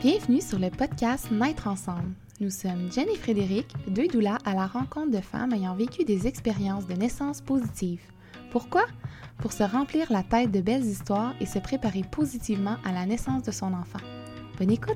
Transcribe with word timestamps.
Bienvenue 0.00 0.40
sur 0.40 0.60
le 0.60 0.70
podcast 0.70 1.28
Naître 1.32 1.66
ensemble. 1.66 2.14
Nous 2.38 2.50
sommes 2.50 2.88
Jen 2.92 3.08
et 3.08 3.16
Frédéric, 3.16 3.66
deux 3.88 4.06
doulas 4.06 4.38
à 4.44 4.54
la 4.54 4.68
rencontre 4.68 5.10
de 5.10 5.20
femmes 5.20 5.52
ayant 5.52 5.74
vécu 5.74 6.04
des 6.04 6.28
expériences 6.28 6.86
de 6.86 6.94
naissance 6.94 7.40
positives. 7.40 8.04
Pourquoi? 8.52 8.84
Pour 9.42 9.50
se 9.50 9.64
remplir 9.64 10.12
la 10.12 10.22
tête 10.22 10.52
de 10.52 10.60
belles 10.60 10.84
histoires 10.84 11.34
et 11.40 11.46
se 11.46 11.58
préparer 11.58 12.02
positivement 12.12 12.76
à 12.84 12.92
la 12.92 13.06
naissance 13.06 13.42
de 13.42 13.50
son 13.50 13.74
enfant. 13.74 13.98
Bonne 14.56 14.70
écoute! 14.70 14.94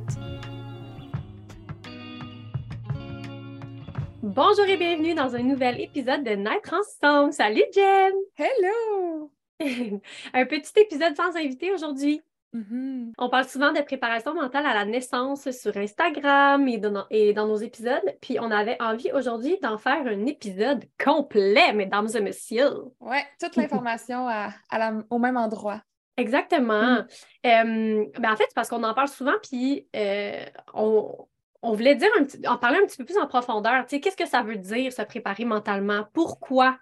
Bonjour 4.22 4.66
et 4.66 4.76
bienvenue 4.76 5.14
dans 5.14 5.34
un 5.34 5.42
nouvel 5.42 5.80
épisode 5.80 6.22
de 6.22 6.36
Naître 6.36 6.74
ensemble. 6.74 7.32
Salut 7.32 7.64
Jen! 7.74 8.12
Hello! 8.36 9.32
un 10.32 10.46
petit 10.46 10.78
épisode 10.80 11.16
sans 11.16 11.36
invité 11.36 11.72
aujourd'hui. 11.72 12.22
Mm-hmm. 12.54 13.12
On 13.18 13.28
parle 13.30 13.46
souvent 13.46 13.72
de 13.72 13.80
préparation 13.80 14.34
mentale 14.34 14.66
à 14.66 14.74
la 14.74 14.84
naissance 14.84 15.50
sur 15.50 15.76
Instagram 15.76 16.68
et 16.68 16.78
dans, 16.78 17.06
et 17.10 17.32
dans 17.32 17.46
nos 17.46 17.56
épisodes. 17.56 18.14
Puis 18.20 18.38
on 18.40 18.50
avait 18.50 18.80
envie 18.80 19.10
aujourd'hui 19.12 19.58
d'en 19.62 19.78
faire 19.78 20.06
un 20.06 20.26
épisode 20.26 20.84
complet, 21.02 21.72
mesdames 21.72 22.08
et 22.14 22.20
messieurs. 22.20 22.74
Oui, 23.00 23.18
toute 23.40 23.56
l'information 23.56 24.28
au 25.10 25.18
même 25.18 25.36
endroit. 25.36 25.80
Exactement. 26.16 26.82
Mm. 26.82 27.06
Euh, 27.46 28.04
ben, 28.18 28.32
en 28.32 28.36
fait, 28.36 28.44
c'est 28.48 28.54
parce 28.54 28.68
qu'on 28.68 28.84
en 28.84 28.94
parle 28.94 29.08
souvent, 29.08 29.34
puis 29.42 29.86
euh, 29.96 30.44
on, 30.74 31.26
voulait 31.62 31.94
dire 31.94 32.10
en 32.46 32.58
parler 32.58 32.78
un 32.82 32.86
petit 32.86 32.98
peu 32.98 33.04
plus 33.04 33.18
en 33.18 33.26
profondeur. 33.26 33.86
Qu'est-ce 33.86 34.16
que 34.16 34.26
ça 34.26 34.42
veut 34.42 34.56
dire 34.56 34.92
se 34.92 35.02
préparer 35.02 35.44
mentalement? 35.44 36.06
Pourquoi 36.12 36.76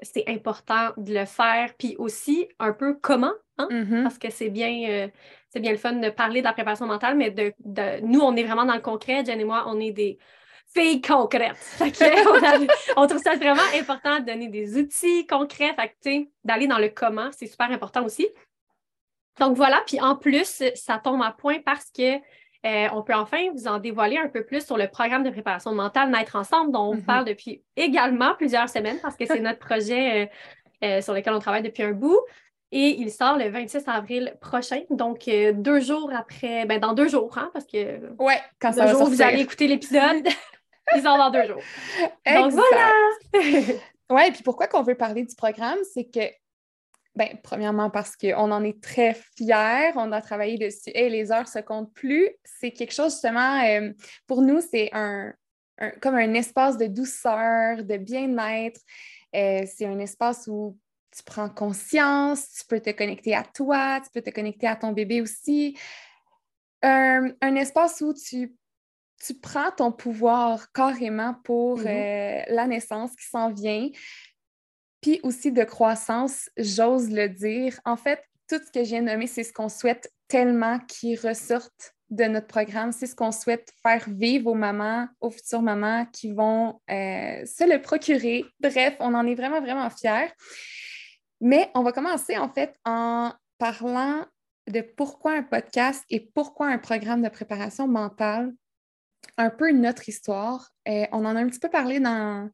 c'est 0.00 0.24
important 0.28 0.90
de 0.96 1.14
le 1.14 1.24
faire? 1.24 1.74
Puis 1.78 1.96
aussi 1.98 2.48
un 2.58 2.72
peu 2.72 2.94
comment 2.94 3.32
Hein? 3.58 3.68
Mm-hmm. 3.70 4.02
parce 4.02 4.18
que 4.18 4.30
c'est 4.30 4.50
bien, 4.50 4.90
euh, 4.90 5.08
c'est 5.48 5.60
bien 5.60 5.72
le 5.72 5.78
fun 5.78 5.94
de 5.94 6.10
parler 6.10 6.40
de 6.40 6.44
la 6.46 6.52
préparation 6.52 6.86
mentale, 6.86 7.16
mais 7.16 7.30
de, 7.30 7.54
nous, 8.04 8.20
on 8.20 8.36
est 8.36 8.44
vraiment 8.44 8.66
dans 8.66 8.74
le 8.74 8.80
concret. 8.80 9.24
Jen 9.24 9.40
et 9.40 9.44
moi, 9.44 9.64
on 9.66 9.80
est 9.80 9.92
des 9.92 10.18
filles 10.74 11.00
concrètes. 11.00 11.56
on, 12.96 13.06
trouve 13.06 13.22
ça 13.22 13.36
vraiment 13.36 13.62
important 13.74 14.20
de 14.20 14.26
donner 14.26 14.48
des 14.48 14.76
outils 14.76 15.26
concrets, 15.26 15.74
d'aller 16.44 16.66
dans 16.66 16.78
le 16.78 16.88
comment, 16.88 17.30
c'est 17.32 17.46
super 17.46 17.70
important 17.70 18.04
aussi. 18.04 18.28
Donc 19.40 19.56
voilà, 19.56 19.82
puis 19.86 20.00
en 20.00 20.16
plus, 20.16 20.62
ça 20.74 20.98
tombe 20.98 21.22
à 21.22 21.30
point 21.30 21.60
parce 21.64 21.90
que 21.90 22.18
euh, 22.64 22.88
on 22.92 23.02
peut 23.02 23.14
enfin 23.14 23.50
vous 23.54 23.68
en 23.68 23.78
dévoiler 23.78 24.18
un 24.18 24.28
peu 24.28 24.44
plus 24.44 24.64
sur 24.64 24.76
le 24.76 24.88
programme 24.88 25.22
de 25.22 25.30
préparation 25.30 25.72
mentale 25.72 26.10
Naître 26.10 26.36
ensemble, 26.36 26.72
dont 26.72 26.90
on 26.90 26.94
mm-hmm. 26.94 27.04
parle 27.04 27.24
depuis 27.24 27.62
également 27.76 28.34
plusieurs 28.34 28.68
semaines 28.68 28.98
parce 29.02 29.16
que 29.16 29.26
c'est 29.26 29.40
notre 29.40 29.58
projet 29.58 30.30
euh, 30.84 31.00
sur 31.00 31.14
lequel 31.14 31.32
on 31.32 31.38
travaille 31.38 31.62
depuis 31.62 31.82
un 31.82 31.92
bout. 31.92 32.20
Et 32.72 33.00
il 33.00 33.12
sort 33.12 33.38
le 33.38 33.48
26 33.48 33.84
avril 33.86 34.36
prochain, 34.40 34.80
donc 34.90 35.28
euh, 35.28 35.52
deux 35.52 35.80
jours 35.80 36.10
après, 36.12 36.66
ben 36.66 36.80
dans 36.80 36.94
deux 36.94 37.08
jours, 37.08 37.38
hein, 37.38 37.48
parce 37.52 37.64
que 37.64 38.00
ouais, 38.18 38.40
quand 38.60 38.72
ça 38.72 38.86
va 38.86 38.92
vous 38.92 39.22
allez 39.22 39.40
écouter 39.42 39.68
l'épisode, 39.68 40.26
ils 40.96 41.02
sont 41.02 41.16
dans 41.16 41.30
deux 41.30 41.46
jours. 41.46 41.62
Donc 42.26 42.52
voilà! 42.52 44.26
et 44.26 44.32
puis 44.32 44.42
pourquoi 44.42 44.66
qu'on 44.66 44.82
veut 44.82 44.96
parler 44.96 45.22
du 45.22 45.34
programme, 45.36 45.78
c'est 45.94 46.04
que, 46.04 46.28
ben, 47.16 47.28
premièrement 47.42 47.88
parce 47.88 48.14
qu'on 48.14 48.52
en 48.52 48.62
est 48.62 48.80
très 48.82 49.14
fiers, 49.14 49.92
on 49.96 50.12
a 50.12 50.20
travaillé 50.20 50.58
dessus 50.58 50.90
et 50.94 51.08
les 51.08 51.32
heures 51.32 51.48
se 51.48 51.58
comptent 51.60 51.92
plus. 51.94 52.28
C'est 52.44 52.70
quelque 52.72 52.92
chose 52.92 53.12
justement, 53.12 53.64
euh, 53.64 53.90
pour 54.26 54.42
nous, 54.42 54.60
c'est 54.60 54.90
un, 54.92 55.32
comme 56.02 56.14
un 56.14 56.34
espace 56.34 56.76
de 56.76 56.86
douceur, 56.86 57.82
de 57.84 57.96
bien-être. 57.96 58.80
Euh, 59.34 59.64
c'est 59.66 59.86
un 59.86 59.98
espace 59.98 60.46
où 60.46 60.78
tu 61.16 61.22
prends 61.22 61.48
conscience, 61.48 62.50
tu 62.52 62.66
peux 62.68 62.80
te 62.80 62.90
connecter 62.90 63.34
à 63.34 63.44
toi, 63.44 64.00
tu 64.04 64.10
peux 64.12 64.22
te 64.22 64.34
connecter 64.34 64.66
à 64.66 64.76
ton 64.76 64.92
bébé 64.92 65.22
aussi. 65.22 65.78
Un, 66.82 67.32
espace 67.56 68.02
où 68.02 68.12
tu, 68.12 68.54
tu, 69.24 69.34
prends 69.34 69.72
ton 69.72 69.90
pouvoir 69.90 70.70
carrément 70.72 71.34
pour 71.42 71.80
mm-hmm. 71.80 71.86
euh, 71.86 72.54
la 72.54 72.66
naissance 72.66 73.16
qui 73.16 73.26
s'en 73.26 73.50
vient, 73.50 73.88
puis 75.06 75.20
aussi 75.22 75.52
de 75.52 75.62
croissance, 75.62 76.50
j'ose 76.56 77.12
le 77.12 77.28
dire. 77.28 77.78
En 77.84 77.96
fait, 77.96 78.20
tout 78.48 78.58
ce 78.58 78.72
que 78.72 78.82
j'ai 78.82 79.00
nommé, 79.00 79.28
c'est 79.28 79.44
ce 79.44 79.52
qu'on 79.52 79.68
souhaite 79.68 80.12
tellement 80.26 80.80
qui 80.80 81.14
ressorte 81.14 81.94
de 82.10 82.24
notre 82.24 82.48
programme. 82.48 82.90
C'est 82.90 83.06
ce 83.06 83.14
qu'on 83.14 83.30
souhaite 83.30 83.70
faire 83.84 84.04
vivre 84.08 84.50
aux 84.50 84.56
mamans, 84.56 85.06
aux 85.20 85.30
futures 85.30 85.62
mamans 85.62 86.06
qui 86.06 86.32
vont 86.32 86.80
euh, 86.90 87.46
se 87.46 87.72
le 87.72 87.80
procurer. 87.80 88.44
Bref, 88.58 88.96
on 88.98 89.14
en 89.14 89.24
est 89.28 89.36
vraiment, 89.36 89.60
vraiment 89.60 89.88
fiers. 89.90 90.32
Mais 91.40 91.70
on 91.76 91.84
va 91.84 91.92
commencer 91.92 92.36
en 92.36 92.52
fait 92.52 92.74
en 92.84 93.32
parlant 93.58 94.26
de 94.66 94.80
pourquoi 94.80 95.34
un 95.34 95.44
podcast 95.44 96.04
et 96.10 96.18
pourquoi 96.18 96.66
un 96.66 96.78
programme 96.78 97.22
de 97.22 97.28
préparation 97.28 97.86
mentale, 97.86 98.52
un 99.36 99.50
peu 99.50 99.70
notre 99.70 100.08
histoire. 100.08 100.72
Euh, 100.88 101.06
on 101.12 101.24
en 101.24 101.36
a 101.36 101.40
un 101.40 101.46
petit 101.46 101.60
peu 101.60 101.70
parlé 101.70 102.00
dans, 102.00 102.50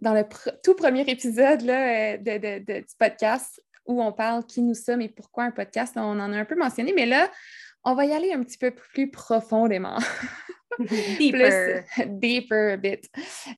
dans 0.00 0.14
le 0.14 0.24
tout 0.62 0.74
premier 0.74 1.02
épisode 1.02 1.62
là, 1.62 2.14
euh, 2.14 2.16
de, 2.18 2.80
du 2.80 2.94
podcast 2.98 3.62
où 3.86 4.02
on 4.02 4.12
parle 4.12 4.44
qui 4.44 4.62
nous 4.62 4.74
sommes 4.74 5.00
et 5.00 5.08
pourquoi 5.08 5.44
un 5.44 5.50
podcast. 5.50 5.94
On 5.96 6.20
en 6.20 6.32
a 6.32 6.36
un 6.36 6.44
peu 6.44 6.56
mentionné, 6.56 6.92
mais 6.94 7.06
là, 7.06 7.30
on 7.84 7.94
va 7.94 8.04
y 8.04 8.12
aller 8.12 8.32
un 8.32 8.42
petit 8.42 8.58
peu 8.58 8.70
plus 8.70 9.10
profondément. 9.10 9.98
deeper. 11.18 11.84
deeper 12.06 12.72
a 12.72 12.76
bit. 12.76 13.10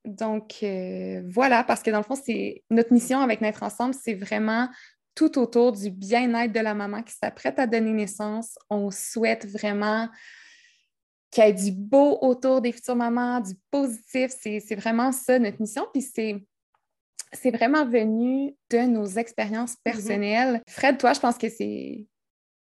Donc, 0.04 0.58
euh, 0.62 1.22
voilà, 1.28 1.64
parce 1.64 1.82
que 1.82 1.91
dans 1.91 1.98
le 1.98 2.04
fond, 2.04 2.14
c'est 2.14 2.62
notre 2.70 2.92
mission 2.92 3.20
avec 3.20 3.41
Naître 3.41 3.62
Ensemble, 3.62 3.94
c'est 3.94 4.14
vraiment 4.14 4.69
tout 5.14 5.38
autour 5.38 5.72
du 5.72 5.91
bien-être 5.91 6.53
de 6.53 6.60
la 6.60 6.74
maman 6.74 7.03
qui 7.03 7.12
s'apprête 7.12 7.59
à 7.59 7.66
donner 7.66 7.92
naissance. 7.92 8.59
On 8.70 8.91
souhaite 8.91 9.47
vraiment 9.47 10.09
qu'il 11.32 11.44
y 11.44 11.47
ait 11.48 11.53
du 11.53 11.72
beau 11.72 12.19
autour 12.20 12.60
des 12.60 12.70
futures 12.70 12.94
mamans, 12.94 13.41
du 13.41 13.54
positif. 13.70 14.31
C'est 14.38 14.76
vraiment 14.76 15.10
ça 15.10 15.38
notre 15.41 15.60
mission. 15.60 15.87
Puis 15.93 16.03
c'est 16.03 16.44
c'est 17.32 17.50
vraiment 17.50 17.87
venu 17.87 18.54
de 18.70 18.78
nos 18.78 19.06
expériences 19.06 19.72
mm-hmm. 19.72 19.82
personnelles. 19.84 20.62
Fred, 20.69 20.98
toi, 20.98 21.15
je 21.15 21.21
pense 21.21 21.38
que 21.38 21.48
c'est. 21.48 22.06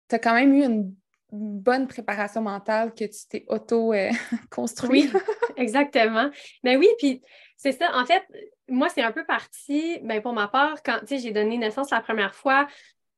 Tu 0.08 0.14
as 0.14 0.18
quand 0.18 0.34
même 0.34 0.54
eu 0.54 0.64
une 0.64 0.94
bonne 1.30 1.86
préparation 1.86 2.42
mentale 2.42 2.92
que 2.94 3.04
tu 3.04 3.28
t'es 3.28 3.44
auto-construit. 3.48 5.10
oui, 5.14 5.20
exactement. 5.56 6.30
Mais 6.62 6.74
ben 6.74 6.80
oui, 6.80 6.88
puis 6.98 7.22
c'est 7.56 7.72
ça. 7.72 7.90
En 7.94 8.04
fait, 8.04 8.22
moi, 8.68 8.88
c'est 8.88 9.02
un 9.02 9.12
peu 9.12 9.24
parti, 9.24 9.98
ben, 10.02 10.20
pour 10.20 10.32
ma 10.32 10.48
part, 10.48 10.82
quand 10.82 11.00
j'ai 11.08 11.32
donné 11.32 11.58
naissance 11.58 11.90
la 11.90 12.00
première 12.00 12.34
fois, 12.34 12.66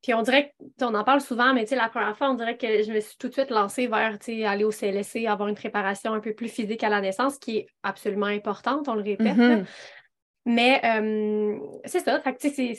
puis 0.04 0.12
on 0.12 0.20
dirait 0.20 0.52
on 0.82 0.94
en 0.94 1.02
parle 1.02 1.22
souvent, 1.22 1.54
mais 1.54 1.64
la 1.70 1.88
première 1.88 2.14
fois, 2.14 2.30
on 2.30 2.34
dirait 2.34 2.58
que 2.58 2.82
je 2.82 2.92
me 2.92 3.00
suis 3.00 3.16
tout 3.16 3.28
de 3.28 3.32
suite 3.32 3.48
lancée 3.48 3.86
vers 3.86 4.18
aller 4.46 4.64
au 4.64 4.70
CLSC, 4.70 5.24
avoir 5.26 5.48
une 5.48 5.54
préparation 5.54 6.12
un 6.12 6.20
peu 6.20 6.34
plus 6.34 6.48
physique 6.48 6.84
à 6.84 6.90
la 6.90 7.00
naissance, 7.00 7.38
qui 7.38 7.56
est 7.56 7.66
absolument 7.82 8.26
importante, 8.26 8.86
on 8.86 8.94
le 8.96 9.02
répète. 9.02 9.34
Mm-hmm. 9.34 9.64
Mais 10.44 10.82
euh, 10.84 11.58
c'est 11.86 12.00
ça, 12.00 12.20
fait 12.20 12.36
c'est 12.38 12.74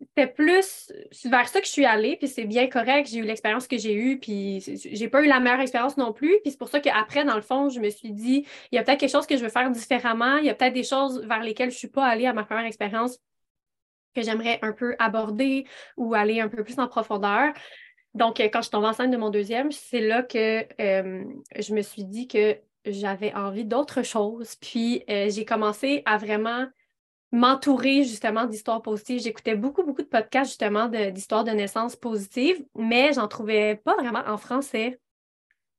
c'était 0.00 0.26
plus 0.26 0.92
vers 1.24 1.48
ça 1.48 1.60
que 1.60 1.66
je 1.66 1.72
suis 1.72 1.84
allée, 1.84 2.16
puis 2.16 2.26
c'est 2.26 2.46
bien 2.46 2.68
correct. 2.68 3.08
J'ai 3.08 3.18
eu 3.18 3.22
l'expérience 3.22 3.68
que 3.68 3.78
j'ai 3.78 3.94
eue, 3.94 4.18
puis 4.18 4.60
j'ai 4.60 5.08
pas 5.08 5.22
eu 5.22 5.26
la 5.26 5.38
meilleure 5.38 5.60
expérience 5.60 5.96
non 5.96 6.12
plus. 6.12 6.38
Puis 6.42 6.52
c'est 6.52 6.58
pour 6.58 6.68
ça 6.68 6.80
qu'après, 6.80 7.24
dans 7.24 7.34
le 7.36 7.42
fond, 7.42 7.68
je 7.68 7.80
me 7.80 7.90
suis 7.90 8.12
dit, 8.12 8.44
il 8.72 8.76
y 8.76 8.78
a 8.78 8.82
peut-être 8.82 8.98
quelque 8.98 9.10
chose 9.10 9.26
que 9.26 9.36
je 9.36 9.42
veux 9.42 9.50
faire 9.50 9.70
différemment. 9.70 10.36
Il 10.38 10.46
y 10.46 10.50
a 10.50 10.54
peut-être 10.54 10.74
des 10.74 10.84
choses 10.84 11.24
vers 11.26 11.42
lesquelles 11.42 11.70
je 11.70 11.76
suis 11.76 11.88
pas 11.88 12.04
allée 12.04 12.26
à 12.26 12.32
ma 12.32 12.44
première 12.44 12.64
expérience 12.64 13.18
que 14.14 14.22
j'aimerais 14.22 14.58
un 14.62 14.72
peu 14.72 14.94
aborder 14.98 15.66
ou 15.96 16.14
aller 16.14 16.40
un 16.40 16.48
peu 16.48 16.64
plus 16.64 16.78
en 16.78 16.88
profondeur. 16.88 17.52
Donc, 18.14 18.40
quand 18.40 18.58
je 18.58 18.62
suis 18.62 18.70
tombée 18.70 18.86
enceinte 18.88 19.10
de 19.10 19.16
mon 19.16 19.30
deuxième, 19.30 19.70
c'est 19.70 20.00
là 20.00 20.22
que 20.22 20.66
euh, 20.80 21.24
je 21.56 21.74
me 21.74 21.82
suis 21.82 22.04
dit 22.04 22.26
que 22.26 22.56
j'avais 22.84 23.32
envie 23.34 23.64
d'autre 23.64 24.02
chose. 24.02 24.56
Puis, 24.56 25.04
euh, 25.10 25.28
j'ai 25.30 25.44
commencé 25.44 26.02
à 26.06 26.16
vraiment 26.16 26.66
m'entourer 27.32 28.04
justement 28.04 28.46
d'histoires 28.46 28.82
positives. 28.82 29.20
J'écoutais 29.20 29.54
beaucoup, 29.54 29.84
beaucoup 29.84 30.02
de 30.02 30.08
podcasts 30.08 30.50
justement 30.50 30.88
d'histoires 30.88 31.44
de, 31.44 31.50
naissance 31.50 31.96
positives, 31.96 32.64
mais 32.74 33.12
j'en 33.12 33.28
trouvais 33.28 33.76
pas 33.76 33.94
vraiment 33.96 34.22
en 34.26 34.38
français. 34.38 34.98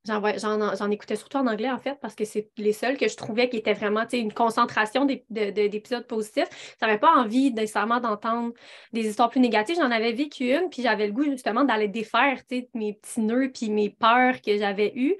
J'en 0.06 0.92
écoutais 0.92 1.18
surtout 1.18 1.38
en 1.38 1.48
anglais, 1.48 1.70
en 1.70 1.78
fait, 1.78 1.98
parce 2.02 2.16
que 2.16 2.26
c'est 2.26 2.50
les 2.58 2.74
seuls 2.74 2.98
que 2.98 3.08
je 3.08 3.16
trouvais 3.16 3.50
qui 3.50 3.58
étaient 3.58 3.74
vraiment 3.74 4.06
une 4.12 4.34
concentration 4.34 5.06
d'épisodes 5.06 6.08
positifs. 6.08 6.48
Je 6.80 6.86
n'avais 6.86 6.98
pas 6.98 7.14
envie 7.16 7.54
nécessairement 7.54 8.00
d'entendre 8.00 8.54
des 8.94 9.08
histoires 9.08 9.30
plus 9.30 9.42
négatives. 9.42 9.76
J'en 9.76 9.92
avais 9.92 10.14
vécu 10.14 10.56
une, 10.56 10.70
puis 10.70 10.82
j'avais 10.82 11.08
le 11.08 11.14
goût 11.14 11.24
justement 11.24 11.64
d'aller 11.64 11.90
défaire 11.90 12.40
mes 12.74 12.94
petits 12.94 13.22
nœuds 13.22 13.52
puis 13.54 13.70
mes 13.70 13.90
peurs 13.90 14.42
que 14.42 14.58
j'avais 14.58 14.94
eues. 14.96 15.16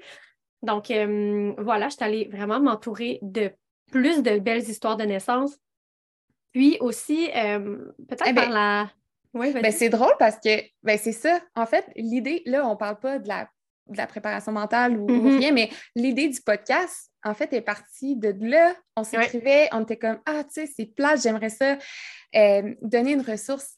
Donc 0.62 0.90
euh, 0.90 1.52
voilà, 1.58 1.88
je 1.88 1.94
suis 1.94 2.04
allée 2.04 2.28
vraiment 2.32 2.60
m'entourer 2.60 3.18
de 3.22 3.50
plus 3.90 4.22
de 4.22 4.38
belles 4.38 4.68
histoires 4.68 4.96
de 4.96 5.04
naissance 5.04 5.58
puis 6.52 6.76
aussi, 6.80 7.30
euh, 7.36 7.76
peut-être 8.08 8.24
eh 8.26 8.34
par 8.34 8.46
ben, 8.46 8.50
la. 8.50 8.90
Oui, 9.32 9.52
ben 9.52 9.70
c'est 9.70 9.88
drôle 9.88 10.12
parce 10.18 10.36
que 10.36 10.60
ben 10.82 10.98
c'est 10.98 11.12
ça. 11.12 11.40
En 11.54 11.66
fait, 11.66 11.88
l'idée, 11.94 12.42
là, 12.46 12.66
on 12.66 12.72
ne 12.72 12.76
parle 12.76 12.98
pas 12.98 13.18
de 13.20 13.28
la, 13.28 13.48
de 13.90 13.96
la 13.96 14.06
préparation 14.06 14.52
mentale 14.52 14.96
ou, 14.96 15.06
mm-hmm. 15.06 15.38
rien, 15.38 15.52
mais 15.52 15.70
l'idée 15.94 16.28
du 16.28 16.40
podcast, 16.40 17.10
en 17.24 17.34
fait, 17.34 17.52
est 17.52 17.60
partie 17.60 18.16
de 18.16 18.34
là. 18.40 18.74
On 18.96 19.04
s'écrivait, 19.04 19.68
on 19.72 19.82
était 19.82 19.98
comme 19.98 20.18
Ah, 20.26 20.42
tu 20.44 20.66
sais, 20.66 20.72
c'est 20.74 20.86
plat, 20.86 21.16
j'aimerais 21.16 21.50
ça. 21.50 21.76
Euh, 22.34 22.74
donner 22.82 23.12
une 23.12 23.22
ressource 23.22 23.76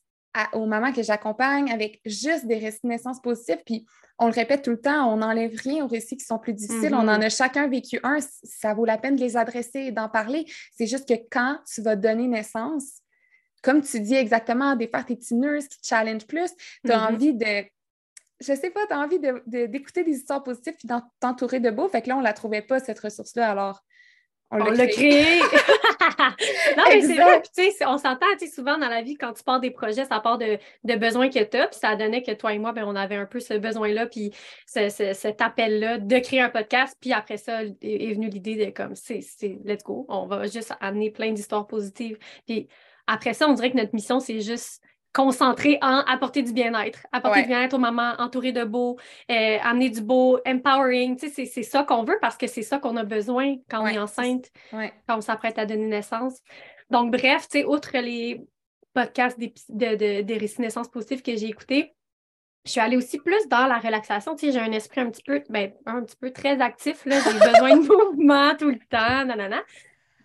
aux 0.54 0.64
mamans 0.66 0.92
que 0.92 1.02
j'accompagne 1.02 1.70
avec 1.70 2.00
juste 2.06 2.46
des 2.46 2.56
récits 2.58 2.80
de 2.84 2.88
naissance 2.88 3.20
positifs. 3.20 3.62
Puis 3.66 3.84
on 4.18 4.26
le 4.26 4.32
répète 4.32 4.62
tout 4.62 4.70
le 4.70 4.80
temps, 4.80 5.12
on 5.12 5.16
n'enlève 5.18 5.52
rien 5.62 5.84
aux 5.84 5.88
récits 5.88 6.16
qui 6.16 6.24
sont 6.24 6.38
plus 6.38 6.54
difficiles. 6.54 6.94
On 6.94 7.08
en 7.08 7.18
Mm-hmm. 7.18 7.24
a 7.24 7.28
chacun 7.28 7.68
vécu 7.68 7.98
un. 8.02 8.18
Ça 8.44 8.72
vaut 8.74 8.84
la 8.84 8.96
peine 8.98 9.16
de 9.16 9.20
les 9.20 9.36
adresser 9.36 9.80
et 9.80 9.92
d'en 9.92 10.08
parler. 10.08 10.46
C'est 10.76 10.86
juste 10.86 11.08
que 11.08 11.14
quand 11.30 11.58
tu 11.72 11.82
vas 11.82 11.96
donner 11.96 12.28
naissance, 12.28 13.00
comme 13.62 13.82
tu 13.82 14.00
dis 14.00 14.14
exactement, 14.14 14.74
des 14.74 14.88
faire 14.88 15.04
tes 15.04 15.16
petits 15.16 15.34
nurses 15.34 15.68
qui 15.68 15.80
te 15.80 15.86
challenge 15.86 16.26
plus, 16.26 16.50
tu 16.84 16.90
as 16.92 16.98
Mhm. 16.98 17.14
envie 17.14 17.34
de. 17.34 17.64
Je 18.42 18.54
sais 18.54 18.70
pas, 18.70 18.86
tu 18.86 18.92
as 18.92 18.98
envie 18.98 19.18
de- 19.20 19.42
de- 19.46 19.66
d'écouter 19.66 20.04
des 20.04 20.12
histoires 20.12 20.42
positives 20.42 20.74
puis 20.78 20.88
t'entourer 21.20 21.60
de 21.60 21.70
beau. 21.70 21.88
Fait 21.88 22.02
que 22.02 22.08
là, 22.08 22.16
on 22.16 22.20
la 22.20 22.32
trouvait 22.32 22.62
pas, 22.62 22.80
cette 22.80 22.98
ressource-là. 23.00 23.50
Alors, 23.50 23.82
on 24.50 24.60
On 24.60 24.64
l'a 24.64 24.86
créée. 24.86 25.38
créé. 25.40 25.40
non, 26.76 26.84
mais 26.88 27.00
c'est 27.00 27.14
vrai. 27.14 27.40
Puis, 27.40 27.50
tu 27.70 27.70
sais, 27.72 27.86
on 27.86 27.96
s'entend, 27.96 28.26
tu 28.38 28.46
sais, 28.46 28.52
souvent 28.54 28.76
dans 28.76 28.88
la 28.88 29.00
vie, 29.02 29.16
quand 29.16 29.32
tu 29.32 29.42
pars 29.42 29.60
des 29.60 29.70
projets, 29.70 30.04
ça 30.04 30.20
part 30.20 30.36
de, 30.36 30.58
de 30.84 30.94
besoins 30.96 31.30
que 31.30 31.42
tu 31.42 31.56
as. 31.56 31.68
Puis 31.68 31.78
ça 31.80 31.96
donnait 31.96 32.22
que 32.22 32.32
toi 32.32 32.52
et 32.52 32.58
moi, 32.58 32.72
ben, 32.72 32.84
on 32.86 32.94
avait 32.94 33.16
un 33.16 33.24
peu 33.24 33.40
ce 33.40 33.54
besoin-là, 33.54 34.06
puis 34.06 34.30
ce- 34.66 34.90
ce- 34.90 35.14
cet 35.14 35.40
appel-là 35.40 35.98
de 35.98 36.18
créer 36.18 36.40
un 36.42 36.50
podcast. 36.50 36.96
Puis 37.00 37.12
après 37.14 37.38
ça, 37.38 37.62
est, 37.64 37.76
est 37.80 38.12
venue 38.12 38.28
l'idée 38.28 38.56
de 38.66 38.70
comme, 38.70 38.94
c'est, 38.94 39.20
let's 39.64 39.82
go, 39.84 40.04
on 40.10 40.26
va 40.26 40.46
juste 40.46 40.74
amener 40.80 41.10
plein 41.10 41.32
d'histoires 41.32 41.66
positives. 41.66 42.18
Puis 42.46 42.68
après 43.06 43.32
ça, 43.34 43.48
on 43.48 43.54
dirait 43.54 43.70
que 43.70 43.76
notre 43.78 43.94
mission, 43.94 44.20
c'est 44.20 44.40
juste 44.42 44.82
concentré 45.12 45.78
en 45.82 45.98
apporter 46.06 46.42
du 46.42 46.52
bien-être, 46.52 47.06
apporter 47.12 47.38
Ouais. 47.38 47.42
du 47.42 47.48
bien-être 47.48 47.74
aux 47.74 47.78
mamans, 47.78 48.14
entourer 48.18 48.52
de 48.52 48.64
beau, 48.64 48.98
euh, 49.30 49.58
amener 49.62 49.90
du 49.90 50.00
beau, 50.00 50.38
empowering. 50.46 51.16
Tu 51.18 51.28
sais, 51.28 51.44
c'est, 51.44 51.62
ça 51.62 51.84
qu'on 51.84 52.02
veut 52.04 52.18
parce 52.20 52.36
que 52.36 52.46
c'est 52.46 52.62
ça 52.62 52.78
qu'on 52.78 52.96
a 52.96 53.04
besoin 53.04 53.56
quand 53.70 53.82
on 53.82 53.86
est 53.86 53.98
enceinte 53.98 54.46
Ouais. 54.72 54.92
quand 55.06 55.18
on 55.18 55.20
s'apprête 55.20 55.58
à 55.58 55.66
donner 55.66 55.86
naissance. 55.86 56.38
Donc, 56.90 57.10
bref, 57.12 57.48
tu 57.48 57.58
sais, 57.60 57.64
outre 57.64 57.96
les 57.98 58.42
podcasts 58.94 59.38
d'épi- 59.38 59.64
de, 59.68 59.96
de- 59.96 60.22
des 60.22 60.36
récits 60.38 60.58
de 60.58 60.62
naissance 60.62 60.88
positifs 60.88 61.22
que 61.22 61.34
j'ai 61.36 61.46
écoutés, 61.48 61.94
je 62.64 62.70
suis 62.70 62.80
allée 62.80 62.96
aussi 62.96 63.18
plus 63.18 63.48
dans 63.48 63.66
la 63.66 63.78
relaxation. 63.78 64.36
Tu 64.36 64.46
sais, 64.46 64.52
j'ai 64.52 64.60
un 64.60 64.70
esprit 64.72 65.00
un 65.00 65.10
petit 65.10 65.22
peu, 65.24 65.42
ben, 65.50 65.72
un 65.86 66.02
petit 66.04 66.16
peu 66.16 66.30
très 66.30 66.60
actif. 66.60 67.02
J'ai 67.04 67.10
besoin 67.32 67.76
de 67.76 67.86
mouvement 68.14 68.54
tout 68.56 68.68
le 68.68 68.78
temps, 68.88 69.24
nanana. 69.24 69.62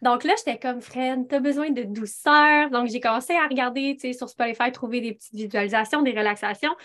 Donc 0.01 0.23
là, 0.23 0.33
j'étais 0.38 0.59
comme, 0.59 0.81
Fred, 0.81 1.27
t'as 1.27 1.39
besoin 1.39 1.69
de 1.71 1.83
douceur. 1.83 2.69
Donc, 2.69 2.88
j'ai 2.88 2.99
commencé 2.99 3.33
à 3.33 3.47
regarder, 3.47 3.97
sur 4.13 4.29
Spotify, 4.29 4.71
trouver 4.71 5.01
des 5.01 5.13
petites 5.13 5.33
visualisations, 5.33 6.01
des 6.01 6.11
relaxations. 6.11 6.75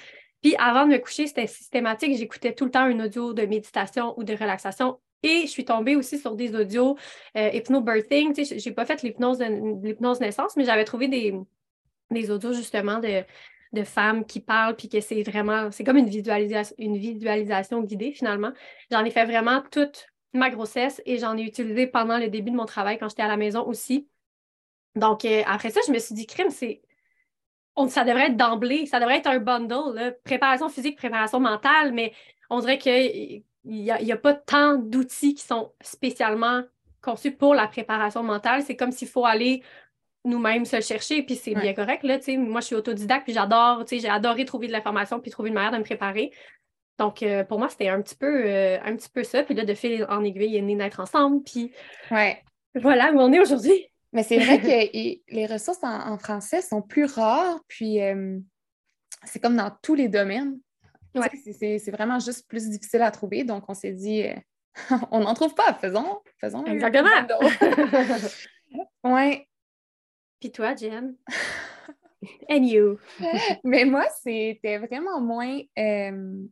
Puis 0.43 0.55
avant 0.59 0.87
de 0.87 0.93
me 0.93 0.99
coucher, 0.99 1.27
c'était 1.27 1.47
systématique. 1.47 2.17
J'écoutais 2.17 2.53
tout 2.53 2.65
le 2.65 2.71
temps 2.71 2.81
un 2.81 2.99
audio 3.01 3.33
de 3.33 3.43
méditation 3.47 4.19
ou 4.19 4.25
de 4.25 4.33
relaxation. 4.33 4.99
Et 5.23 5.43
je 5.43 5.51
suis 5.51 5.65
tombée 5.65 5.95
aussi 5.95 6.19
sur 6.19 6.35
des 6.35 6.55
audios 6.57 6.97
euh, 7.37 7.51
hypnobirthing. 7.53 8.35
Sais, 8.35 8.59
j'ai 8.59 8.73
pas 8.73 8.85
fait 8.85 9.03
l'hypnose 9.03 9.41
naissance, 10.21 10.57
mais 10.57 10.65
j'avais 10.65 10.85
trouvé 10.85 11.07
des, 11.07 11.35
des 12.11 12.31
audios 12.31 12.53
justement 12.53 12.99
de, 12.99 13.23
de 13.73 13.85
femmes 13.85 14.25
qui 14.25 14.41
parlent, 14.41 14.75
puis 14.75 14.89
que 14.89 15.01
c'est 15.01 15.23
vraiment, 15.23 15.71
c'est 15.71 15.85
comme 15.85 15.97
une 15.97 16.09
visualisation, 16.09 16.75
une 16.79 16.99
visualisation 16.99 17.83
guidée 17.83 18.13
finalement. 18.13 18.53
J'en 18.91 19.05
ai 19.05 19.11
fait 19.11 19.25
vraiment 19.25 19.63
toute 19.71 20.07
ma 20.33 20.51
grossesse 20.51 21.03
et 21.07 21.19
j'en 21.19 21.37
ai 21.37 21.43
utilisé 21.43 21.87
pendant 21.87 22.19
le 22.19 22.29
début 22.29 22.51
de 22.51 22.57
mon 22.57 22.67
travail 22.67 22.99
quand 22.99 23.09
j'étais 23.09 23.23
à 23.23 23.29
la 23.29 23.37
maison 23.37 23.65
aussi. 23.67 24.09
Donc 24.95 25.25
euh, 25.25 25.43
après 25.47 25.71
ça, 25.71 25.81
je 25.87 25.93
me 25.93 25.99
suis 25.99 26.15
dit, 26.15 26.27
crime, 26.27 26.51
c'est. 26.51 26.83
On, 27.75 27.89
ça 27.89 28.05
devrait 28.05 28.27
être 28.27 28.37
d'emblée, 28.37 28.85
ça 28.85 29.01
devrait 29.01 29.17
être 29.19 29.29
un 29.29 29.39
bundle, 29.39 29.95
là. 29.95 30.13
préparation 30.25 30.69
physique, 30.69 30.99
préparation 30.99 31.41
mentale, 31.41 31.93
mais 31.93 32.13
on 32.51 32.61
dirait 32.61 32.77
qu'il 32.77 33.45
n'y 33.65 33.91
a, 33.91 33.99
il 34.01 34.07
y 34.07 34.13
a 34.13 34.17
pas 34.19 34.35
tant 34.35 34.77
d'outils 34.77 35.35
qui 35.35 35.43
sont 35.43 35.73
spécialement 35.81 36.63
conçus 37.01 37.33
pour 37.33 37.55
la 37.55 37.67
préparation 37.67 38.23
mentale. 38.23 38.63
C'est 38.63 38.77
comme 38.77 38.93
s'il 38.93 39.09
faut 39.09 39.25
aller 39.25 39.63
nous-mêmes 40.25 40.65
se 40.67 40.77
le 40.77 40.83
chercher, 40.83 41.23
puis 41.23 41.35
c'est 41.35 41.55
Ouais. 41.57 41.63
bien 41.63 41.75
correct. 41.75 42.05
Là, 42.05 42.19
moi, 42.37 42.61
je 42.61 42.67
suis 42.67 42.77
autodidacte, 42.77 43.25
puis 43.25 43.33
j'adore, 43.33 43.85
j'ai 43.91 44.09
adoré 44.09 44.45
trouver 44.45 44.67
de 44.67 44.73
l'information, 44.73 45.19
puis 45.19 45.31
trouver 45.31 45.49
une 45.49 45.55
manière 45.55 45.73
de 45.73 45.79
me 45.79 45.83
préparer. 45.83 46.31
Donc, 46.99 47.23
euh, 47.23 47.43
pour 47.45 47.59
moi, 47.59 47.69
c'était 47.69 47.89
un 47.89 48.01
petit 48.03 48.15
peu 48.15 48.45
euh, 48.47 48.79
un 48.83 48.95
petit 48.97 49.09
peu 49.09 49.25
ça. 49.25 49.43
Puis 49.43 49.55
là, 49.55 49.65
de 49.65 49.75
fil 49.75 50.05
en 50.09 50.23
aiguille, 50.25 50.51
il 50.51 50.57
est 50.57 50.63
né 50.63 50.77
d'être 50.77 51.01
ensemble. 51.01 51.43
Puis 51.43 51.73
Ouais. 52.11 52.43
voilà 52.75 53.13
où 53.13 53.19
on 53.21 53.33
est 53.33 53.41
aujourd'hui. 53.41 53.87
Mais 54.13 54.23
c'est 54.23 54.39
vrai 54.39 54.61
que 54.61 54.67
les 55.35 55.47
ressources 55.47 55.83
en, 55.83 56.13
en 56.13 56.19
français 56.19 56.61
sont 56.61 56.83
plus 56.83 57.07
rares, 57.07 57.61
puis 57.67 58.03
euh, 58.03 58.39
c'est 59.25 59.41
comme 59.41 59.57
dans 59.57 59.71
tous 59.83 59.95
les 59.95 60.09
domaines. 60.09 60.59
Ouais. 61.15 61.29
c'est- 61.79 61.91
vraiment 61.91 62.19
juste 62.19 62.47
plus 62.49 62.69
difficile 62.69 63.03
à 63.03 63.11
trouver. 63.11 63.45
Donc, 63.45 63.65
on 63.69 63.75
s'est 63.75 63.93
dit, 63.93 64.25
on 65.11 65.21
n'en 65.21 65.33
trouve 65.35 65.55
pas, 65.55 65.73
faisons, 65.75 66.21
faisons 66.39 66.65
un 66.67 66.73
Exactement. 66.73 67.09
Ouais. 69.05 69.47
Puis 70.41 70.51
toi, 70.53 70.75
Jen? 70.75 71.17
And 72.49 72.63
you? 72.65 72.99
Mais 73.65 73.85
moi, 73.85 74.07
c'était 74.23 74.79
vraiment 74.79 75.21
moins. 75.21 75.59
euh, 75.79 76.43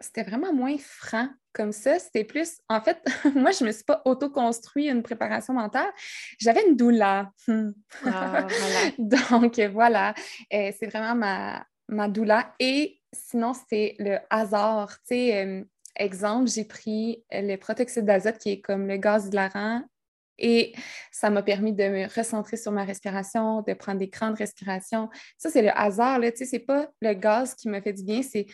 c'était 0.00 0.22
vraiment 0.22 0.52
moins 0.52 0.76
franc 0.78 1.28
comme 1.52 1.72
ça. 1.72 1.98
C'était 1.98 2.24
plus. 2.24 2.58
En 2.68 2.80
fait, 2.80 2.98
moi, 3.34 3.50
je 3.50 3.64
ne 3.64 3.68
me 3.68 3.72
suis 3.72 3.84
pas 3.84 4.02
auto-construit 4.04 4.88
une 4.88 5.02
préparation 5.02 5.54
mentale. 5.54 5.90
J'avais 6.38 6.66
une 6.68 6.76
doula. 6.76 7.30
Hmm. 7.46 7.70
Ah, 8.04 8.46
voilà. 8.48 8.90
Donc, 8.98 9.58
voilà. 9.72 10.14
Euh, 10.52 10.70
c'est 10.78 10.86
vraiment 10.86 11.14
ma, 11.14 11.64
ma 11.88 12.08
doula. 12.08 12.54
Et 12.60 13.00
sinon, 13.12 13.52
c'est 13.68 13.96
le 13.98 14.18
hasard. 14.30 14.98
Tu 15.00 15.16
sais, 15.16 15.46
euh, 15.46 15.64
exemple, 15.96 16.50
j'ai 16.50 16.64
pris 16.64 17.24
le 17.32 17.56
protoxyde 17.56 18.04
d'azote 18.04 18.38
qui 18.38 18.50
est 18.50 18.60
comme 18.60 18.86
le 18.86 18.98
gaz 18.98 19.28
hilarant. 19.28 19.82
Et 20.38 20.74
ça 21.10 21.30
m'a 21.30 21.42
permis 21.42 21.72
de 21.72 21.84
me 21.84 22.14
recentrer 22.14 22.58
sur 22.58 22.70
ma 22.70 22.84
respiration, 22.84 23.62
de 23.62 23.72
prendre 23.72 23.98
des 23.98 24.08
grandes 24.08 24.36
respirations. 24.36 25.08
Ça, 25.38 25.48
c'est 25.48 25.62
le 25.62 25.70
hasard. 25.70 26.18
Là. 26.18 26.30
Tu 26.30 26.38
sais, 26.38 26.44
c'est 26.44 26.58
pas 26.58 26.90
le 27.00 27.14
gaz 27.14 27.54
qui 27.54 27.70
me 27.70 27.80
fait 27.80 27.94
du 27.94 28.04
bien, 28.04 28.22
c'est 28.22 28.46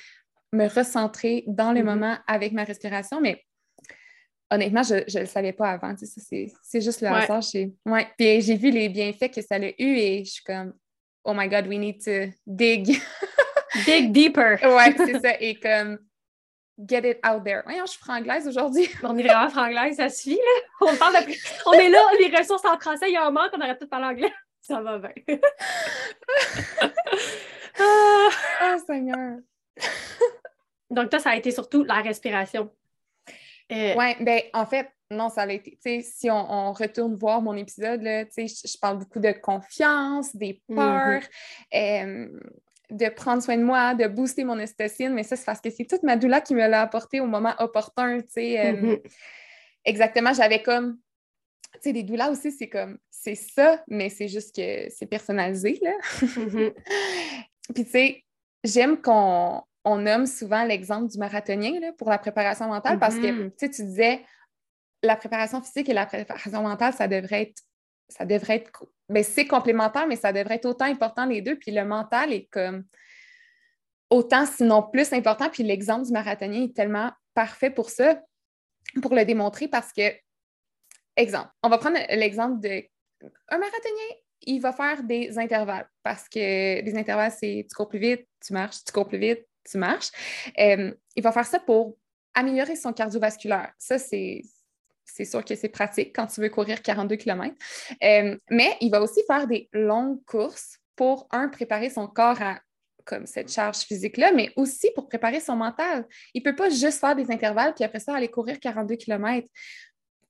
me 0.53 0.69
recentrer 0.69 1.45
dans 1.47 1.73
le 1.73 1.81
Mhm. 1.81 1.87
moment 1.87 2.17
avec 2.27 2.53
ma 2.53 2.65
respiration. 2.65 3.21
Mais 3.21 3.43
honnêtement, 4.51 4.83
je 4.83 4.97
ne 4.97 5.21
le 5.21 5.27
savais 5.27 5.53
pas 5.53 5.71
avant. 5.71 5.95
Tu 5.95 6.07
sais, 6.07 6.21
ça, 6.21 6.51
c'est, 6.63 6.81
juste 6.81 7.01
le 7.01 7.09
Ouais. 7.09 7.23
hasard. 7.23 7.41
J'ai... 7.43 7.73
Ouais. 7.87 8.07
Puis 8.19 8.41
j'ai 8.43 8.57
vu 8.57 8.71
les 8.71 8.89
bienfaits 8.89 9.31
que 9.35 9.41
ça 9.43 9.57
a 9.57 9.61
eu 9.61 9.73
et 9.79 10.25
je 10.25 10.31
suis 10.33 10.45
comme, 10.45 10.75
oh 11.25 11.33
my 11.35 11.49
God, 11.49 11.67
we 11.67 11.79
need 11.79 12.03
to 12.05 12.33
dig. 12.47 13.01
Dig 13.87 14.13
deeper. 14.13 14.59
ouais, 14.63 14.95
c'est 14.99 15.19
ça. 15.21 15.41
Et 15.41 15.55
comme, 15.59 15.99
get 16.79 17.09
it 17.11 17.19
out 17.27 17.43
there. 17.43 17.63
Voyons, 17.65 17.87
je 17.87 17.93
suis 17.93 18.01
franglaise 18.01 18.47
aujourd'hui. 18.47 18.87
On 19.03 19.17
est 19.17 19.23
vraiment 19.23 19.49
franglaise, 19.49 19.97
ça 19.97 20.11
suffit, 20.11 20.37
là. 20.37 20.87
On 20.93 20.97
parle 20.97 21.15
de... 21.25 21.33
On 21.65 21.73
est 21.73 21.89
là, 21.89 22.03
les 22.21 22.37
ressources 22.37 22.67
en 22.67 22.79
français, 22.79 23.07
il 23.09 23.15
y 23.15 23.17
a 23.17 23.25
un 23.27 23.31
manque, 23.31 23.51
on 23.55 23.61
aurait 23.61 23.79
peut-être 23.79 23.89
parler 23.89 24.07
anglais. 24.07 24.33
Ça 24.61 24.83
va 24.83 24.99
bien. 24.99 25.11
Ah. 27.79 28.29
Oh 28.65 28.77
Seigneur. 28.87 29.39
Donc, 30.93 31.11
toi, 31.11 31.19
ça 31.19 31.31
a 31.31 31.37
été 31.37 31.51
surtout 31.51 31.85
la 31.85 32.03
respiration. 32.03 32.71
Euh, 33.73 33.95
Oui, 33.97 34.15
ben 34.21 34.43
en 34.53 34.67
fait, 34.67 34.89
non, 35.11 35.29
ça 35.29 35.43
a 35.43 35.51
été. 35.51 35.73
Tu 35.73 35.79
sais, 35.81 36.03
si 36.03 36.31
on, 36.31 36.53
on 36.53 36.73
retourne 36.73 37.17
voir 37.17 37.41
mon 37.41 37.55
épisode, 37.57 38.03
là, 38.03 38.25
tu 38.25 38.47
sais, 38.47 38.69
je, 38.69 38.79
parle 38.79 38.99
beaucoup 38.99 39.21
de 39.21 39.33
confiance, 39.33 40.35
des 40.37 40.63
peurs, 40.69 41.23
euh, 41.75 42.29
de 42.91 43.09
prendre 43.09 43.43
soin 43.43 43.57
de 43.57 43.63
moi, 43.63 43.95
de 43.95 44.07
booster 44.07 44.45
mon 44.45 44.59
ocytocine, 44.59 45.13
mais 45.15 45.23
ça, 45.23 45.37
c'est 45.37 45.45
parce 45.45 45.61
que 45.61 45.71
c'est 45.71 45.85
toute 45.85 46.03
ma 46.03 46.17
doula 46.17 46.41
qui 46.41 46.55
me 46.55 46.67
l'a 46.67 46.83
apporté 46.83 47.21
au 47.21 47.27
moment 47.27 47.55
opportun, 47.59 48.21
tu 48.21 48.29
sais. 48.29 48.67
euh, 48.67 48.73
mhm. 48.73 48.99
Exactement, 49.85 50.33
j'avais 50.33 50.63
comme. 50.63 50.99
Tu 51.75 51.81
sais, 51.81 51.93
des 51.93 52.03
doulas 52.03 52.31
aussi, 52.31 52.53
c'est 52.53 52.69
comme. 52.69 52.99
C'est 53.11 53.35
ça, 53.35 53.83
mais 53.89 54.11
c'est 54.11 54.29
juste 54.29 54.55
que 54.55 54.91
c'est 54.91 55.07
personnalisé, 55.07 55.81
là. 55.83 55.93
Mhm. 56.37 56.73
Puis, 57.75 57.85
tu 57.85 57.91
sais, 57.91 58.25
j'aime 58.65 59.01
qu'on 59.01 59.63
on 59.85 59.97
nomme 59.99 60.27
souvent 60.27 60.65
l'exemple 60.65 61.11
du 61.11 61.19
marathonien 61.19 61.81
là, 61.81 61.93
pour 61.99 62.09
la 62.09 62.19
préparation 62.19 62.69
mentale 62.69 62.99
parce 62.99 63.19
que, 63.19 63.27
Mhm. 63.33 63.51
tu 63.53 63.57
sais, 63.59 63.71
tu 63.71 63.83
disais, 63.85 64.25
la 65.03 65.17
préparation 65.17 65.61
physique 65.63 65.89
et 65.89 65.93
la 65.95 66.07
préparation 66.07 66.63
mentale, 66.63 66.93
ça 66.93 67.09
devrait 67.09 67.43
être, 67.43 67.63
ça 68.09 68.25
devrait 68.25 68.57
être, 68.57 68.71
co- 68.71 68.93
ben, 69.09 69.25
c'est 69.25 69.47
complémentaire, 69.47 70.07
mais 70.07 70.17
ça 70.17 70.33
devrait 70.33 70.55
être 70.57 70.67
autant 70.67 70.85
important 70.85 71.25
les 71.27 71.43
deux. 71.43 71.59
Puis 71.59 71.73
le 71.73 71.85
mental 71.85 72.33
est 72.33 72.47
comme 72.47 72.85
autant, 74.11 74.47
sinon 74.47 74.83
plus 74.83 75.13
important. 75.13 75.49
Puis 75.51 75.63
l'exemple 75.63 76.07
du 76.07 76.13
marathonien 76.13 76.63
est 76.65 76.77
tellement 76.77 77.11
parfait 77.35 77.71
pour 77.71 77.91
ça, 77.91 78.23
pour 79.01 79.15
le 79.15 79.25
démontrer 79.25 79.69
parce 79.69 79.93
que, 79.93 80.03
exemple, 81.17 81.49
on 81.63 81.69
va 81.69 81.79
prendre 81.79 81.99
l'exemple 82.11 82.61
de 82.61 82.83
un 83.49 83.59
marathonien, 83.59 84.17
il 84.43 84.61
va 84.61 84.73
faire 84.73 85.03
des 85.05 85.39
intervalles 85.39 85.89
parce 86.03 86.29
que 86.29 86.39
les 86.83 86.95
intervalles, 86.97 87.31
c'est 87.33 87.67
tu 87.69 87.75
cours 87.75 87.89
plus 87.89 88.01
vite, 88.01 88.27
tu 88.45 88.53
marches, 88.53 88.85
tu 88.85 88.93
cours 88.93 89.07
plus 89.09 89.19
vite, 89.19 89.47
tu 89.69 89.79
marches. 89.79 90.11
Euh, 90.59 90.93
il 91.17 91.23
va 91.23 91.33
faire 91.33 91.47
ça 91.47 91.59
pour 91.59 91.97
améliorer 92.35 92.77
son 92.77 92.93
cardiovasculaire. 92.93 93.73
Ça, 93.79 93.99
c'est. 93.99 94.43
Sûr 95.05 95.45
que 95.45 95.55
c'est 95.55 95.69
pratique 95.69 96.17
quand 96.17 96.27
tu 96.27 96.41
veux 96.41 96.49
courir 96.49 96.81
42 96.81 97.17
km. 97.17 97.55
Euh, 98.03 98.39
mais 98.49 98.77
il 98.81 98.91
va 98.91 99.03
aussi 99.03 99.21
faire 99.27 99.47
des 99.47 99.69
longues 99.73 100.25
courses 100.25 100.79
pour, 100.97 101.29
un, 101.31 101.49
préparer 101.49 101.91
son 101.91 102.07
corps 102.07 102.41
à 102.41 102.61
comme 103.05 103.27
cette 103.27 103.53
charge 103.53 103.79
physique-là, 103.79 104.33
mais 104.33 104.53
aussi 104.57 104.91
pour 104.95 105.09
préparer 105.09 105.41
son 105.41 105.57
mental. 105.57 106.07
Il 106.35 106.43
ne 106.43 106.51
peut 106.51 106.57
pas 106.57 106.71
juste 106.71 107.01
faire 107.01 107.17
des 107.17 107.31
intervalles 107.31 107.75
puis 107.75 107.85
après 107.85 107.99
ça 107.99 108.15
aller 108.15 108.29
courir 108.29 108.59
42 108.59 108.97
km. 108.97 109.47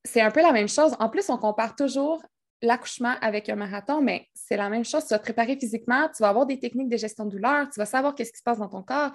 C'est 0.03 0.21
un 0.21 0.31
peu 0.31 0.41
la 0.41 0.51
même 0.51 0.67
chose. 0.67 0.93
En 0.99 1.09
plus, 1.09 1.29
on 1.29 1.37
compare 1.37 1.75
toujours 1.75 2.21
l'accouchement 2.63 3.15
avec 3.21 3.49
un 3.49 3.55
marathon, 3.55 4.01
mais 4.01 4.27
c'est 4.33 4.55
la 4.57 4.69
même 4.69 4.85
chose. 4.85 5.03
Tu 5.03 5.09
vas 5.09 5.19
te 5.19 5.23
préparer 5.23 5.57
physiquement, 5.57 6.07
tu 6.15 6.23
vas 6.23 6.29
avoir 6.29 6.45
des 6.45 6.59
techniques 6.59 6.89
de 6.89 6.97
gestion 6.97 7.25
de 7.25 7.31
douleur, 7.31 7.69
tu 7.69 7.79
vas 7.79 7.85
savoir 7.85 8.15
qu'est-ce 8.15 8.31
qui 8.31 8.37
se 8.39 8.43
passe 8.43 8.57
dans 8.57 8.69
ton 8.69 8.81
corps. 8.81 9.11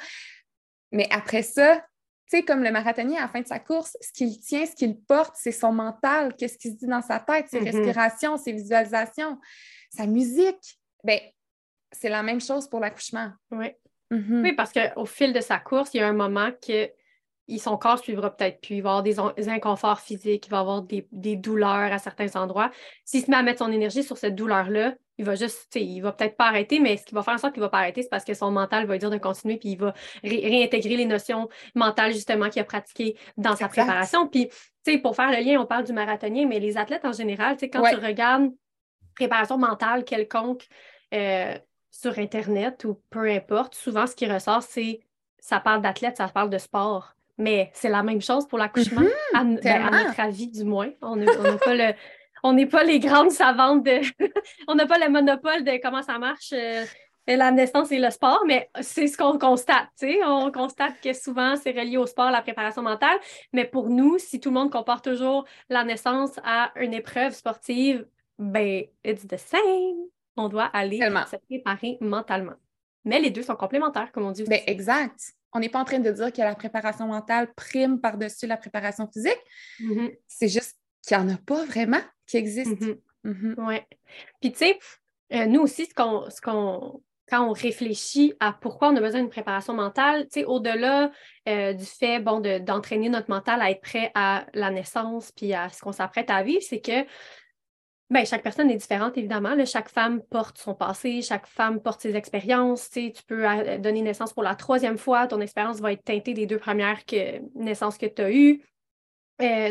Mais 0.93 1.09
après 1.11 1.43
ça, 1.43 1.77
tu 2.31 2.37
sais, 2.37 2.43
comme 2.45 2.63
le 2.63 2.71
marathonnier 2.71 3.17
à 3.17 3.23
la 3.23 3.29
fin 3.29 3.41
de 3.41 3.47
sa 3.47 3.59
course, 3.59 3.97
ce 4.03 4.13
qu'il 4.13 4.39
tient, 4.39 4.67
ce 4.67 4.77
qu'il 4.77 5.01
porte, 5.01 5.35
c'est 5.35 5.53
son 5.53 5.73
mental, 5.73 6.35
qu'est-ce 6.37 6.59
qu'il 6.59 6.73
se 6.73 6.77
dit 6.77 6.87
dans 6.87 7.01
sa 7.01 7.21
tête, 7.21 7.49
ses 7.49 7.61
mm-hmm. 7.61 7.65
respirations, 7.65 8.37
ses 8.37 8.53
visualisations, 8.53 9.39
sa 9.91 10.07
musique. 10.07 10.79
Ben, 11.03 11.19
c'est 11.91 12.11
la 12.11 12.23
même 12.23 12.43
chose 12.43 12.69
pour 12.69 12.81
l'accouchement. 12.81 13.33
Oui. 13.51 13.71
Mm-hmm. 14.11 14.43
Oui, 14.43 14.53
parce 14.53 14.73
qu'au 14.73 15.07
fil 15.07 15.33
de 15.33 15.41
sa 15.41 15.59
course, 15.59 15.95
il 15.95 15.99
y 15.99 16.01
a 16.01 16.09
un 16.09 16.13
moment 16.13 16.51
que 16.53 16.91
son 17.57 17.79
corps 17.79 17.97
ne 17.97 18.03
suivra 18.03 18.37
peut-être 18.37 18.61
plus. 18.61 18.77
Il 18.77 18.83
va 18.83 18.99
avoir 18.99 19.03
des, 19.35 19.49
inconforts 19.49 20.01
physiques, 20.01 20.47
il 20.47 20.51
va 20.51 20.59
avoir 20.59 20.83
des, 20.83 21.37
douleurs 21.37 21.93
à 21.93 21.99
certains 21.99 22.37
endroits. 22.37 22.71
S'il 23.07 23.25
se 23.25 23.31
met 23.31 23.39
à 23.39 23.43
mettre 23.43 23.61
son 23.61 23.73
énergie 23.73 24.03
sur 24.03 24.19
cette 24.19 24.35
douleur-là, 24.35 24.95
il 25.17 25.25
va 25.25 25.35
juste, 25.35 25.75
il 25.75 26.01
va 26.01 26.13
peut-être 26.13 26.37
pas 26.37 26.47
arrêter, 26.47 26.79
mais 26.79 26.97
ce 26.97 27.07
qui 27.07 27.15
va 27.15 27.23
faire 27.23 27.35
en 27.35 27.39
sorte 27.39 27.55
qu'il 27.55 27.63
va 27.63 27.71
pas 27.71 27.79
arrêter, 27.79 28.03
c'est 28.03 28.11
parce 28.11 28.25
que 28.25 28.35
son 28.35 28.51
mental 28.51 28.87
va 28.87 28.93
lui 28.93 29.01
dire 29.01 29.11
de 29.11 29.17
continuer, 29.17 29.57
puis 29.57 29.71
il 29.71 29.79
va 29.79 29.95
réintégrer 30.23 30.97
les 30.97 31.07
notions 31.07 31.49
mentales, 31.75 32.13
justement, 32.13 32.51
qu'il 32.51 32.61
a 32.61 32.65
pratiquées 32.65 33.17
dans 33.37 33.57
sa 33.57 33.69
préparation. 33.69 34.29
Puis, 34.29 34.49
tu 34.49 34.93
sais, 34.93 34.99
pour 34.99 35.17
faire 35.17 35.31
le 35.31 35.43
lien, 35.43 35.61
on 35.61 35.67
parle 35.67 35.85
du 35.85 35.93
marathonien, 35.93 36.47
mais 36.47 36.61
les 36.61 36.77
athlètes 36.77 37.05
en 37.05 37.13
général, 37.13 37.57
tu 37.57 37.61
sais, 37.61 37.71
quand 37.71 37.83
tu 37.83 37.97
regardes 37.97 38.51
préparation 39.17 39.59
mentale 39.59 40.05
quelconque 40.05 40.69
euh, 41.13 41.59
sur 41.91 42.17
Internet 42.19 42.85
ou 42.85 43.01
peu 43.11 43.29
importe, 43.29 43.75
souvent, 43.75 44.07
ce 44.07 44.15
qui 44.15 44.31
ressort, 44.31 44.63
c'est 44.63 45.01
ça 45.39 45.61
parle 45.61 45.83
d'athlète, 45.83 46.17
ça 46.17 46.29
parle 46.29 46.51
de 46.51 46.59
sport. 46.59 47.17
Mais 47.39 47.71
c'est 47.73 47.89
la 47.89 48.03
même 48.03 48.21
chose 48.21 48.47
pour 48.49 48.59
l'accouchement, 48.59 49.03
ben, 49.33 49.59
à, 49.65 49.91
notre 49.91 50.21
avis 50.21 50.49
du 50.49 50.65
moins. 50.65 50.91
On 51.01 51.17
n'a 51.17 51.27
pas 51.57 51.75
le, 51.75 51.95
on 52.43 52.53
n'est 52.53 52.67
pas 52.67 52.85
les 52.85 52.99
grandes 52.99 53.31
savantes 53.31 53.85
de. 53.85 54.01
on 54.69 54.75
n'a 54.75 54.87
pas 54.87 54.99
le 54.99 55.09
monopole 55.09 55.65
de 55.65 55.81
comment 55.81 56.03
ça 56.03 56.19
marche. 56.19 56.53
Euh, 56.53 56.85
la 57.37 57.51
naissance 57.51 57.93
et 57.93 57.99
le 57.99 58.11
sport, 58.11 58.43
mais 58.47 58.71
c'est 58.81 59.07
ce 59.07 59.17
qu'on 59.17 59.39
constate. 59.39 59.89
On 60.25 60.51
constate 60.51 60.95
que 61.03 61.13
souvent, 61.13 61.57
c'est 61.57 61.73
relié 61.73 61.99
au 61.99 62.07
sport, 62.07 62.31
la 62.31 62.43
préparation 62.43 62.83
mentale. 62.83 63.19
Mais 63.53 63.67
pour 63.67 63.91
nous, 63.91 64.19
si 64.19 64.41
tout 64.41 64.49
le 64.49 64.55
monde 64.55 64.73
compare 64.73 65.03
toujours 65.03 65.45
la 65.69 65.85
naissance 65.85 66.41
à 66.43 66.73
une 66.77 66.95
épreuve 66.95 67.35
sportive, 67.35 68.07
ben, 68.39 68.85
it's 69.05 69.27
the 69.27 69.37
same. 69.37 70.07
On 70.37 70.49
doit 70.49 70.71
aller 70.73 70.99
se 70.99 71.37
préparer 71.37 71.99
mentalement. 72.01 72.55
Mais 73.05 73.21
les 73.21 73.31
deux 73.31 73.43
sont 73.43 73.57
complémentaires, 73.57 74.11
comme 74.13 74.25
on 74.25 74.31
dit. 74.31 74.45
Ben, 74.45 74.61
exact. 74.67 75.35
On 75.53 75.61
n'est 75.61 75.69
pas 75.69 75.81
en 75.81 75.85
train 75.85 75.99
de 75.99 76.11
dire 76.11 76.33
que 76.33 76.41
la 76.41 76.55
préparation 76.55 77.07
mentale 77.07 77.53
prime 77.55 78.01
par-dessus 78.01 78.47
la 78.47 78.57
préparation 78.57 79.09
physique. 79.11 79.39
Mm-hmm. 79.81 80.17
C'est 80.27 80.49
juste 80.49 80.77
qu'il 81.07 81.17
n'y 81.17 81.25
en 81.25 81.35
a 81.35 81.39
pas 81.39 81.65
vraiment 81.65 82.01
qui 82.27 82.37
existe. 82.37 82.71
Mm-hmm. 82.71 82.99
Mm-hmm. 83.25 83.55
Oui. 83.59 83.77
Puis, 84.41 84.53
tu 84.53 84.59
sais, 84.59 84.79
euh, 85.33 85.47
nous 85.47 85.61
aussi, 85.61 85.87
ce 85.87 85.95
qu'on, 85.95 86.29
ce 86.31 86.41
qu'on, 86.41 87.03
quand 87.29 87.49
on 87.49 87.53
réfléchit 87.53 88.35
à 88.41 88.53
pourquoi 88.53 88.89
on 88.89 88.97
a 88.97 89.01
besoin 89.01 89.21
d'une 89.21 89.29
préparation 89.29 89.75
mentale, 89.75 90.25
tu 90.25 90.41
sais, 90.41 90.45
au-delà 90.45 91.11
euh, 91.49 91.73
du 91.73 91.85
fait, 91.85 92.21
bon, 92.21 92.41
d'entraîner 92.41 93.09
notre 93.09 93.31
mental 93.31 93.61
à 93.61 93.71
être 93.71 93.83
prêt 93.83 94.11
à 94.15 94.47
la 94.55 94.71
naissance 94.71 95.33
puis 95.33 95.53
à 95.53 95.69
ce 95.69 95.81
qu'on 95.81 95.93
s'apprête 95.93 96.31
à 96.31 96.43
vivre, 96.43 96.63
c'est 96.63 96.81
que 96.81 97.05
Bien, 98.11 98.25
chaque 98.25 98.43
personne 98.43 98.71
est 98.71 98.77
différente, 98.77 99.19
évidemment. 99.19 99.55
Chaque 99.67 99.91
femme 99.91 100.23
porte 100.23 100.57
son 100.57 100.75
passé, 100.75 101.21
chaque 101.21 101.47
femme 101.47 101.81
porte 101.83 102.01
ses 102.01 102.17
expériences. 102.17 102.89
Tu, 102.89 103.13
peux 103.27 103.47
euh, 103.47 103.77
donner 103.77 104.01
naissance 104.01 104.33
pour 104.33 104.43
la 104.43 104.55
troisième 104.55 104.97
fois, 104.97 105.27
ton 105.27 105.43
expérience 105.43 105.81
va 105.81 105.93
être 105.93 106.05
teintée 106.05 106.33
des 106.33 106.47
deux 106.47 106.59
premières 106.59 107.01
naissances 107.55 107.99
que 107.99 108.07
tu 108.07 108.23
as 108.23 108.33
eues. 108.33 108.65
Euh, 109.43 109.71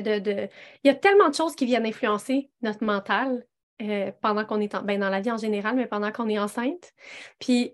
Il 0.83 0.87
y 0.87 0.89
a 0.89 0.95
tellement 0.95 1.29
de 1.29 1.33
choses 1.33 1.55
qui 1.55 1.65
viennent 1.65 1.85
influencer 1.87 2.51
notre 2.61 2.83
mental 2.83 3.43
euh, 3.81 4.11
pendant 4.21 4.45
qu'on 4.45 4.61
est 4.61 4.75
ben, 4.83 4.99
dans 4.99 5.09
la 5.09 5.19
vie 5.19 5.31
en 5.31 5.37
général, 5.37 5.75
mais 5.75 5.87
pendant 5.87 6.11
qu'on 6.11 6.29
est 6.29 6.39
enceinte. 6.39 6.93
Puis, 7.39 7.73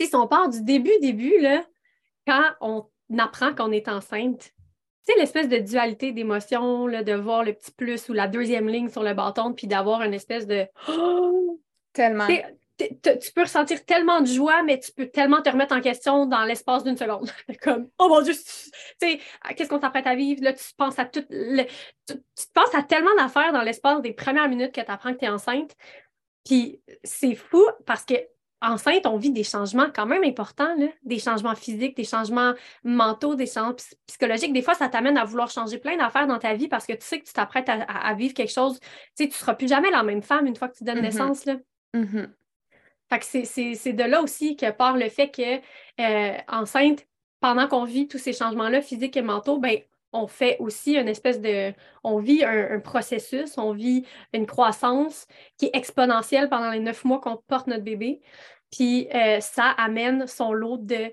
si 0.00 0.14
on 0.16 0.26
part 0.26 0.48
du 0.48 0.62
début, 0.62 0.98
début, 1.02 1.34
quand 2.26 2.44
on 2.62 2.88
apprend 3.18 3.54
qu'on 3.54 3.72
est 3.72 3.88
enceinte, 3.88 4.54
tu 5.08 5.14
sais, 5.14 5.18
l'espèce 5.18 5.48
de 5.48 5.56
dualité 5.58 6.12
d'émotions, 6.12 6.86
de 6.86 7.14
voir 7.14 7.44
le 7.44 7.54
petit 7.54 7.72
plus 7.72 8.08
ou 8.10 8.12
la 8.12 8.28
deuxième 8.28 8.68
ligne 8.68 8.90
sur 8.90 9.02
le 9.02 9.14
bâton, 9.14 9.54
puis 9.54 9.66
d'avoir 9.66 10.02
une 10.02 10.14
espèce 10.14 10.46
de. 10.46 10.66
Tellement 11.94 12.28
tu 12.78 13.32
peux 13.34 13.42
ressentir 13.42 13.84
tellement 13.84 14.20
de 14.20 14.26
joie, 14.26 14.62
mais 14.62 14.78
tu 14.78 14.92
peux 14.92 15.06
tellement 15.06 15.42
te 15.42 15.50
remettre 15.50 15.74
en 15.74 15.80
question 15.80 16.26
dans 16.26 16.44
l'espace 16.44 16.84
d'une 16.84 16.96
seconde. 16.96 17.30
Comme, 17.62 17.88
oh 17.98 18.08
mon 18.08 18.22
Dieu, 18.22 18.34
tu 18.34 18.40
sais, 19.00 19.20
qu'est-ce 19.56 19.68
qu'on 19.68 19.80
s'apprête 19.80 20.06
à 20.06 20.14
vivre? 20.14 20.42
Là, 20.42 20.52
tu 20.52 20.64
penses 20.76 20.98
à 20.98 21.04
tout. 21.04 21.24
tu, 21.28 22.14
penses 22.54 22.74
à 22.74 22.82
tellement 22.82 23.14
d'affaires 23.16 23.52
dans 23.52 23.62
l'espace 23.62 24.00
des 24.00 24.12
premières 24.12 24.48
minutes 24.48 24.72
que 24.72 24.80
tu 24.80 24.90
apprends 24.90 25.12
que 25.12 25.18
tu 25.18 25.24
es 25.24 25.28
enceinte. 25.28 25.74
Puis 26.44 26.80
c'est 27.02 27.34
fou 27.34 27.64
parce 27.84 28.04
que 28.04 28.14
enceinte, 28.60 29.06
on 29.06 29.16
vit 29.16 29.30
des 29.30 29.44
changements 29.44 29.88
quand 29.94 30.06
même 30.06 30.24
importants, 30.24 30.74
des 31.04 31.18
changements 31.18 31.54
physiques, 31.54 31.96
des 31.96 32.04
changements 32.04 32.54
mentaux, 32.82 33.34
des 33.34 33.46
changements 33.46 33.76
psychologiques. 34.06 34.52
Des 34.52 34.62
fois, 34.62 34.74
ça 34.74 34.88
t'amène 34.88 35.16
à 35.16 35.24
vouloir 35.24 35.50
changer 35.50 35.78
plein 35.78 35.96
d'affaires 35.96 36.26
dans 36.26 36.38
ta 36.38 36.54
vie 36.54 36.68
parce 36.68 36.86
que 36.86 36.92
tu 36.92 37.06
sais 37.06 37.20
que 37.20 37.26
tu 37.26 37.32
t'apprêtes 37.32 37.68
à, 37.68 38.14
vivre 38.14 38.34
quelque 38.34 38.52
chose. 38.52 38.80
Tu 38.80 38.88
sais, 39.14 39.24
tu 39.24 39.30
ne 39.30 39.34
seras 39.34 39.54
plus 39.54 39.68
jamais 39.68 39.90
la 39.90 40.02
même 40.02 40.22
femme 40.22 40.46
une 40.46 40.56
fois 40.56 40.68
que 40.68 40.76
tu 40.76 40.84
donnes 40.84 40.98
mm-hmm. 40.98 41.02
naissance. 41.02 41.44
Là. 41.44 41.56
Mm-hmm. 41.94 42.28
Fait 43.10 43.18
que 43.18 43.74
c'est 43.76 43.92
de 43.92 44.04
là 44.04 44.22
aussi 44.22 44.56
que 44.56 44.70
part 44.70 44.96
le 44.96 45.08
fait 45.08 45.30
que 45.30 45.60
euh, 46.00 46.38
enceinte, 46.48 47.06
pendant 47.40 47.68
qu'on 47.68 47.84
vit 47.84 48.08
tous 48.08 48.18
ces 48.18 48.32
changements-là, 48.32 48.82
physiques 48.82 49.16
et 49.16 49.22
mentaux, 49.22 49.58
ben, 49.58 49.78
on 50.12 50.26
fait 50.26 50.56
aussi 50.58 50.94
une 50.96 51.08
espèce 51.08 51.40
de. 51.40 51.72
On 52.04 52.18
vit 52.18 52.44
un, 52.44 52.80
processus, 52.80 53.58
on 53.58 53.72
vit 53.72 54.04
une 54.32 54.46
croissance 54.46 55.26
qui 55.56 55.66
est 55.66 55.76
exponentielle 55.76 56.48
pendant 56.48 56.70
les 56.70 56.80
neuf 56.80 57.04
mois 57.04 57.20
qu'on 57.20 57.36
porte 57.36 57.66
notre 57.66 57.84
bébé. 57.84 58.20
Puis 58.70 59.08
euh, 59.14 59.40
ça 59.40 59.70
amène 59.70 60.26
son 60.26 60.52
lot 60.52 60.78
de 60.78 61.12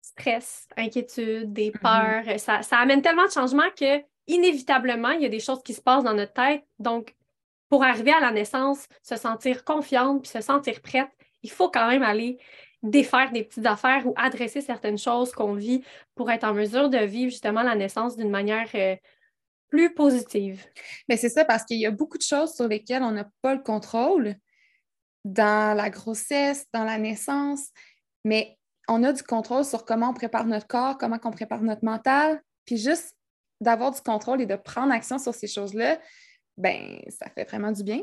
stress, 0.00 0.66
inquiétude, 0.76 1.52
des 1.52 1.70
mm-hmm. 1.70 2.24
peurs. 2.24 2.38
ça, 2.40 2.62
ça 2.62 2.78
amène 2.78 3.02
tellement 3.02 3.26
de 3.26 3.30
changements 3.30 3.70
que 3.78 4.02
inévitablement, 4.26 5.10
il 5.10 5.22
y 5.22 5.26
a 5.26 5.30
des 5.30 5.40
choses 5.40 5.62
qui 5.62 5.74
se 5.74 5.80
passent 5.80 6.04
dans 6.04 6.14
notre 6.14 6.32
tête. 6.32 6.64
Donc, 6.78 7.14
pour 7.68 7.84
arriver 7.84 8.12
à 8.12 8.20
la 8.20 8.32
naissance, 8.32 8.86
se 9.02 9.16
sentir 9.16 9.64
confiante 9.64 10.22
puis 10.22 10.30
se 10.30 10.40
sentir 10.40 10.80
prête, 10.80 11.08
il 11.42 11.50
faut 11.50 11.70
quand 11.70 11.88
même 11.88 12.02
aller 12.02 12.38
défaire 12.82 13.30
des 13.32 13.44
petites 13.44 13.66
affaires 13.66 14.06
ou 14.06 14.14
adresser 14.16 14.60
certaines 14.60 14.98
choses 14.98 15.32
qu'on 15.32 15.54
vit 15.54 15.82
pour 16.14 16.30
être 16.30 16.44
en 16.44 16.54
mesure 16.54 16.88
de 16.88 16.98
vivre 16.98 17.30
justement 17.30 17.62
la 17.62 17.74
naissance 17.74 18.16
d'une 18.16 18.30
manière 18.30 18.68
euh, 18.74 18.96
plus 19.68 19.94
positive. 19.94 20.64
Mais 21.08 21.16
c'est 21.16 21.28
ça 21.28 21.44
parce 21.44 21.64
qu'il 21.64 21.78
y 21.78 21.86
a 21.86 21.90
beaucoup 21.90 22.18
de 22.18 22.22
choses 22.22 22.54
sur 22.54 22.68
lesquelles 22.68 23.02
on 23.02 23.12
n'a 23.12 23.28
pas 23.42 23.54
le 23.54 23.62
contrôle 23.62 24.34
dans 25.24 25.76
la 25.76 25.90
grossesse, 25.90 26.66
dans 26.72 26.84
la 26.84 26.98
naissance, 26.98 27.68
mais 28.24 28.58
on 28.88 29.04
a 29.04 29.12
du 29.12 29.22
contrôle 29.22 29.64
sur 29.64 29.84
comment 29.84 30.10
on 30.10 30.14
prépare 30.14 30.46
notre 30.46 30.66
corps, 30.66 30.98
comment 30.98 31.18
on 31.22 31.30
prépare 31.30 31.62
notre 31.62 31.84
mental, 31.84 32.42
puis 32.64 32.78
juste 32.78 33.14
d'avoir 33.60 33.92
du 33.92 34.00
contrôle 34.00 34.40
et 34.40 34.46
de 34.46 34.56
prendre 34.56 34.92
action 34.92 35.18
sur 35.18 35.34
ces 35.34 35.46
choses-là, 35.46 36.00
ben 36.56 36.98
ça 37.08 37.26
fait 37.30 37.44
vraiment 37.44 37.72
du 37.72 37.84
bien. 37.84 38.02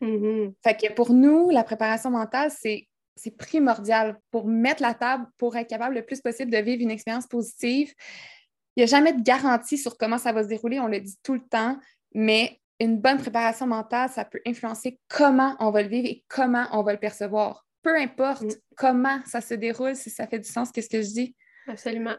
Mm-hmm. 0.00 0.54
Fait 0.64 0.76
que 0.76 0.92
pour 0.94 1.12
nous, 1.12 1.50
la 1.50 1.62
préparation 1.62 2.10
mentale, 2.10 2.50
c'est 2.50 2.87
primordial 3.36 4.18
pour 4.30 4.46
mettre 4.46 4.82
la 4.82 4.94
table, 4.94 5.26
pour 5.38 5.56
être 5.56 5.68
capable 5.68 5.94
le 5.94 6.04
plus 6.04 6.20
possible 6.20 6.50
de 6.50 6.58
vivre 6.58 6.82
une 6.82 6.90
expérience 6.90 7.26
positive. 7.26 7.92
Il 8.76 8.80
n'y 8.80 8.84
a 8.84 8.86
jamais 8.86 9.12
de 9.12 9.22
garantie 9.22 9.78
sur 9.78 9.96
comment 9.98 10.18
ça 10.18 10.32
va 10.32 10.42
se 10.42 10.48
dérouler, 10.48 10.80
on 10.80 10.86
le 10.86 11.00
dit 11.00 11.18
tout 11.22 11.34
le 11.34 11.46
temps, 11.48 11.78
mais 12.14 12.60
une 12.80 13.00
bonne 13.00 13.18
préparation 13.18 13.66
mentale, 13.66 14.08
ça 14.08 14.24
peut 14.24 14.40
influencer 14.46 15.00
comment 15.08 15.56
on 15.58 15.70
va 15.70 15.82
le 15.82 15.88
vivre 15.88 16.06
et 16.06 16.24
comment 16.28 16.66
on 16.72 16.82
va 16.82 16.92
le 16.92 16.98
percevoir. 16.98 17.66
Peu 17.82 17.96
importe 17.96 18.42
mm. 18.42 18.52
comment 18.76 19.20
ça 19.24 19.40
se 19.40 19.54
déroule, 19.54 19.96
si 19.96 20.10
ça 20.10 20.26
fait 20.26 20.38
du 20.38 20.48
sens, 20.48 20.70
qu'est-ce 20.70 20.88
que 20.88 21.02
je 21.02 21.08
dis? 21.08 21.36
Absolument. 21.66 22.16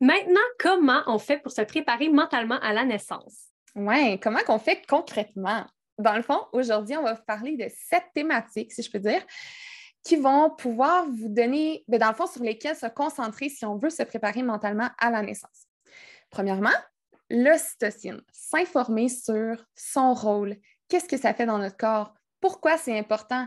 Maintenant, 0.00 0.40
comment 0.58 1.02
on 1.06 1.18
fait 1.18 1.38
pour 1.38 1.52
se 1.52 1.62
préparer 1.62 2.08
mentalement 2.08 2.60
à 2.60 2.72
la 2.72 2.84
naissance? 2.84 3.48
Oui, 3.74 4.18
comment 4.20 4.40
qu'on 4.46 4.58
fait 4.58 4.82
concrètement? 4.86 5.66
Dans 5.98 6.14
le 6.14 6.22
fond, 6.22 6.40
aujourd'hui, 6.52 6.96
on 6.96 7.02
va 7.02 7.14
vous 7.14 7.24
parler 7.26 7.56
de 7.56 7.68
sept 7.68 8.04
thématiques, 8.14 8.72
si 8.72 8.82
je 8.82 8.90
peux 8.90 9.00
dire, 9.00 9.24
qui 10.04 10.16
vont 10.16 10.50
pouvoir 10.50 11.06
vous 11.06 11.28
donner, 11.28 11.84
ben, 11.88 11.98
dans 11.98 12.08
le 12.08 12.14
fond, 12.14 12.26
sur 12.26 12.42
lesquelles 12.42 12.76
se 12.76 12.86
concentrer 12.86 13.48
si 13.48 13.64
on 13.66 13.76
veut 13.76 13.90
se 13.90 14.02
préparer 14.02 14.42
mentalement 14.42 14.88
à 14.98 15.10
la 15.10 15.22
naissance. 15.22 15.66
Premièrement, 16.30 16.70
l'ocytocine, 17.30 18.22
s'informer 18.32 19.08
sur 19.08 19.64
son 19.74 20.14
rôle, 20.14 20.56
qu'est-ce 20.88 21.08
que 21.08 21.16
ça 21.16 21.34
fait 21.34 21.46
dans 21.46 21.58
notre 21.58 21.76
corps, 21.76 22.14
pourquoi 22.40 22.78
c'est 22.78 22.96
important, 22.96 23.46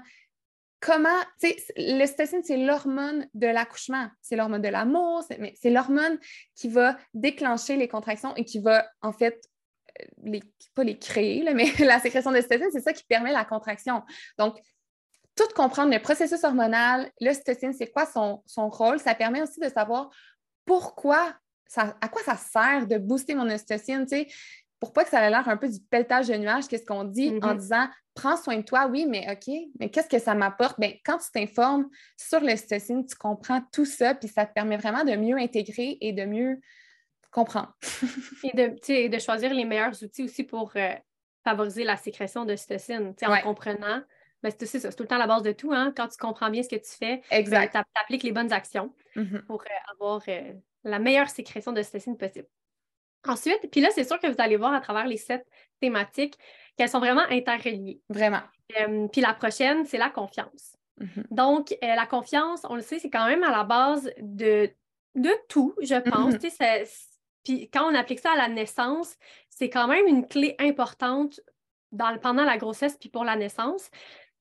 comment, 0.81 1.10
tu 1.39 1.48
sais, 1.48 1.58
l'ocytocine, 1.77 2.43
c'est 2.43 2.58
l'hormone 2.58 3.27
de 3.34 3.48
l'accouchement, 3.48 4.10
c'est 4.22 4.36
l'hormone 4.36 4.62
de 4.62 4.67
l'amour, 4.67 5.24
c'est 5.55 5.70
l'hormone 5.70 6.20
qui 6.55 6.67
va 6.67 6.98
déclencher 7.13 7.77
les 7.77 7.88
contractions 7.88 8.36
et 8.36 8.43
qui 8.43 8.60
va, 8.60 8.86
en 9.01 9.13
fait, 9.13 9.48
les, 10.24 10.41
pas 10.75 10.84
les 10.84 10.98
créer, 10.98 11.43
mais 11.53 11.65
la 11.79 12.00
sécrétion 12.00 12.31
d'ocytocine, 12.31 12.70
c'est 12.72 12.81
ça 12.81 12.93
qui 12.93 13.03
permet 13.03 13.31
la 13.31 13.46
contraction. 13.46 14.03
Donc, 14.38 14.60
tout 15.36 15.48
comprendre 15.55 15.93
le 15.93 16.00
processus 16.01 16.43
hormonal, 16.43 17.10
l'ocytocine, 17.22 17.74
c'est 17.74 17.88
quoi 17.88 18.05
son, 18.05 18.43
rôle, 18.70 19.00
ça 19.00 19.15
permet 19.15 19.41
aussi 19.41 19.60
de 19.60 19.70
savoir 19.70 20.10
pourquoi, 20.65 21.34
ça, 21.65 21.96
à 22.01 22.08
quoi 22.10 22.22
ça 22.24 22.36
sert 22.36 22.88
de 22.88 22.98
booster 22.98 23.36
mon 23.36 23.50
ocytocine. 23.50 24.05
pour 24.79 24.93
pas 24.93 25.03
que 25.03 25.12
ça 25.12 25.22
ait 25.24 25.29
l'air 25.29 25.48
un 25.48 25.58
peu 25.58 25.70
du 25.70 25.79
pelletage 25.79 26.27
de 26.27 26.36
nuages, 26.36 26.67
qu'est-ce 26.67 26.86
qu'on 26.86 27.03
dit 27.03 27.38
en 27.43 27.53
Mhm. 27.53 27.58
disant 27.58 27.88
prends 28.13 28.36
soin 28.36 28.58
de 28.58 28.62
toi, 28.63 28.88
oui, 28.88 29.05
mais 29.08 29.25
OK, 29.31 29.53
mais 29.79 29.89
qu'est-ce 29.89 30.10
que 30.10 30.20
ça 30.20 30.36
m'apporte? 30.36 30.79
Bien, 30.79 30.93
quand 31.05 31.17
tu 31.17 31.31
t'informes 31.31 31.88
sur 32.17 32.41
l'ocytocine, 32.41 33.05
tu 33.05 33.15
comprends 33.15 33.62
tout 33.72 33.86
ça, 33.86 34.15
puis 34.15 34.27
ça 34.27 34.46
te 34.46 34.53
permet 34.53 34.77
vraiment 34.77 35.03
de 35.03 35.15
mieux 35.15 35.38
intégrer 35.38 35.98
et 36.01 36.12
de 36.13 36.25
mieux 36.25 36.60
comprendre. 37.32 37.74
Et 38.44 38.56
de, 38.56 39.08
de 39.08 39.20
choisir 39.20 39.54
les 39.54 39.66
meilleurs 39.66 40.02
outils 40.04 40.24
aussi 40.24 40.44
pour 40.44 40.72
euh, 40.76 40.94
favoriser 41.44 41.84
la 41.84 41.98
sécrétion 41.98 42.46
de 42.46 42.56
cytocine. 42.56 43.14
Ouais. 43.22 43.28
En 43.28 43.42
comprenant, 43.42 44.02
ben, 44.44 44.50
c'est 44.52 44.64
aussi 44.64 44.80
ça, 44.80 44.92
c'est 44.92 44.98
tout 44.98 45.04
le 45.04 45.08
temps 45.08 45.18
la 45.18 45.28
base 45.28 45.44
de 45.44 45.52
tout. 45.52 45.72
Hein? 45.72 45.94
Quand 45.96 46.08
tu 46.08 46.18
comprends 46.18 46.50
bien 46.50 46.62
ce 46.64 46.70
que 46.70 46.76
tu 46.76 46.92
fais, 46.92 47.22
Exact. 47.32 47.72
tu 47.74 47.80
appliques 48.02 48.24
les 48.24 48.32
bonnes 48.32 48.52
actions 48.52 48.94
Mhm. 49.16 49.44
pour 49.48 49.62
euh, 49.62 49.92
avoir 49.94 50.22
euh, 50.28 50.54
la 50.84 51.00
meilleure 51.00 51.30
sécrétion 51.30 51.72
de 51.74 51.82
cytocine 51.82 52.18
possible. 52.18 52.48
Ensuite, 53.28 53.70
puis 53.72 53.82
là, 53.82 53.90
c'est 53.94 54.04
sûr 54.04 54.20
que 54.20 54.26
vous 54.28 54.36
allez 54.40 54.58
voir 54.58 54.74
à 54.74 54.82
travers 54.82 55.06
les 55.06 55.18
sept 55.18 55.46
thématiques 55.80 56.38
qu'elles 56.76 56.90
sont 56.90 57.00
vraiment 57.00 57.26
interreliées. 57.30 58.02
Vraiment. 58.10 58.42
Euh, 58.80 59.08
puis 59.10 59.22
la 59.22 59.34
prochaine, 59.36 59.86
c'est 59.86 59.98
la 60.00 60.10
confiance. 60.10 60.76
Mhm. 61.00 61.26
Donc, 61.30 61.72
euh, 61.84 61.96
la 61.96 62.06
confiance, 62.08 62.62
on 62.70 62.76
le 62.76 62.82
sait, 62.82 62.98
c'est 63.00 63.10
quand 63.12 63.28
même 63.28 63.44
à 63.44 63.52
la 63.52 63.64
base 63.64 64.12
de, 64.20 64.72
de 65.16 65.30
tout, 65.50 65.76
je 65.82 65.96
pense. 66.10 66.34
Mhm. 66.34 66.40
Sais, 66.40 66.50
ça- 66.50 66.86
Puis 67.44 67.70
quand 67.70 67.90
on 67.90 67.96
applique 67.96 68.20
ça 68.20 68.32
à 68.34 68.36
la 68.36 68.48
naissance, 68.48 69.18
c'est 69.50 69.70
quand 69.70 69.88
même 69.88 70.08
une 70.08 70.28
clé 70.28 70.56
importante 70.60 71.40
dans, 71.92 72.18
pendant 72.20 72.44
la 72.44 72.58
grossesse 72.58 72.98
puis 72.98 73.10
pour 73.10 73.24
la 73.24 73.36
naissance. 73.36 73.90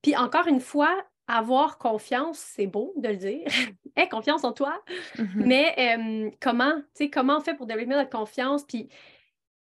Puis 0.01 0.15
encore 0.15 0.47
une 0.47 0.59
fois, 0.59 0.95
avoir 1.27 1.77
confiance, 1.77 2.39
c'est 2.39 2.67
beau 2.67 2.93
de 2.97 3.07
le 3.09 3.15
dire. 3.15 3.45
Aie 3.95 4.09
confiance 4.09 4.43
en 4.43 4.51
toi. 4.51 4.81
Mhm. 5.17 5.43
Mais 5.45 5.75
euh, 5.77 6.29
comment, 6.39 6.75
tu 6.95 7.05
sais, 7.05 7.09
comment 7.09 7.37
on 7.37 7.41
fait 7.41 7.55
pour 7.55 7.65
développer 7.67 7.91
notre 7.91 8.09
confiance? 8.09 8.63
Puis, 8.63 8.89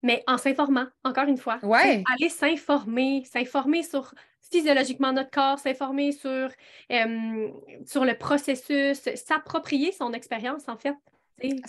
mais 0.02 0.23
en 0.26 0.38
s'informant, 0.38 0.87
encore 1.05 1.25
une 1.25 1.38
fois. 1.38 1.59
Ouais. 1.62 2.05
Aller 2.14 2.28
s'informer, 2.28 3.25
s'informer 3.25 3.83
sur 3.83 4.14
physiologiquement 4.50 5.12
notre 5.12 5.31
corps, 5.31 5.59
s'informer 5.59 6.12
sur, 6.12 6.49
euh, 6.93 7.49
sur 7.85 8.05
le 8.05 8.14
processus, 8.16 9.00
s'approprier 9.16 9.90
son 9.93 10.12
expérience, 10.12 10.69
en 10.69 10.76
fait. 10.76 10.95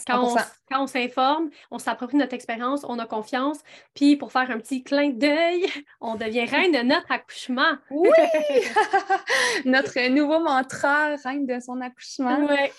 Quand 0.07 0.23
on, 0.23 0.35
100%. 0.35 0.45
quand 0.69 0.83
on 0.83 0.87
s'informe, 0.87 1.49
on 1.71 1.79
s'approprie 1.79 2.15
notre 2.17 2.33
expérience, 2.33 2.85
on 2.87 2.99
a 2.99 3.05
confiance. 3.05 3.59
Puis 3.93 4.15
pour 4.15 4.31
faire 4.31 4.49
un 4.49 4.59
petit 4.59 4.83
clin 4.83 5.09
d'œil, 5.09 5.65
on 6.01 6.15
devient 6.15 6.45
reine 6.45 6.71
de 6.71 6.83
notre 6.83 7.11
accouchement. 7.11 7.77
Oui! 7.89 8.09
Notre 9.65 10.07
nouveau 10.09 10.39
mantra, 10.39 11.15
reine 11.17 11.45
de 11.45 11.59
son 11.59 11.81
accouchement. 11.81 12.45
Ouais. 12.45 12.71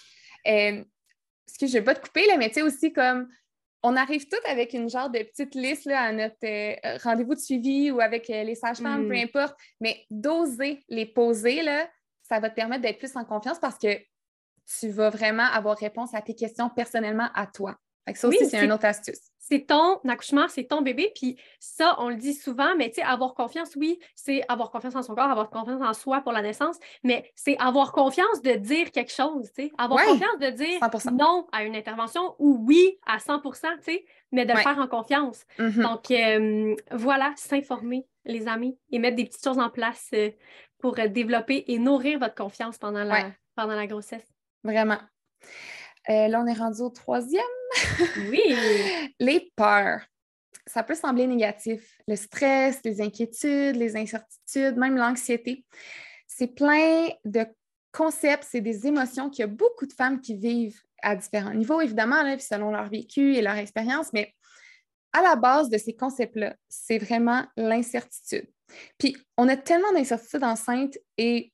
Euh, 0.47 0.83
excuse, 1.47 1.73
je 1.73 1.78
vais 1.78 1.85
pas 1.85 1.95
te 1.95 2.00
couper, 2.07 2.26
là, 2.26 2.37
mais 2.37 2.49
tu 2.49 2.54
sais 2.54 2.62
aussi 2.62 2.92
comme 2.92 3.28
on 3.83 3.97
arrive 3.97 4.26
toutes 4.28 4.45
avec 4.47 4.73
une 4.73 4.88
genre 4.88 5.11
de 5.11 5.21
petite 5.21 5.54
liste 5.54 5.85
là, 5.87 6.02
à 6.02 6.12
notre 6.12 6.37
euh, 6.45 6.99
rendez-vous 7.02 7.35
de 7.35 7.40
suivi 7.40 7.90
ou 7.90 8.00
avec 8.00 8.28
euh, 8.30 8.42
les 8.42 8.54
sages-femmes, 8.54 9.07
Mm. 9.07 9.09
peu 9.09 9.14
importe, 9.16 9.57
mais 9.80 10.04
d'oser 10.11 10.83
les 10.88 11.07
poser, 11.07 11.62
là, 11.62 11.88
ça 12.23 12.40
va 12.40 12.50
te 12.50 12.54
permettre 12.54 12.83
d'être 12.83 12.99
plus 12.99 13.16
en 13.16 13.25
confiance 13.25 13.59
parce 13.59 13.78
que 13.78 13.88
tu 14.80 14.88
vas 14.90 15.10
vraiment 15.10 15.44
avoir 15.44 15.76
réponse 15.78 16.14
à 16.14 16.20
tes 16.22 16.34
questions 16.34 16.68
personnellement 16.68 17.28
à 17.34 17.46
toi. 17.46 17.76
Ça 18.14 18.28
aussi, 18.28 18.38
c'est 18.38 18.48
c'est- 18.50 18.64
une 18.64 18.72
autre 18.72 18.87
astuce. 18.87 19.20
c'est 19.38 19.66
ton 19.66 19.96
accouchement, 20.08 20.46
c'est 20.48 20.64
ton 20.64 20.80
bébé. 20.82 21.12
Puis 21.14 21.37
ça, 21.60 21.94
on 21.98 22.08
le 22.08 22.16
dit 22.16 22.32
souvent, 22.34 22.75
mais 22.76 22.88
tu 22.88 22.96
sais, 22.96 23.02
avoir 23.02 23.34
confiance, 23.34 23.76
oui, 23.76 23.98
c'est 24.14 24.42
avoir 24.48 24.70
confiance 24.70 24.94
en 24.96 25.02
son 25.02 25.14
corps, 25.14 25.30
avoir 25.30 25.50
confiance 25.50 25.80
en 25.82 25.92
soi 25.92 26.20
pour 26.22 26.32
la 26.32 26.40
naissance, 26.42 26.76
mais 27.04 27.30
c'est 27.34 27.56
avoir 27.58 27.92
confiance 27.92 28.40
de 28.42 28.52
dire 28.52 28.90
quelque 28.92 29.12
chose, 29.12 29.50
tu 29.54 29.64
sais. 29.64 29.72
Avoir 29.76 29.98
Ouais, 30.00 30.06
confiance 30.06 30.38
de 30.38 30.50
dire 30.50 30.78
100%. 30.80 31.10
non 31.12 31.46
à 31.52 31.64
une 31.64 31.76
intervention 31.76 32.34
ou 32.38 32.64
oui 32.66 32.98
à 33.06 33.18
100 33.18 33.40
tu 33.40 33.82
sais, 33.82 34.04
mais 34.32 34.46
de 34.46 34.52
le 34.52 34.58
faire 34.58 34.78
en 34.78 34.87
confiance. 34.88 35.44
Mhm. 35.58 35.82
Donc, 35.82 36.10
euh, 36.10 36.75
voilà, 36.92 37.32
s'informer, 37.37 38.06
les 38.25 38.48
amis, 38.48 38.78
et 38.90 38.98
mettre 38.98 39.16
des 39.16 39.25
petites 39.26 39.44
choses 39.44 39.58
en 39.58 39.68
place 39.70 40.08
euh, 40.14 40.30
pour 40.78 40.98
euh, 40.98 41.08
développer 41.08 41.64
et 41.68 41.78
nourrir 41.78 42.18
votre 42.18 42.34
confiance 42.34 42.78
pendant 42.78 43.04
la, 43.04 43.14
Ouais. 43.14 43.32
pendant 43.54 43.75
la 43.75 43.87
grossesse. 43.87 44.26
Vraiment. 44.68 44.98
Euh, 46.10 46.28
là, 46.28 46.42
on 46.42 46.46
est 46.46 46.52
rendu 46.52 46.83
au 46.83 46.90
troisième. 46.90 47.42
Oui! 48.31 48.54
Les 49.18 49.50
peurs. 49.57 50.02
Ça 50.66 50.83
peut 50.83 50.94
sembler 50.94 51.26
négatif. 51.26 51.98
Le 52.07 52.16
stress, 52.16 52.81
les 52.85 53.00
inquiétudes, 53.00 53.76
les 53.76 53.96
incertitudes, 53.96 54.76
même 54.76 54.96
l'anxiété. 54.96 55.64
C'est 56.26 56.48
plein 56.48 57.09
de 57.24 57.46
concepts, 57.92 58.44
c'est 58.46 58.61
des 58.61 58.87
émotions 58.87 59.31
qu'il 59.31 59.40
y 59.40 59.44
a 59.44 59.46
beaucoup 59.46 59.87
de 59.87 59.92
femmes 59.94 60.20
qui 60.20 60.35
vivent 60.35 60.83
à 61.02 61.16
différents 61.16 61.54
niveaux, 61.54 61.81
évidemment, 61.81 62.22
là, 62.22 62.38
selon 62.38 62.70
leur 62.70 62.90
vécu 62.90 63.35
et 63.35 63.40
leur 63.40 63.57
expérience, 63.57 64.12
mais 64.12 64.35
à 65.14 65.22
la 65.22 65.37
base 65.37 65.70
de 65.70 65.78
ces 65.78 65.96
concepts-là, 65.96 66.54
c'est 66.68 66.98
vraiment 66.98 67.46
l'incertitude. 67.57 68.46
Puis, 68.98 69.16
on 69.38 69.48
a 69.48 69.57
tellement 69.57 69.92
d'incertitudes 69.92 70.44
enceintes 70.44 70.98
et 71.16 71.50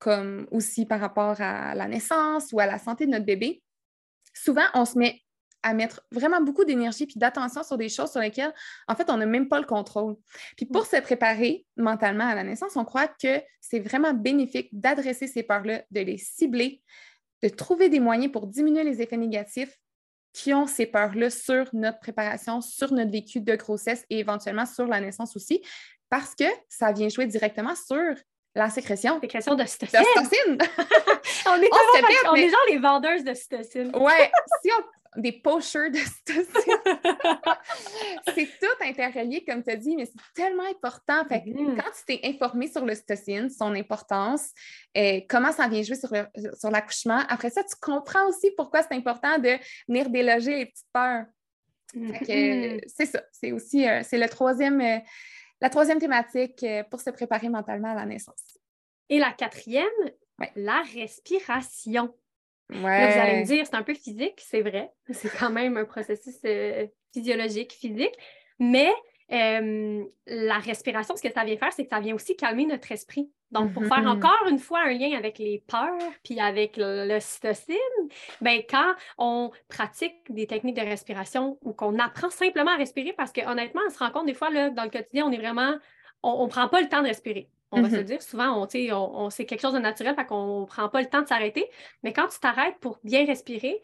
comme 0.00 0.48
aussi 0.50 0.86
par 0.86 0.98
rapport 0.98 1.40
à 1.40 1.74
la 1.76 1.86
naissance 1.86 2.52
ou 2.52 2.58
à 2.58 2.66
la 2.66 2.78
santé 2.78 3.06
de 3.06 3.12
notre 3.12 3.26
bébé, 3.26 3.62
souvent, 4.34 4.64
on 4.74 4.84
se 4.84 4.98
met 4.98 5.22
à 5.62 5.74
mettre 5.74 6.00
vraiment 6.10 6.40
beaucoup 6.40 6.64
d'énergie 6.64 7.04
puis 7.04 7.18
d'attention 7.18 7.62
sur 7.62 7.76
des 7.76 7.90
choses 7.90 8.10
sur 8.10 8.20
lesquelles, 8.20 8.54
en 8.88 8.96
fait, 8.96 9.10
on 9.10 9.18
n'a 9.18 9.26
même 9.26 9.46
pas 9.46 9.60
le 9.60 9.66
contrôle. 9.66 10.16
Puis 10.56 10.64
pour 10.64 10.86
se 10.86 10.96
préparer 10.96 11.66
mentalement 11.76 12.26
à 12.26 12.34
la 12.34 12.42
naissance, 12.42 12.76
on 12.76 12.84
croit 12.86 13.08
que 13.08 13.42
c'est 13.60 13.80
vraiment 13.80 14.14
bénéfique 14.14 14.70
d'adresser 14.72 15.26
ces 15.26 15.42
peurs-là, 15.42 15.82
de 15.90 16.00
les 16.00 16.16
cibler, 16.16 16.82
de 17.42 17.50
trouver 17.50 17.90
des 17.90 18.00
moyens 18.00 18.32
pour 18.32 18.46
diminuer 18.46 18.84
les 18.84 19.02
effets 19.02 19.18
négatifs 19.18 19.78
qui 20.32 20.54
ont 20.54 20.66
ces 20.66 20.86
peurs-là 20.86 21.28
sur 21.28 21.68
notre 21.74 21.98
préparation, 21.98 22.62
sur 22.62 22.92
notre 22.92 23.10
vécu 23.10 23.40
de 23.40 23.54
grossesse 23.54 24.06
et 24.08 24.20
éventuellement 24.20 24.66
sur 24.66 24.86
la 24.86 25.00
naissance 25.00 25.36
aussi, 25.36 25.60
parce 26.08 26.34
que 26.34 26.44
ça 26.68 26.92
vient 26.92 27.08
jouer 27.10 27.26
directement 27.26 27.74
sur 27.74 28.14
la 28.54 28.68
sécrétion 28.70 29.20
Sécrétion 29.20 29.54
de 29.54 29.64
cytocine. 29.64 29.98
On 31.46 31.54
est, 31.62 31.68
On 31.72 31.96
répète, 31.96 32.16
on 32.30 32.34
est 32.34 32.48
genre 32.48 32.66
les 32.68 32.78
vendeuses 32.78 33.24
de 33.24 33.32
cytocine. 33.34 33.94
Ouais, 33.96 34.30
si 34.62 34.70
on 34.72 35.20
des 35.20 35.32
pocheurs 35.32 35.90
d'ocytocine. 35.90 36.76
c'est 38.34 38.46
tout 38.60 38.84
interrelié, 38.84 39.44
comme 39.44 39.62
tu 39.62 39.70
as 39.70 39.76
dit, 39.76 39.96
mais 39.96 40.06
c'est 40.06 40.20
tellement 40.34 40.64
important. 40.70 41.24
Fait 41.28 41.42
que 41.42 41.48
Mhm. 41.50 41.76
quand 41.76 41.90
tu 41.90 42.04
t'es 42.06 42.20
informé 42.28 42.68
sur 42.70 42.84
l'ocytocine, 42.84 43.50
son 43.50 43.74
importance, 43.74 44.50
euh, 44.96 45.20
comment 45.28 45.52
ça 45.52 45.66
vient 45.68 45.82
jouer 45.82 45.96
sur, 45.96 46.10
le- 46.12 46.28
sur 46.56 46.70
l'accouchement, 46.70 47.22
après 47.28 47.50
ça, 47.50 47.62
tu 47.64 47.74
comprends 47.80 48.26
aussi 48.28 48.50
pourquoi 48.56 48.82
c'est 48.82 48.94
important 48.94 49.38
de 49.38 49.56
venir 49.88 50.08
déloger 50.10 50.56
les 50.58 50.66
petites 50.66 50.86
peurs. 50.92 51.24
Fait 51.92 52.24
que, 52.24 52.76
euh, 52.76 52.80
c'est 52.86 53.06
ça. 53.06 53.20
C'est 53.32 53.50
aussi 53.50 53.88
euh, 53.88 54.02
c'est 54.04 54.18
le 54.18 54.28
troisième, 54.28 54.80
euh, 54.80 54.98
la 55.60 55.70
troisième 55.70 55.98
thématique 55.98 56.62
euh, 56.62 56.82
pour 56.84 57.00
se 57.00 57.10
préparer 57.10 57.48
mentalement 57.48 57.90
à 57.92 57.94
la 57.94 58.06
naissance. 58.06 58.58
Et 59.08 59.18
la 59.18 59.32
quatrième, 59.32 59.86
Ouais. 60.38 60.50
la 60.56 60.82
respiration. 60.94 62.14
Ouais. 62.70 62.80
Là, 62.82 63.10
vous 63.12 63.18
allez 63.18 63.40
me 63.40 63.44
dire, 63.44 63.66
c'est 63.66 63.74
un 63.74 63.82
peu 63.82 63.94
physique, 63.94 64.40
c'est 64.40 64.62
vrai. 64.62 64.90
C'est 65.12 65.28
quand 65.28 65.50
même 65.50 65.76
un 65.76 65.84
processus 65.84 66.36
euh, 66.44 66.86
physiologique, 67.12 67.72
physique. 67.72 68.14
Mais 68.58 68.90
euh, 69.32 70.04
la 70.26 70.58
respiration, 70.58 71.14
ce 71.16 71.22
que 71.22 71.32
ça 71.32 71.44
vient 71.44 71.56
faire, 71.56 71.72
c'est 71.72 71.84
que 71.84 71.90
ça 71.90 72.00
vient 72.00 72.14
aussi 72.14 72.36
calmer 72.36 72.64
notre 72.66 72.90
esprit. 72.92 73.30
Donc, 73.50 73.72
pour 73.72 73.82
Mhm. 73.82 73.88
faire 73.88 74.06
encore 74.06 74.46
une 74.48 74.58
fois 74.58 74.80
un 74.84 74.92
lien 74.92 75.16
avec 75.16 75.38
les 75.38 75.62
peurs, 75.66 75.98
puis 76.22 76.38
avec 76.40 76.76
le- 76.76 77.06
l'ocytocine, 77.06 77.76
ben 78.40 78.62
quand 78.68 78.94
on 79.18 79.50
pratique 79.68 80.14
des 80.28 80.46
techniques 80.46 80.76
de 80.76 80.82
respiration 80.82 81.58
ou 81.62 81.72
qu'on 81.72 81.98
apprend 81.98 82.30
simplement 82.30 82.70
à 82.70 82.76
respirer, 82.76 83.12
parce 83.12 83.32
que 83.32 83.40
honnêtement, 83.50 83.80
on 83.86 83.90
se 83.90 83.98
rend 83.98 84.10
compte 84.10 84.26
des 84.26 84.34
fois, 84.34 84.50
là, 84.50 84.70
dans 84.70 84.84
le 84.84 84.90
quotidien, 84.90 85.26
on 85.26 85.32
est 85.32 85.38
vraiment, 85.38 85.74
on 86.22 86.44
ne 86.44 86.50
prend 86.50 86.68
pas 86.68 86.80
le 86.80 86.88
temps 86.88 87.02
de 87.02 87.08
respirer. 87.08 87.48
On 87.72 87.80
va 87.82 87.88
se 87.88 87.94
le 87.96 88.04
dire, 88.04 88.20
souvent, 88.20 88.60
on, 88.60 88.66
on, 88.66 89.24
on- 89.26 89.30
c'est 89.30 89.46
quelque 89.46 89.60
chose 89.60 89.74
de 89.74 89.78
naturel, 89.78 90.14
fait 90.16 90.26
qu'on 90.26 90.62
ne 90.62 90.66
prend 90.66 90.88
pas 90.88 91.00
le 91.00 91.08
temps 91.08 91.22
de 91.22 91.28
s'arrêter. 91.28 91.70
Mais 92.02 92.12
quand 92.12 92.26
tu 92.26 92.40
t'arrêtes 92.40 92.76
pour 92.80 92.98
bien 93.04 93.24
respirer, 93.24 93.80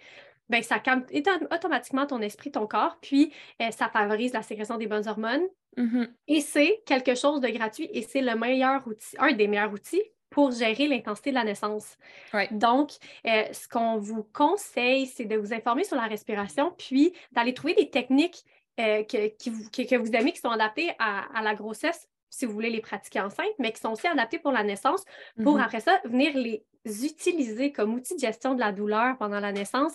ben, 0.49 0.63
ça 0.63 0.79
calme 0.79 1.05
autom- 1.13 1.53
automatiquement 1.55 2.07
ton 2.07 2.21
esprit, 2.21 2.51
ton 2.51 2.67
corps, 2.67 2.99
puis 3.01 3.33
euh, 3.63 3.71
ça 3.71 3.89
favorise 3.89 4.33
la 4.33 4.43
sécrétion 4.43 4.77
des 4.77 4.87
bonnes 4.87 5.09
hormones. 5.09 5.47
Mhm. 5.77 6.09
Et 6.29 6.41
c'est 6.41 6.83
quelque 6.87 7.15
chose 7.15 7.41
de 7.41 7.49
gratuit 7.49 7.89
et 7.93 8.03
c'est 8.03 8.23
le 8.23 8.35
meilleur 8.35 8.87
outil, 8.87 9.17
un 9.19 9.33
des 9.33 9.47
meilleurs 9.49 9.73
outils 9.73 10.03
pour 10.31 10.51
gérer 10.51 10.89
l'intensité 10.89 11.31
de 11.31 11.35
la 11.37 11.45
naissance. 11.45 11.97
Ouais. 12.35 12.49
Donc, 12.51 12.91
euh, 13.27 13.45
ce 13.53 13.69
qu'on 13.69 13.97
vous 13.99 14.25
conseille, 14.33 15.07
c'est 15.07 15.25
de 15.25 15.37
vous 15.37 15.53
informer 15.55 15.85
sur 15.85 15.97
la 15.97 16.07
respiration, 16.07 16.75
puis 16.77 17.13
d'aller 17.33 17.55
trouver 17.55 17.75
des 17.75 17.91
techniques 17.91 18.43
euh, 18.81 19.03
que, 19.05 19.29
qui 19.37 19.51
vous, 19.51 19.69
que, 19.71 19.83
que 19.89 19.97
vous 19.97 20.13
aimez 20.13 20.33
qui 20.33 20.41
sont 20.41 20.51
adaptées 20.51 20.93
à, 20.99 21.25
à 21.39 21.43
la 21.43 21.55
grossesse, 21.55 22.09
si 22.29 22.45
vous 22.45 22.53
voulez 22.53 22.71
les 22.71 22.81
pratiquer 22.81 23.21
enceinte, 23.21 23.47
mais 23.59 23.73
qui 23.73 23.81
sont 23.81 23.93
aussi 23.93 24.07
adaptées 24.07 24.39
pour 24.39 24.53
la 24.53 24.63
naissance, 24.65 25.05
pour 25.43 25.55
Mhm. 25.57 25.61
après 25.63 25.81
ça 25.81 26.01
venir 26.05 26.37
les 26.37 26.65
utiliser 27.05 27.73
comme 27.73 27.95
outil 27.95 28.15
de 28.15 28.21
gestion 28.21 28.55
de 28.55 28.61
la 28.61 28.73
douleur 28.73 29.17
pendant 29.19 29.41
la 29.41 29.53
naissance. 29.53 29.93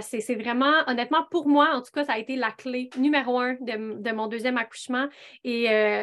C'est, 0.00 0.34
vraiment, 0.34 0.72
honnêtement, 0.86 1.24
pour 1.30 1.48
moi, 1.48 1.70
en 1.74 1.82
tout 1.82 1.92
cas, 1.92 2.04
ça 2.04 2.14
a 2.14 2.18
été 2.18 2.34
la 2.36 2.50
clé 2.50 2.90
numéro 2.96 3.38
un 3.38 3.54
de, 3.60 4.00
de 4.00 4.10
mon 4.12 4.26
deuxième 4.26 4.56
accouchement. 4.56 5.08
Et 5.44 5.70
euh, 5.70 6.02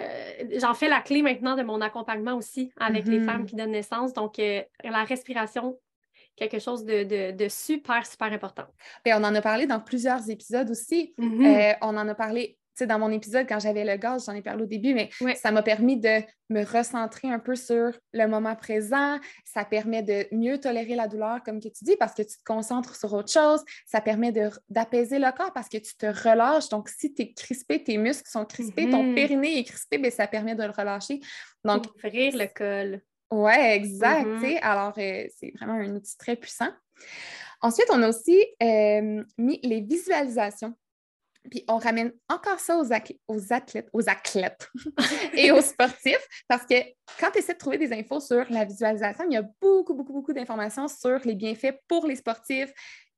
j'en 0.60 0.74
fais 0.74 0.88
la 0.88 1.02
clé 1.02 1.22
maintenant 1.22 1.56
de 1.56 1.64
mon 1.64 1.82
accompagnement 1.82 2.36
aussi 2.36 2.72
avec 2.78 3.06
les 3.06 3.20
Mhm. 3.20 3.26
femmes 3.26 3.46
qui 3.46 3.56
donnent 3.56 3.72
naissance. 3.72 4.14
Donc, 4.14 4.40
euh, 4.40 4.62
la 4.84 5.04
respiration, 5.04 5.78
quelque 6.36 6.60
chose 6.60 6.86
de, 6.86 7.04
de- 7.04 7.32
de 7.32 7.48
super, 7.50 8.06
super 8.06 8.32
important. 8.32 8.66
On 9.06 9.24
en 9.24 9.36
a 9.36 9.42
parlé 9.42 9.68
dans 9.68 9.80
plusieurs 9.80 10.30
épisodes 10.30 10.70
aussi. 10.70 11.14
Mhm. 11.18 11.46
Euh, 11.46 11.74
on 11.82 11.98
en 11.98 12.08
a 12.08 12.16
parlé 12.16 12.58
sais, 12.78 12.88
dans 12.88 13.00
mon 13.00 13.12
épisode, 13.12 13.48
quand 13.48 13.60
j'avais 13.60 13.84
le 13.86 13.96
gaz, 13.98 14.26
j'en 14.26 14.34
ai 14.34 14.42
parlé 14.42 14.64
au 14.64 14.68
début, 14.68 14.94
mais 14.94 15.10
Ouais. 15.22 15.36
ça 15.36 15.52
m'a 15.52 15.64
permis 15.64 15.98
de 15.98 16.22
me 16.50 16.64
recentrer 16.64 17.30
un 17.30 17.40
peu 17.40 17.56
sur 17.56 17.92
le 18.14 18.26
moment 18.28 18.56
présent. 18.56 19.18
Ça 19.46 19.66
permet 19.66 20.04
de 20.04 20.28
mieux 20.32 20.60
tolérer 20.60 20.96
la 20.96 21.08
douleur, 21.08 21.42
comme 21.44 21.60
que 21.60 21.70
tu 21.70 21.84
dis, 21.84 21.96
parce 21.98 22.14
que 22.14 22.22
tu 22.22 22.38
te 22.38 22.44
concentres 22.46 22.96
sur 22.96 23.12
autre 23.14 23.32
chose. 23.32 23.64
Ça 23.86 24.02
permet 24.02 24.32
d'apaiser 24.70 25.20
le 25.20 25.32
corps 25.36 25.54
parce 25.54 25.70
que 25.70 25.78
tu 25.78 25.96
te 25.96 26.06
relâches. 26.06 26.70
Donc, 26.70 26.90
si 26.90 27.14
tu 27.14 27.24
es 27.24 27.34
crispé, 27.34 27.84
tes 27.84 27.98
muscles 27.98 28.30
sont 28.30 28.46
crispés, 28.46 28.90
ton 28.90 29.04
Mhm. 29.04 29.16
périnée 29.16 29.60
est 29.60 29.64
crispé, 29.64 29.98
bien, 29.98 30.12
ça 30.12 30.28
permet 30.28 30.56
de 30.56 30.64
le 30.64 30.72
relâcher. 30.72 31.20
Donc, 31.64 31.86
Ouvrir 32.04 32.36
le 32.38 32.48
col. 32.54 33.02
Ouais, 33.32 33.76
exact. 33.76 34.28
Mhm. 34.28 34.42
sais. 34.42 34.58
Alors, 34.62 34.94
euh, 34.98 35.26
c'est 35.36 35.52
vraiment 35.60 35.74
un 35.74 35.96
outil 35.96 36.16
très 36.18 36.36
puissant. 36.36 36.70
Ensuite, 37.62 37.88
on 37.92 38.04
a 38.04 38.10
aussi 38.10 38.46
euh, 38.62 39.24
mis 39.38 39.60
les 39.64 39.82
visualisations. 39.82 40.74
Puis 41.50 41.64
on 41.68 41.78
ramène 41.78 42.12
encore 42.30 42.60
ça 42.60 42.78
aux, 42.78 42.86
athlè- 42.86 43.20
aux 43.28 43.54
athlètes, 43.54 43.90
aux 43.94 44.02
et 45.34 45.52
aux 45.52 45.62
sportifs, 45.62 46.28
parce 46.48 46.66
que 46.66 46.76
quand 47.20 47.32
tu 47.32 47.40
essaies 47.40 47.54
de 47.54 47.58
trouver 47.58 47.78
des 47.78 47.94
infos 47.94 48.20
sur 48.20 48.46
la 48.50 48.66
visualisation, 48.66 49.26
il 49.30 49.34
y 49.34 49.38
a 49.38 49.46
beaucoup, 49.62 49.94
beaucoup, 49.94 50.14
beaucoup 50.14 50.34
d'informations 50.34 50.88
sur 50.88 51.20
les 51.26 51.36
bienfaits 51.36 51.80
pour 51.88 52.08
les 52.08 52.16
sportifs. 52.16 52.72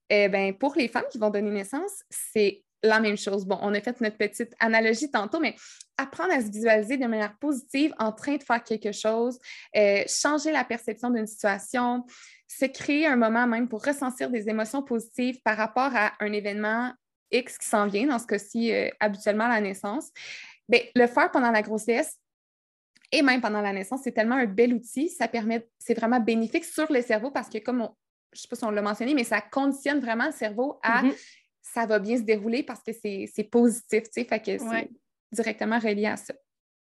Eh 0.09 0.29
ben, 0.29 0.53
pour 0.57 0.75
les 0.75 0.87
femmes 0.87 1.03
qui 1.11 1.17
vont 1.17 1.29
donner 1.29 1.51
naissance, 1.51 2.03
c'est 2.09 2.63
la 2.83 2.99
même 2.99 3.17
chose. 3.17 3.45
Bon, 3.45 3.57
on 3.61 3.73
a 3.73 3.81
fait 3.81 3.99
notre 4.01 4.17
petite 4.17 4.53
analogie 4.59 5.09
tantôt, 5.09 5.39
mais 5.39 5.55
apprendre 5.97 6.33
à 6.33 6.41
se 6.41 6.49
visualiser 6.49 6.97
de 6.97 7.05
manière 7.07 7.37
positive 7.37 7.93
en 7.99 8.11
train 8.11 8.35
de 8.35 8.43
faire 8.43 8.63
quelque 8.63 8.91
chose, 8.91 9.39
euh, 9.75 10.03
changer 10.07 10.51
la 10.51 10.63
perception 10.63 11.09
d'une 11.09 11.27
situation, 11.27 12.05
se 12.47 12.65
créer 12.65 13.07
un 13.07 13.15
moment 13.15 13.47
même 13.47 13.67
pour 13.67 13.83
ressentir 13.83 14.29
des 14.29 14.47
émotions 14.47 14.83
positives 14.83 15.41
par 15.43 15.57
rapport 15.57 15.91
à 15.95 16.13
un 16.19 16.31
événement 16.31 16.93
X 17.31 17.57
qui 17.57 17.67
s'en 17.67 17.87
vient, 17.87 18.07
dans 18.07 18.19
ce 18.19 18.27
cas-ci, 18.27 18.71
euh, 18.73 18.89
habituellement 18.99 19.47
la 19.47 19.61
naissance. 19.61 20.09
Bien, 20.69 20.81
le 20.95 21.07
faire 21.07 21.31
pendant 21.31 21.51
la 21.51 21.61
grossesse 21.61 22.17
et 23.11 23.21
même 23.21 23.41
pendant 23.41 23.61
la 23.61 23.71
naissance, 23.73 24.01
c'est 24.03 24.11
tellement 24.11 24.35
un 24.35 24.45
bel 24.45 24.73
outil. 24.73 25.09
Ça 25.09 25.27
permet, 25.27 25.67
c'est 25.79 25.93
vraiment 25.93 26.19
bénéfique 26.19 26.65
sur 26.65 26.91
le 26.91 27.01
cerveau 27.01 27.31
parce 27.31 27.49
que, 27.49 27.57
comme 27.59 27.81
on, 27.81 27.95
je 28.33 28.39
ne 28.39 28.41
sais 28.41 28.47
pas 28.49 28.55
si 28.57 28.63
on 28.65 28.71
l'a 28.71 28.81
mentionné, 28.81 29.13
mais 29.13 29.23
ça 29.23 29.39
conditionne 29.41 29.99
vraiment 29.99 30.25
le 30.25 30.33
cerveau 30.33 30.79
à 30.83 31.03
Mhm. 31.03 31.13
ça 31.61 31.85
va 31.85 31.99
bien 31.99 32.17
se 32.17 32.23
dérouler 32.23 32.63
parce 32.63 32.81
que 32.83 32.91
c'est 32.93 33.29
c'est 33.33 33.43
positif, 33.45 34.03
tu 34.03 34.09
sais, 34.11 34.23
fait 34.25 34.39
que 34.39 34.57
c'est 34.57 34.65
Ouais. 34.65 34.89
directement 35.31 35.79
relié 35.79 36.05
à 36.07 36.17
ça. 36.17 36.33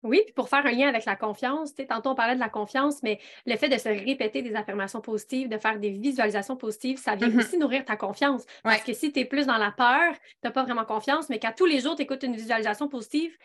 Oui, 0.04 0.22
puis 0.26 0.34
pour 0.34 0.50
faire 0.50 0.66
un 0.66 0.72
lien 0.72 0.90
avec 0.90 1.06
la 1.06 1.16
confiance, 1.16 1.74
tu 1.74 1.82
sais, 1.82 1.88
tantôt 1.88 2.10
on 2.10 2.16
parlait 2.16 2.36
de 2.36 2.40
la 2.40 2.50
confiance, 2.50 3.02
mais 3.04 3.20
le 3.46 3.56
fait 3.56 3.70
de 3.70 3.78
se 3.78 3.88
répéter 3.88 4.42
des 4.42 4.54
affirmations 4.54 5.00
positives, 5.00 5.48
de 5.48 5.58
faire 5.58 5.80
des 5.80 5.92
visualisations 5.92 6.58
positives, 6.58 6.98
ça 6.98 7.16
vient 7.16 7.30
Mhm. 7.30 7.40
aussi 7.40 7.58
nourrir 7.58 7.86
ta 7.86 7.96
confiance. 7.96 8.44
Parce 8.64 8.84
que 8.84 8.94
si 8.94 9.14
tu 9.14 9.22
es 9.22 9.26
plus 9.26 9.46
dans 9.48 9.58
la 9.58 9.72
peur, 9.72 10.14
tu 10.14 10.20
n'as 10.44 10.52
pas 10.52 10.64
vraiment 10.64 10.84
confiance, 10.86 11.30
mais 11.30 11.40
qu'à 11.40 11.54
tous 11.54 11.66
les 11.66 11.80
jours, 11.80 11.96
tu 11.96 12.02
écoutes 12.02 12.24
une 12.24 12.36
visualisation 12.36 12.90
positive, 12.90 13.38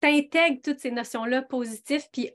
tu 0.00 0.08
intègres 0.08 0.60
toutes 0.62 0.78
ces 0.80 0.90
notions-là 0.90 1.42
positives, 1.42 2.04
puis 2.12 2.30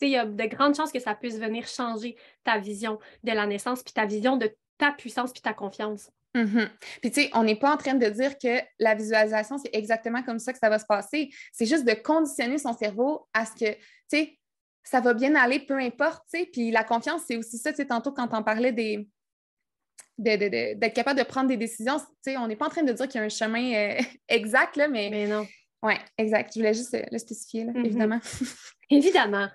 il 0.00 0.08
y 0.08 0.16
a 0.16 0.24
de 0.24 0.44
grandes 0.46 0.74
chances 0.74 0.90
que 0.92 0.98
ça 0.98 1.14
puisse 1.14 1.38
venir 1.38 1.66
changer 1.68 2.16
ta 2.42 2.58
vision 2.58 2.98
de 3.22 3.32
la 3.32 3.46
naissance, 3.46 3.82
puis 3.82 3.92
ta 3.92 4.06
vision 4.06 4.36
de 4.36 4.50
ta 4.78 4.92
puissance, 4.92 5.32
puis 5.32 5.42
ta 5.42 5.52
confiance. 5.52 6.10
Mhm. 6.34 6.70
Puis, 7.00 7.10
tu 7.10 7.22
sais, 7.22 7.30
on 7.34 7.42
n'est 7.42 7.58
pas 7.58 7.72
en 7.74 7.76
train 7.76 7.94
de 7.94 8.06
dire 8.08 8.38
que 8.38 8.60
la 8.78 8.94
visualisation, 8.94 9.58
c'est 9.58 9.70
exactement 9.74 10.22
comme 10.22 10.38
ça 10.38 10.52
que 10.52 10.58
ça 10.60 10.68
va 10.70 10.78
se 10.78 10.84
passer. 10.86 11.30
C'est 11.52 11.66
juste 11.66 11.84
de 11.84 11.92
conditionner 11.94 12.58
son 12.58 12.72
cerveau 12.72 13.26
à 13.34 13.44
ce 13.46 13.52
que, 13.52 13.72
tu 13.72 13.78
sais, 14.10 14.38
ça 14.84 15.00
va 15.00 15.12
bien 15.12 15.34
aller, 15.34 15.58
peu 15.60 15.76
importe, 15.78 16.22
tu 16.32 16.38
sais. 16.40 16.46
Puis 16.46 16.70
la 16.70 16.84
confiance, 16.84 17.22
c'est 17.26 17.36
aussi 17.36 17.58
ça, 17.58 17.70
tu 17.72 17.78
sais, 17.78 17.86
tantôt 17.86 18.12
quand 18.12 18.28
on 18.32 18.42
parlait 18.42 18.72
des. 18.72 19.08
de- 20.18 20.36
de- 20.36 20.48
de- 20.48 20.74
d'être 20.78 20.94
capable 20.94 21.18
de 21.18 21.24
prendre 21.24 21.48
des 21.48 21.56
décisions, 21.56 21.98
tu 21.98 22.04
sais, 22.22 22.36
on 22.36 22.46
n'est 22.46 22.56
pas 22.56 22.66
en 22.66 22.70
train 22.70 22.82
de 22.82 22.92
dire 22.92 23.08
qu'il 23.08 23.18
y 23.18 23.22
a 23.22 23.26
un 23.26 23.28
chemin 23.30 23.72
euh, 23.74 23.98
exact, 24.28 24.76
là, 24.76 24.86
mais. 24.86 25.08
Mais 25.10 25.26
non. 25.26 25.46
Oui, 25.82 25.94
exact. 26.18 26.52
Je 26.54 26.58
voulais 26.60 26.74
juste 26.74 26.92
euh, 26.94 27.02
le 27.10 27.16
spécifier, 27.18 27.64
là, 27.64 27.72
Mhm. 27.74 27.84
évidemment. 27.86 28.20
Évidemment. 28.90 29.48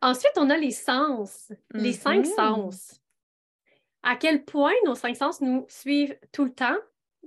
Ensuite, 0.00 0.32
on 0.36 0.50
a 0.50 0.56
les 0.56 0.72
sens, 0.72 1.52
les 1.72 1.92
cinq 1.92 2.26
Mhm. 2.26 2.32
sens. 2.34 3.00
À 4.02 4.16
quel 4.16 4.44
point 4.44 4.72
nos 4.84 4.94
cinq 4.94 5.16
sens 5.16 5.40
nous 5.40 5.64
suivent 5.68 6.16
tout 6.32 6.44
le 6.44 6.52
temps 6.52 6.76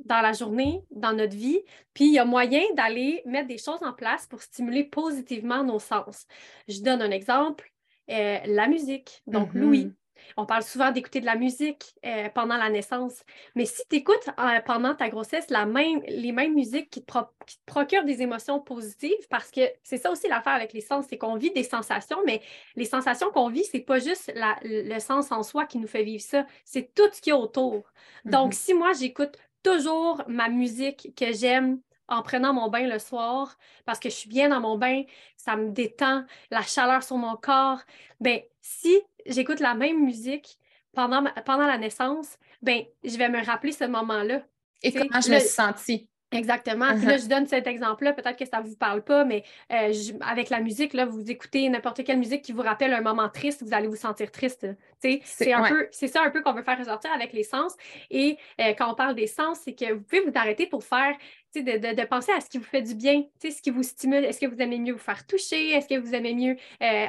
dans 0.05 0.21
la 0.21 0.33
journée, 0.33 0.83
dans 0.91 1.13
notre 1.13 1.35
vie, 1.35 1.61
puis 1.93 2.05
il 2.07 2.13
y 2.13 2.19
a 2.19 2.25
moyen 2.25 2.61
d'aller 2.75 3.21
mettre 3.25 3.47
des 3.47 3.57
choses 3.57 3.81
en 3.81 3.93
place 3.93 4.27
pour 4.27 4.41
stimuler 4.41 4.83
positivement 4.83 5.63
nos 5.63 5.79
sens. 5.79 6.27
Je 6.67 6.81
donne 6.81 7.01
un 7.01 7.11
exemple, 7.11 7.71
euh, 8.11 8.39
la 8.45 8.67
musique, 8.67 9.23
donc 9.27 9.53
Mhm. 9.53 9.61
l'ouïe. 9.61 9.93
On 10.37 10.45
parle 10.45 10.63
souvent 10.63 10.91
d'écouter 10.91 11.19
de 11.21 11.25
la 11.25 11.35
musique 11.35 11.95
euh, 12.05 12.29
pendant 12.29 12.57
la 12.57 12.69
naissance, 12.69 13.23
mais 13.55 13.65
si 13.65 13.81
tu 13.89 13.97
écoutes 13.97 14.29
pendant 14.65 14.95
ta 14.95 15.09
grossesse 15.09 15.49
la 15.49 15.65
même, 15.65 16.01
les 16.07 16.31
mêmes 16.31 16.53
musiques 16.53 16.89
qui 16.89 17.01
te, 17.01 17.05
pro- 17.05 17.27
qui 17.45 17.57
te 17.57 17.65
procurent 17.65 18.03
des 18.05 18.21
émotions 18.21 18.59
positives, 18.59 19.27
parce 19.29 19.51
que 19.51 19.61
c'est 19.83 19.97
ça 19.97 20.11
aussi 20.11 20.27
l'affaire 20.27 20.53
avec 20.53 20.73
les 20.73 20.81
sens, 20.81 21.05
c'est 21.09 21.17
qu'on 21.17 21.35
vit 21.35 21.51
des 21.51 21.63
sensations, 21.63 22.17
mais 22.25 22.41
les 22.75 22.85
sensations 22.85 23.31
qu'on 23.31 23.49
vit, 23.49 23.63
c'est 23.63 23.79
pas 23.81 23.99
juste 23.99 24.31
la- 24.35 24.57
le 24.63 24.99
sens 24.99 25.31
en 25.31 25.43
soi 25.43 25.65
qui 25.65 25.77
nous 25.77 25.87
fait 25.87 26.03
vivre 26.03 26.23
ça, 26.23 26.45
c'est 26.63 26.93
tout 26.93 27.09
ce 27.11 27.21
qu'il 27.21 27.31
y 27.31 27.33
a 27.33 27.37
autour. 27.39 27.83
Donc, 28.25 28.53
Mhm. 28.53 28.59
si 28.59 28.73
moi, 28.73 28.93
j'écoute 28.93 29.37
toujours 29.63 30.21
ma 30.27 30.49
musique 30.49 31.13
que 31.15 31.33
j'aime 31.33 31.79
en 32.07 32.21
prenant 32.21 32.53
mon 32.53 32.69
bain 32.69 32.87
le 32.87 32.99
soir, 32.99 33.57
parce 33.85 33.99
que 33.99 34.09
je 34.09 34.15
suis 34.15 34.29
bien 34.29 34.49
dans 34.49 34.59
mon 34.61 34.77
bain, 34.77 35.03
ça 35.37 35.55
me 35.55 35.71
détend, 35.71 36.23
la 36.51 36.61
chaleur 36.61 37.01
sur 37.03 37.17
mon 37.17 37.35
corps, 37.35 37.79
ben 38.19 38.41
si 38.61 39.01
j'écoute 39.25 39.59
la 39.59 39.73
même 39.73 40.03
musique 40.03 40.57
pendant, 40.93 41.21
ma- 41.21 41.31
pendant 41.31 41.67
la 41.67 41.77
naissance, 41.77 42.37
ben 42.61 42.83
je 43.03 43.17
vais 43.17 43.29
me 43.29 43.43
rappeler 43.45 43.71
ce 43.71 43.85
moment-là. 43.85 44.41
Et 44.83 44.91
comment 44.91 45.21
je 45.21 45.29
le- 45.29 45.35
me 45.35 45.39
suis 45.39 45.49
sentie. 45.49 46.09
Exactement. 46.31 46.87
Puis 46.95 47.05
Uh-huh. 47.05 47.09
là, 47.09 47.17
je 47.17 47.27
donne 47.27 47.47
cet 47.47 47.65
exemple-là. 47.67 48.11
Peut-être 48.11 48.37
que 48.37 48.45
ça 48.45 48.59
ne 48.61 48.67
vous 48.67 48.75
parle 48.75 49.03
pas, 49.03 49.23
mais 49.23 49.43
euh, 49.71 49.93
je- 49.93 50.11
avec 50.21 50.49
la 50.49 50.59
musique, 50.59 50.93
là, 50.93 51.05
vous 51.05 51.29
écoutez 51.31 51.69
n'importe 51.69 52.03
quelle 52.03 52.17
musique 52.17 52.41
qui 52.41 52.51
vous 52.51 52.61
rappelle 52.63 52.93
un 52.93 53.01
moment 53.01 53.29
triste, 53.29 53.63
vous 53.63 53.73
allez 53.73 53.87
vous 53.87 53.95
sentir 53.95 54.31
triste. 54.31 54.67
C'est- 54.99 55.21
ouais. 55.55 55.89
ça 55.91 56.23
un 56.23 56.31
peu 56.31 56.41
qu'on 56.41 56.53
veut 56.53 56.63
faire 56.63 56.77
ressortir 56.79 57.11
avec 57.13 57.31
les 57.31 57.43
sens. 57.43 57.75
Et 58.09 58.37
euh, 58.59 58.73
quand 58.77 58.91
on 58.91 58.95
parle 58.95 59.15
des 59.15 59.27
sens, 59.27 59.59
c'est 59.63 59.75
que 59.75 59.93
vous 59.93 60.01
pouvez 60.01 60.21
vous 60.21 60.31
arrêter 60.35 60.65
pour 60.67 60.83
faire, 60.83 61.15
de, 61.63 61.73
de- 61.77 61.95
de 61.95 62.05
penser 62.07 62.31
à 62.31 62.41
ce 62.41 62.49
qui 62.49 62.57
vous 62.57 62.63
fait 62.65 62.81
du 62.81 62.95
bien, 62.95 63.23
ce 63.41 63.61
qui 63.61 63.69
vous 63.69 63.83
stimule. 63.83 64.23
Est-ce 64.25 64.39
que 64.39 64.45
vous 64.45 64.59
aimez 64.61 64.79
mieux 64.79 64.93
vous 64.93 64.99
faire 64.99 65.25
toucher? 65.27 65.71
Est-ce 65.71 65.87
que 65.87 65.99
vous 65.99 66.13
aimez 66.13 66.33
mieux 66.33 66.55
euh, 66.81 67.05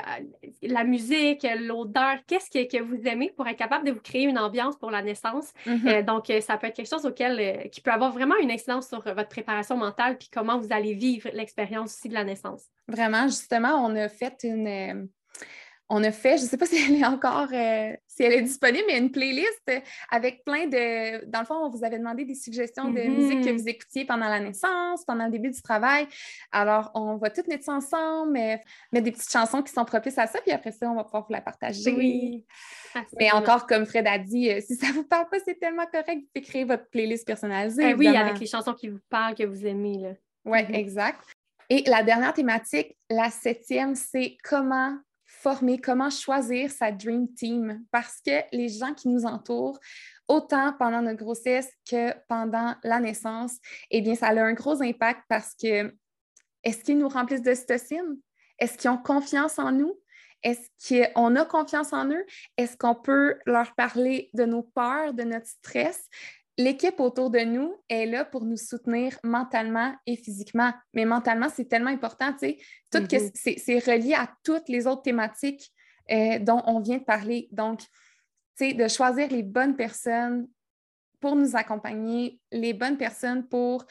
la 0.63 0.85
musique, 0.85 1.47
l'odeur? 1.61 2.17
Qu'est-ce 2.27 2.51
que, 2.51 2.77
que 2.77 2.83
vous 2.83 3.07
aimez 3.07 3.33
pour 3.37 3.47
être 3.49 3.57
capable 3.59 3.87
de 3.87 3.93
vous 3.93 4.01
créer 4.01 4.25
une 4.25 4.39
ambiance 4.39 4.77
pour 4.77 4.91
la 4.91 5.03
naissance? 5.03 5.53
Mhm. 5.67 5.89
Euh, 5.89 6.03
donc, 6.03 6.31
euh, 6.31 6.41
ça 6.41 6.57
peut 6.57 6.67
être 6.67 6.77
quelque 6.77 6.91
chose 6.91 7.07
auquel, 7.07 7.39
euh, 7.41 7.69
qui 7.69 7.81
peut 7.81 7.93
avoir 7.93 8.13
vraiment 8.13 8.37
une 8.41 8.51
incidence 8.51 8.89
sur 8.89 9.03
votre 9.03 9.29
préparation 9.29 9.77
mentale 9.77 10.19
puis 10.19 10.29
comment 10.33 10.59
vous 10.59 10.73
allez 10.73 10.95
vivre 10.95 11.29
l'expérience 11.33 11.95
aussi 11.95 12.09
de 12.09 12.15
la 12.15 12.25
naissance. 12.25 12.65
Vraiment, 12.89 13.27
justement, 13.27 13.85
on 13.85 13.95
a 13.97 14.09
fait 14.09 14.45
une. 14.45 15.09
On 15.89 16.03
a 16.03 16.11
fait, 16.11 16.37
je 16.39 16.43
ne 16.43 16.49
sais 16.49 16.57
pas 16.57 16.67
si 16.67 16.77
elle 16.77 16.97
est 16.97 17.05
encore, 17.07 17.49
euh, 17.53 17.93
si 18.07 18.23
elle 18.23 18.33
est 18.33 18.43
disponible, 18.43 18.85
mais 18.89 18.99
une 18.99 19.11
playlist 19.11 19.71
avec 20.11 20.45
plein 20.45 20.67
de. 20.67 21.25
Dans 21.27 21.41
le 21.41 21.47
fond, 21.47 21.55
on 21.55 21.71
vous 21.71 21.85
avait 21.85 21.99
demandé 21.99 22.25
des 22.25 22.35
suggestions 22.35 22.91
de 22.91 23.01
musique 23.01 23.45
que 23.45 23.51
vous 23.51 23.69
écoutiez 23.69 24.05
pendant 24.05 24.27
la 24.29 24.41
naissance, 24.41 25.05
pendant 25.05 25.27
le 25.27 25.31
début 25.31 25.51
du 25.51 25.63
travail. 25.63 26.07
Alors, 26.51 26.91
on 26.95 27.17
va 27.17 27.31
toutes 27.31 27.49
mettre 27.49 27.65
ça 27.65 27.75
ensemble, 27.75 28.33
mettre 28.33 28.65
des 28.93 29.13
petites 29.13 29.31
chansons 29.31 29.63
qui 29.63 29.73
sont 29.73 29.85
propices 29.85 30.19
à 30.19 30.27
ça, 30.27 30.41
puis 30.41 30.53
après 30.53 30.73
ça, 30.73 30.91
on 30.91 30.95
va 30.97 31.05
pouvoir 31.05 31.25
vous 31.27 31.33
la 31.33 31.41
partager. 31.41 31.93
Mais 31.93 32.43
absolument. 32.95 33.35
encore, 33.37 33.67
comme 33.67 33.87
Fred 33.87 34.07
a 34.07 34.19
dit, 34.19 34.51
euh, 34.51 34.61
si 34.61 34.75
ça 34.75 34.89
ne 34.89 34.93
vous 34.95 35.05
parle 35.05 35.29
pas, 35.29 35.39
c'est 35.45 35.59
tellement 35.59 35.87
correct, 35.87 36.17
vous 36.21 36.27
pouvez 36.35 36.43
créer 36.43 36.65
votre 36.65 36.89
playlist 36.89 37.27
personnalisée. 37.27 37.93
Euh, 37.93 37.97
oui, 37.97 38.09
avec 38.09 38.39
les 38.41 38.47
chansons 38.47 38.75
qui 38.75 38.89
vous 38.89 38.99
parlent, 39.09 39.35
que 39.35 39.45
vous 39.45 39.67
aimez. 39.67 40.15
Oui, 40.45 40.63
Mhm. 40.65 40.75
exact. 40.75 41.21
Et 41.69 41.83
la 41.87 42.03
dernière 42.03 42.33
thématique, 42.33 42.97
la 43.11 43.29
septième, 43.31 43.95
c'est 43.97 44.37
comment 44.45 44.97
former, 45.41 45.79
comment 45.79 46.11
choisir 46.11 46.71
sa 46.71 46.91
Dream 46.93 47.33
Team. 47.35 47.85
Parce 47.91 48.21
que 48.25 48.43
les 48.53 48.69
gens 48.69 48.95
qui 48.95 49.09
nous 49.09 49.25
entourent, 49.25 49.79
autant 50.29 50.73
pendant 50.79 51.03
notre 51.03 51.19
grossesse 51.19 51.71
que 51.89 52.13
pendant 52.29 52.75
la 52.83 53.01
naissance, 53.01 53.59
eh 53.91 54.01
bien, 54.01 54.15
ça 54.15 54.29
a 54.29 54.43
un 54.43 54.55
gros 54.55 54.83
impact 54.83 55.21
parce 55.29 55.55
que 55.55 55.95
est-ce 56.65 56.83
qu'ils 56.83 56.99
nous 56.99 57.09
remplissent 57.09 57.43
d'ocytocine? 57.43 58.19
Est-ce 58.59 58.77
qu'ils 58.77 58.91
ont 58.91 58.99
confiance 58.99 59.59
en 59.59 59.73
nous? 59.73 59.95
Est-ce 60.43 61.13
qu'on 61.15 61.37
a 61.37 61.45
confiance 61.45 61.93
en 61.93 62.11
eux? 62.11 62.25
Est-ce 62.57 62.77
qu'on 62.77 62.95
peut 62.95 63.39
leur 63.47 63.75
parler 63.75 64.31
de 64.35 64.45
nos 64.45 64.63
peurs, 64.63 65.15
de 65.15 65.23
notre 65.23 65.47
stress? 65.47 66.09
L'équipe 66.59 66.99
autour 67.01 67.31
de 67.31 67.41
nous 67.41 67.75
est 67.89 68.07
là 68.07 68.25
pour 68.25 68.45
nous 68.45 68.57
soutenir 68.57 69.19
mentalement 69.23 69.95
et 70.07 70.17
physiquement. 70.17 70.73
Mais 70.95 71.05
mentalement, 71.05 71.49
c'est 71.55 71.67
tellement 71.67 71.91
important, 71.91 72.33
tu 72.33 72.39
sais. 72.39 72.59
Tout 72.91 73.01
Mhm. 73.01 73.31
c'est 73.35 73.59
c'est 73.59 73.79
relié 73.79 74.15
à 74.15 74.31
toutes 74.43 74.69
les 74.69 74.87
autres 74.87 75.03
thématiques 75.03 75.71
euh, 76.11 76.39
dont 76.39 76.63
on 76.67 76.81
vient 76.81 76.99
de 76.99 77.05
parler. 77.05 77.49
Donc, 77.53 77.81
tu 77.81 77.87
sais, 78.57 78.73
de 78.75 78.89
choisir 78.89 79.29
les 79.29 79.43
bonnes 79.43 79.77
personnes 79.77 80.49
pour 81.21 81.37
nous 81.37 81.57
accompagner, 81.57 82.41
les 82.53 82.73
bonnes 82.73 82.97
personnes 82.97 83.47
pour 83.49 83.85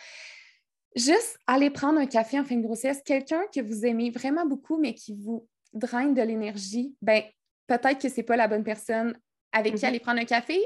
juste 0.95 1.37
aller 1.45 1.69
prendre 1.69 1.99
un 1.99 2.05
café 2.05 2.39
en 2.39 2.45
fin 2.45 2.55
de 2.55 2.61
grossesse, 2.63 3.01
quelqu'un 3.05 3.41
que 3.53 3.59
vous 3.59 3.85
aimez 3.85 4.09
vraiment 4.09 4.45
beaucoup, 4.45 4.77
mais 4.79 4.93
qui 4.93 5.13
vous 5.15 5.47
draine 5.73 6.13
de 6.13 6.21
l'énergie, 6.21 6.95
ben 7.01 7.21
peut-être 7.67 7.99
que 8.01 8.09
c'est 8.09 8.23
pas 8.23 8.37
la 8.37 8.47
bonne 8.47 8.63
personne 8.63 9.19
avec 9.51 9.75
qui 9.75 9.83
Mhm. 9.83 9.89
aller 9.89 9.99
prendre 9.99 10.21
un 10.21 10.25
café. 10.25 10.59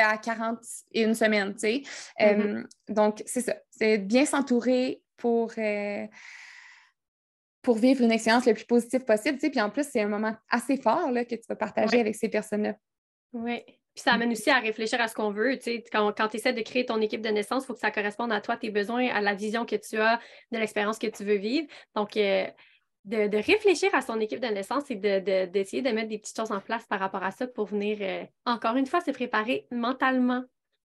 À 0.00 0.16
41 0.18 1.14
semaines, 1.14 1.52
tu 1.54 1.60
sais. 1.60 1.82
Mm-hmm. 2.18 2.66
donc, 2.88 3.22
c'est 3.26 3.40
ça. 3.40 3.56
C'est 3.70 3.98
bien 3.98 4.24
s'entourer 4.24 5.02
pour, 5.16 5.52
pour 7.62 7.76
vivre 7.76 8.02
une 8.02 8.12
expérience 8.12 8.46
le 8.46 8.54
plus 8.54 8.64
positive 8.64 9.04
possible, 9.04 9.38
tu 9.38 9.46
sais. 9.46 9.50
Puis 9.50 9.60
en 9.60 9.70
plus, 9.70 9.86
c'est 9.90 10.00
un 10.00 10.08
moment 10.08 10.34
assez 10.50 10.76
fort 10.76 11.10
là, 11.10 11.24
que 11.24 11.34
tu 11.34 11.44
vas 11.48 11.56
partager 11.56 12.00
avec 12.00 12.14
ces 12.14 12.28
personnes-là. 12.28 12.74
Oui. 13.32 13.62
Puis 13.94 14.02
ça 14.04 14.12
amène 14.12 14.32
aussi 14.32 14.48
à 14.48 14.58
réfléchir 14.58 15.00
à 15.00 15.08
ce 15.08 15.14
qu'on 15.14 15.30
veut. 15.30 15.56
Tu 15.56 15.64
sais, 15.64 15.84
quand, 15.92 16.12
quand 16.16 16.28
tu 16.28 16.38
essaies 16.38 16.54
de 16.54 16.62
créer 16.62 16.86
ton 16.86 17.00
équipe 17.00 17.20
de 17.20 17.28
naissance, 17.28 17.64
il 17.64 17.66
faut 17.66 17.74
que 17.74 17.80
ça 17.80 17.90
corresponde 17.90 18.32
à 18.32 18.40
toi, 18.40 18.56
tes 18.56 18.70
besoins, 18.70 19.08
à 19.08 19.20
la 19.20 19.34
vision 19.34 19.66
que 19.66 19.76
tu 19.76 19.98
as 19.98 20.18
de 20.50 20.58
l'expérience 20.58 20.98
que 20.98 21.08
tu 21.08 21.24
veux 21.24 21.36
vivre. 21.36 21.66
Donc, 21.94 22.16
euh, 22.16 22.46
de, 23.04 23.36
réfléchir 23.36 23.90
à 23.94 24.00
son 24.00 24.20
équipe 24.20 24.40
de 24.40 24.46
naissance 24.46 24.90
et 24.90 24.94
d'essayer 24.94 25.82
de, 25.82 25.90
mettre 25.90 26.08
des 26.08 26.18
petites 26.18 26.36
choses 26.36 26.52
en 26.52 26.60
place 26.60 26.84
par 26.84 27.00
rapport 27.00 27.22
à 27.22 27.30
ça 27.30 27.46
pour 27.46 27.66
venir, 27.66 27.98
euh, 28.00 28.24
encore 28.46 28.76
une 28.76 28.86
fois, 28.86 29.00
se 29.00 29.10
préparer 29.10 29.66
mentalement 29.70 30.44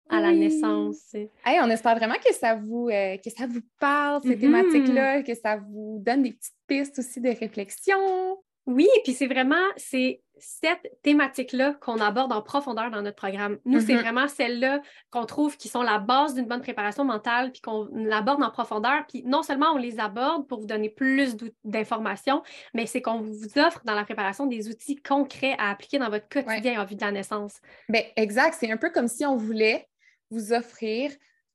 à 0.09 0.21
la 0.21 0.33
naissance. 0.33 1.15
Hey, 1.45 1.59
on 1.63 1.69
espère 1.69 1.97
vraiment 1.97 2.15
que 2.15 2.33
ça 2.33 2.55
vous, 2.55 2.89
euh, 2.89 3.17
que 3.17 3.31
ça 3.31 3.47
vous 3.47 3.61
parle, 3.81 4.23
ces 4.23 4.37
mm-hmm. 4.37 4.41
thématiques-là, 4.41 5.23
que 5.23 5.35
ça 5.35 5.57
vous 5.57 6.01
donne 6.05 6.23
des 6.23 6.33
petites 6.33 6.55
pistes 6.67 6.99
aussi 7.01 7.21
de 7.21 7.31
réflexion. 7.31 8.39
Oui, 8.67 8.89
puis 9.05 9.15
c'est 9.15 9.29
vraiment 9.29 9.65
c'est 9.77 10.21
cette 10.39 10.91
thématique-là 11.03 11.75
qu'on 11.81 11.99
aborde 11.99 12.33
en 12.33 12.43
profondeur 12.43 12.91
dans 12.91 13.01
notre 13.01 13.17
programme. 13.17 13.59
Nous, 13.65 13.81
c'est 13.81 13.95
mm-hmm. 13.95 14.01
vraiment 14.01 14.29
celle-là 14.29 14.83
qu'on 15.11 15.25
trouve 15.25 15.57
qui 15.57 15.69
sont 15.69 15.83
la 15.83 15.99
base 15.99 16.35
d'une 16.35 16.47
bonne 16.47 16.61
préparation 16.61 17.05
mentale, 17.05 17.53
puis 17.53 17.63
qu'on 17.63 17.89
l'aborde 17.93 18.43
en 18.43 18.51
profondeur. 18.51 19.07
Puis 19.09 19.23
non 19.25 19.43
seulement 19.43 19.73
on 19.73 19.79
les 19.79 19.99
aborde 19.99 20.47
pour 20.47 20.61
vous 20.61 20.67
donner 20.67 20.91
plus 20.91 21.37
d'informations, 21.65 22.43
mais 22.75 22.87
c'est 22.87 23.01
qu'on 23.01 23.21
vous 23.21 23.59
offre 23.59 23.81
dans 23.85 23.95
la 23.95 24.05
préparation 24.05 24.47
des 24.47 24.69
outils 24.69 24.97
concrets 24.97 25.55
à 25.59 25.71
appliquer 25.71 25.99
dans 25.99 26.11
votre 26.11 26.29
quotidien 26.29 26.81
en 26.83 26.85
vue 26.85 26.97
de 26.97 27.01
la 27.01 27.13
naissance. 27.13 27.61
Bien, 27.89 28.03
exact. 28.17 28.57
C'est 28.59 28.71
un 28.71 28.77
peu 28.77 28.91
comme 28.91 29.09
si 29.09 29.25
on 29.25 29.37
voulait 29.37 29.89
vous 30.31 30.53
offrir 30.53 31.13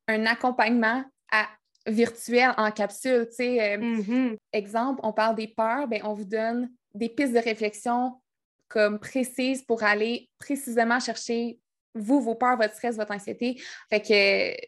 un 0.08 0.26
accompagnement 0.26 1.04
à 1.32 1.48
virtuel 1.86 2.54
en 2.58 2.72
capsule. 2.72 3.28
Tu 3.30 3.36
sais, 3.36 3.76
euh, 3.76 3.78
mm-hmm. 3.78 4.38
Exemple, 4.54 5.02
on 5.04 5.14
parle 5.14 5.36
des 5.36 5.48
peurs, 5.48 5.88
bien, 5.88 6.00
on 6.04 6.14
vous 6.14 6.26
donne 6.26 6.70
des 6.94 7.10
pistes 7.10 7.34
de 7.34 7.40
réflexion 7.40 8.22
comme 8.68 9.00
précises 9.00 9.64
pour 9.64 9.84
aller 9.84 10.30
précisément 10.40 11.00
chercher 11.00 11.60
vous, 11.94 12.22
vos 12.22 12.36
peurs, 12.36 12.58
votre 12.58 12.74
stress, 12.74 12.96
votre 12.96 13.14
anxiété. 13.14 13.62
Fait 13.90 14.02
que 14.02 14.68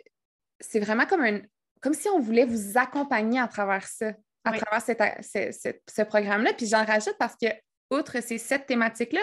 c'est 0.60 0.80
vraiment 0.80 1.06
comme 1.06 1.22
un 1.22 1.42
comme 1.82 1.94
si 1.94 2.08
on 2.08 2.20
voulait 2.20 2.46
vous 2.46 2.78
accompagner 2.78 3.40
à 3.42 3.48
travers 3.48 3.86
ça, 3.86 4.14
à 4.46 4.58
travers 4.58 4.82
ce, 4.82 6.04
programme-là. 6.04 6.54
Puis 6.54 6.66
j'en 6.66 6.86
rajoute 6.86 7.18
parce 7.20 7.36
que, 7.36 7.48
outre 7.92 8.22
ces 8.22 8.38
sept 8.38 8.66
thématiques-là, 8.66 9.20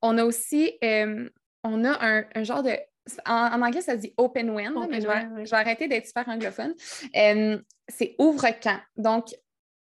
on 0.00 0.16
a 0.16 0.24
aussi 0.24 0.72
euh, 0.82 1.28
on 1.62 1.84
a 1.84 2.24
un, 2.34 2.42
genre 2.42 2.62
de. 2.62 2.72
En, 3.26 3.60
anglais, 3.60 3.82
ça 3.82 3.92
se 3.92 3.98
dit 3.98 4.14
open 4.16 4.50
wind, 4.50 4.74
mais 4.88 5.00
je 5.00 5.06
vais, 5.06 5.52
arrêter 5.52 5.88
d'être 5.88 6.06
super 6.06 6.28
anglophone. 6.28 6.74
Euh, 7.16 7.58
c'est 7.88 8.14
ouvre-camp. 8.18 8.80
Donc, 8.96 9.34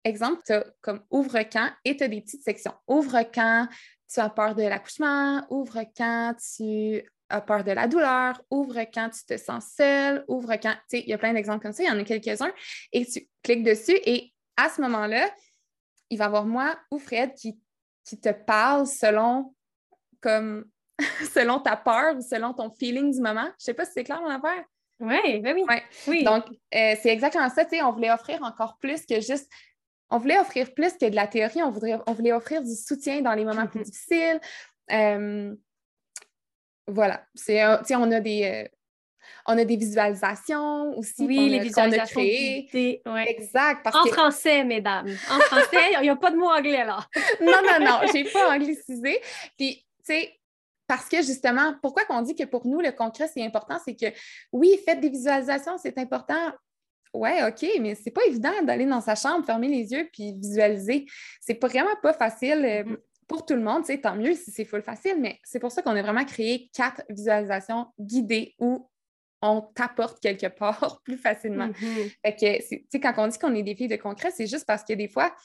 exemple, 0.03 0.41
tu 0.45 0.53
as 0.53 0.65
comme 0.81 1.03
ouvre 1.09 1.39
quand 1.51 1.69
et 1.85 1.97
tu 1.97 2.03
as 2.03 2.07
des 2.07 2.21
petites 2.21 2.43
sections. 2.43 2.73
Ouvre 2.87 3.23
quand 3.33 3.67
tu 4.11 4.19
as 4.19 4.29
peur 4.29 4.55
de 4.55 4.63
l'accouchement, 4.63 5.45
ouvre 5.49 5.83
quand 5.95 6.35
tu 6.55 7.03
as 7.29 7.41
peur 7.41 7.63
de 7.63 7.71
la 7.71 7.87
douleur, 7.87 8.41
ouvre 8.51 8.81
quand 8.93 9.09
tu 9.09 9.25
te 9.25 9.37
sens 9.37 9.65
seul, 9.75 10.23
ouvre 10.27 10.55
quand, 10.55 10.73
tu 10.73 10.97
sais, 10.97 10.99
il 10.99 11.09
y 11.09 11.13
a 11.13 11.17
plein 11.17 11.33
d'exemples 11.33 11.63
comme 11.63 11.73
ça, 11.73 11.83
il 11.83 11.87
y 11.87 11.91
en 11.91 11.99
a 11.99 12.03
quelques-uns, 12.03 12.51
et 12.91 13.05
tu 13.05 13.27
cliques 13.41 13.63
dessus 13.63 13.97
et 14.05 14.33
à 14.55 14.69
ce 14.69 14.81
moment-là, 14.81 15.29
il 16.09 16.17
va 16.17 16.25
y 16.25 16.27
avoir 16.27 16.45
moi 16.45 16.77
ou 16.91 16.99
Fred 16.99 17.33
qui, 17.33 17.59
qui 18.05 18.19
te 18.19 18.29
parle 18.29 18.85
selon 18.85 19.55
comme 20.21 20.65
selon 21.33 21.59
ta 21.59 21.75
peur 21.75 22.15
ou 22.15 22.21
selon 22.21 22.53
ton 22.53 22.69
feeling 22.69 23.11
du 23.11 23.19
moment. 23.19 23.49
Je 23.59 23.65
sais 23.65 23.73
pas 23.73 23.85
si 23.85 23.93
c'est 23.95 24.03
clair 24.03 24.21
mon 24.21 24.29
affaire. 24.29 24.63
Oui, 24.99 25.39
ben 25.39 25.55
oui. 25.55 25.63
oui. 26.07 26.23
Donc, 26.23 26.45
euh, 26.47 26.95
c'est 27.01 27.09
exactement 27.09 27.49
ça. 27.49 27.65
Tu 27.65 27.77
sais, 27.77 27.81
on 27.81 27.91
voulait 27.91 28.11
offrir 28.11 28.41
encore 28.43 28.77
plus 28.77 29.05
que 29.05 29.15
juste 29.15 29.51
on 30.13 30.19
voulait 30.19 30.39
offrir 30.39 30.73
plus 30.75 30.93
que 30.93 31.09
de 31.09 31.15
la 31.15 31.25
théorie, 31.25 31.63
on, 31.63 31.71
voudrait, 31.71 31.99
on 32.05 32.13
voulait 32.13 32.33
offrir 32.33 32.61
du 32.61 32.75
soutien 32.75 33.21
dans 33.21 33.33
les 33.33 33.45
moments 33.45 33.65
plus 33.65 33.79
mhm. 33.79 33.85
difficiles. 33.85 34.39
Euh, 34.91 35.55
voilà, 36.87 37.25
c'est 37.33 37.63
on 37.95 38.11
a 38.11 38.19
des 38.19 38.43
euh, 38.43 38.77
on 39.47 39.57
a 39.57 39.65
des 39.65 39.75
visualisations 39.75 40.95
aussi. 40.97 41.25
Oui, 41.25 41.49
les 41.49 41.59
visualisations. 41.59 42.21
A 42.21 43.23
Exact. 43.25 43.87
en 43.87 44.05
français, 44.05 44.63
mesdames. 44.63 45.09
En 45.31 45.39
français, 45.39 45.93
il 45.95 46.01
n'y 46.01 46.09
a 46.09 46.15
pas 46.15 46.29
de 46.29 46.37
mot 46.37 46.49
anglais 46.49 46.85
là. 46.85 46.99
non, 47.41 47.61
non, 47.63 47.83
non, 47.83 47.99
je 48.07 48.13
n'ai 48.13 48.23
pas 48.25 48.51
anglicisé. 48.53 49.19
Puis, 49.57 49.77
tu 49.77 50.13
sais, 50.13 50.33
parce 50.85 51.09
que 51.09 51.17
justement, 51.17 51.73
pourquoi 51.81 52.05
qu'on 52.05 52.21
dit 52.21 52.35
que 52.35 52.43
pour 52.43 52.67
nous, 52.67 52.81
le 52.81 52.91
concret, 52.91 53.27
c'est 53.33 53.43
important, 53.43 53.79
c'est 53.83 53.95
que 53.95 54.15
oui, 54.51 54.77
faites 54.85 54.99
des 54.99 55.09
visualisations, 55.09 55.77
c'est 55.77 55.97
important, 55.97 56.51
Ouais, 57.13 57.43
OK, 57.47 57.65
mais 57.79 57.95
c'est 57.95 58.11
pas 58.11 58.25
évident 58.25 58.51
d'aller 58.63 58.85
dans 58.85 59.01
sa 59.01 59.15
chambre, 59.15 59.45
fermer 59.45 59.67
les 59.67 59.91
yeux 59.91 60.09
puis 60.11 60.33
visualiser. 60.33 61.05
C'est 61.41 61.61
vraiment 61.61 61.95
pas 62.01 62.13
facile 62.13 62.65
euh, 62.65 62.97
pour 63.27 63.45
tout 63.45 63.53
le 63.53 63.61
monde. 63.61 63.83
Tant 64.01 64.15
mieux 64.15 64.33
si 64.33 64.51
c'est 64.51 64.65
full 64.65 64.81
facile, 64.81 65.17
mais 65.19 65.39
c'est 65.43 65.59
pour 65.59 65.71
ça 65.71 65.81
qu'on 65.83 65.95
a 65.95 66.01
vraiment 66.01 66.25
créé 66.25 66.69
quatre 66.73 67.03
visualisations 67.09 67.87
guidées 67.99 68.55
où 68.59 68.89
on 69.43 69.61
t'apporte 69.61 70.19
quelque 70.21 70.47
part 70.47 71.01
plus 71.05 71.17
facilement. 71.17 71.69
Fait 72.25 72.35
que, 72.35 72.97
quand 72.97 73.13
on 73.17 73.27
dit 73.27 73.37
qu'on 73.37 73.53
est 73.53 73.63
des 73.63 73.75
filles 73.75 73.89
de 73.89 73.97
concret, 73.97 74.31
c'est 74.31 74.47
juste 74.47 74.65
parce 74.65 74.83
que 74.83 74.93
des 74.93 75.07
fois, 75.07 75.35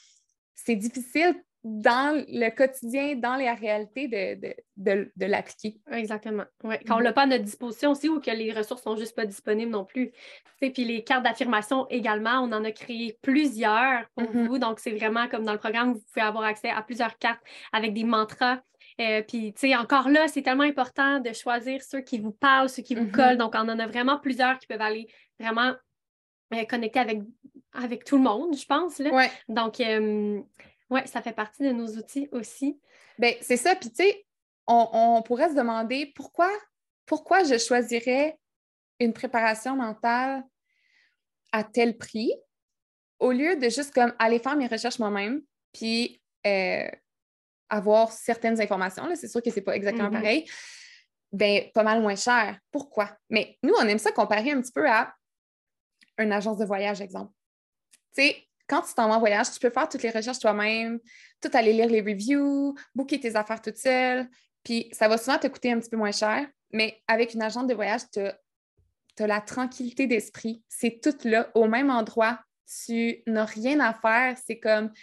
c'est 0.55 0.75
difficile 0.75 1.35
dans 1.63 2.23
le 2.27 2.49
quotidien, 2.55 3.15
dans 3.15 3.35
la 3.35 3.53
réalité 3.53 4.07
de, 4.07 4.55
de, 4.77 5.25
l'appliquer. 5.25 5.81
Exactement. 5.91 6.45
Ouais. 6.63 6.79
Quand 6.87 6.95
on 6.95 6.99
ne 6.99 7.03
l'a 7.03 7.11
pas 7.11 7.23
à 7.23 7.25
notre 7.25 7.43
disposition 7.43 7.91
aussi 7.91 8.07
ou 8.07 8.21
que 8.21 8.31
les 8.31 8.53
ressources 8.53 8.85
ne 8.85 8.91
sont 8.91 8.97
juste 8.97 9.15
pas 9.15 9.25
disponibles 9.25 9.71
non 9.71 9.83
plus. 9.83 10.11
Et 10.61 10.71
puis 10.71 10.85
les 10.85 11.03
cartes 11.03 11.23
d'affirmation 11.23 11.85
également, 11.89 12.39
on 12.39 12.51
en 12.53 12.63
a 12.63 12.71
créé 12.71 13.17
plusieurs 13.21 14.05
pour 14.15 14.31
mm-hmm. 14.31 14.47
vous. 14.47 14.57
Donc, 14.57 14.79
c'est 14.79 14.91
vraiment 14.91 15.27
comme 15.27 15.43
dans 15.43 15.51
le 15.51 15.59
programme, 15.59 15.93
vous 15.93 16.01
pouvez 16.13 16.25
avoir 16.25 16.45
accès 16.45 16.69
à 16.69 16.81
plusieurs 16.81 17.17
cartes 17.17 17.41
avec 17.73 17.93
des 17.93 18.05
mantras. 18.05 18.61
Euh, 19.01 19.21
puis, 19.21 19.53
tu 19.53 19.67
sais, 19.67 19.75
encore 19.75 20.09
là, 20.09 20.27
c'est 20.27 20.41
tellement 20.41 20.63
important 20.63 21.19
de 21.19 21.33
choisir 21.33 21.81
ceux 21.81 22.01
qui 22.01 22.19
vous 22.19 22.31
parlent, 22.31 22.69
ceux 22.69 22.83
qui 22.83 22.95
vous 22.95 23.05
mm-hmm. 23.05 23.11
collent. 23.11 23.37
Donc, 23.37 23.53
on 23.55 23.67
en 23.69 23.79
a 23.79 23.87
vraiment 23.87 24.17
plusieurs 24.17 24.59
qui 24.59 24.67
peuvent 24.67 24.81
aller 24.81 25.07
vraiment 25.39 25.73
euh, 26.53 26.63
connecter 26.65 26.99
avec, 26.99 27.19
avec 27.73 28.03
tout 28.05 28.17
le 28.17 28.23
monde, 28.23 28.55
je 28.57 28.65
pense. 28.65 28.99
Là. 28.99 29.27
Donc, 29.47 29.79
euh, 29.79 30.41
oui, 30.89 31.01
ça 31.05 31.21
fait 31.21 31.33
partie 31.33 31.63
de 31.63 31.71
nos 31.71 31.87
outils 31.97 32.27
aussi. 32.31 32.79
Bien, 33.17 33.33
c'est 33.41 33.57
ça. 33.57 33.75
Puis, 33.75 33.89
tu 33.89 34.03
sais, 34.03 34.25
on, 34.67 35.21
pourrait 35.23 35.49
se 35.49 35.55
demander 35.55 36.11
pourquoi, 36.15 36.49
pourquoi 37.05 37.43
je 37.43 37.57
choisirais 37.57 38.37
une 38.99 39.13
préparation 39.13 39.75
mentale 39.75 40.43
à 41.51 41.63
tel 41.63 41.97
prix 41.97 42.31
au 43.19 43.31
lieu 43.31 43.55
de 43.55 43.69
juste 43.69 43.93
comme 43.93 44.13
aller 44.19 44.39
faire 44.39 44.55
mes 44.55 44.67
recherches 44.67 44.99
moi-même, 44.99 45.41
puis 45.73 46.21
euh, 46.47 46.89
avoir 47.69 48.11
certaines 48.11 48.61
informations. 48.61 49.03
C'est 49.15 49.27
sûr 49.27 49.41
que 49.41 49.49
ce 49.49 49.57
n'est 49.57 49.61
pas 49.61 49.75
exactement 49.75 50.09
mm-hmm. 50.09 50.21
pareil. 50.21 50.49
Bien, 51.31 51.63
pas 51.73 51.83
mal 51.83 52.01
moins 52.01 52.15
cher. 52.15 52.57
Pourquoi? 52.71 53.15
Mais 53.29 53.57
nous, 53.61 53.73
on 53.77 53.87
aime 53.87 53.99
ça 53.99 54.11
comparer 54.11 54.51
un 54.51 54.61
petit 54.61 54.71
peu 54.71 54.89
à 54.89 55.13
une 56.17 56.31
agence 56.31 56.57
de 56.57 56.65
voyage, 56.65 57.01
exemple. 57.01 57.31
Tu 58.15 58.23
sais, 58.23 58.48
quand 58.69 58.81
tu 58.83 58.93
t'en 58.93 59.09
vas 59.09 59.15
en 59.15 59.19
voyage, 59.19 59.51
tu 59.51 59.59
peux 59.59 59.71
faire 59.71 59.89
toutes 59.89 60.03
les 60.03 60.11
recherches 60.11 60.39
toi-même, 60.39 60.99
tout 61.41 61.49
aller 61.53 61.73
lire 61.73 61.87
les 61.87 62.01
reviews, 62.01 62.75
booker 62.93 63.19
tes 63.19 63.35
affaires 63.35 63.61
toute 63.61 63.77
seule, 63.77 64.29
puis 64.63 64.89
ça 64.91 65.07
va 65.07 65.17
souvent 65.17 65.37
te 65.37 65.47
coûter 65.47 65.71
un 65.71 65.79
petit 65.79 65.89
peu 65.89 65.97
moins 65.97 66.11
cher, 66.11 66.47
mais 66.71 67.01
avec 67.07 67.33
une 67.33 67.41
agente 67.41 67.67
de 67.67 67.73
voyage, 67.73 68.01
tu 68.11 68.19
as, 68.19 69.27
la 69.27 69.41
tranquillité 69.41 70.07
d'esprit. 70.07 70.63
C'est 70.69 71.01
tout 71.01 71.27
là, 71.27 71.49
au 71.53 71.67
même 71.67 71.89
endroit. 71.89 72.39
Tu 72.85 73.21
n'as 73.27 73.43
rien 73.43 73.81
à 73.81 73.93
faire. 73.93 74.37
C'est 74.45 74.59
comme, 74.59 74.93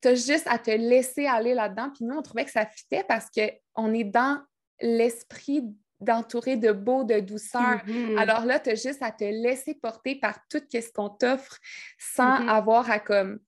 tu 0.00 0.08
as 0.08 0.14
juste 0.16 0.46
à 0.46 0.58
te 0.58 0.72
laisser 0.72 1.26
aller 1.26 1.54
là-dedans. 1.54 1.90
Puis 1.94 2.04
nous, 2.04 2.16
on 2.16 2.22
trouvait 2.22 2.44
que 2.44 2.50
ça 2.50 2.66
fitait 2.66 3.04
parce 3.04 3.28
qu'on 3.30 3.94
est 3.94 4.02
dans 4.02 4.42
l'esprit 4.80 5.62
d'entourer 6.02 6.56
de 6.56 6.72
beau, 6.72 7.04
de 7.04 7.20
douceur. 7.20 7.82
Mm-hmm. 7.86 8.18
Alors 8.18 8.44
là, 8.44 8.58
tu 8.58 8.70
as 8.70 8.74
juste 8.74 9.02
à 9.02 9.10
te 9.10 9.24
laisser 9.24 9.74
porter 9.74 10.16
par 10.16 10.38
tout 10.48 10.62
ce 10.70 10.92
qu'on 10.92 11.10
t'offre 11.10 11.58
sans 11.98 12.40
mm-hmm. 12.40 12.48
avoir 12.48 12.90
à 12.90 12.98
comme 12.98 13.38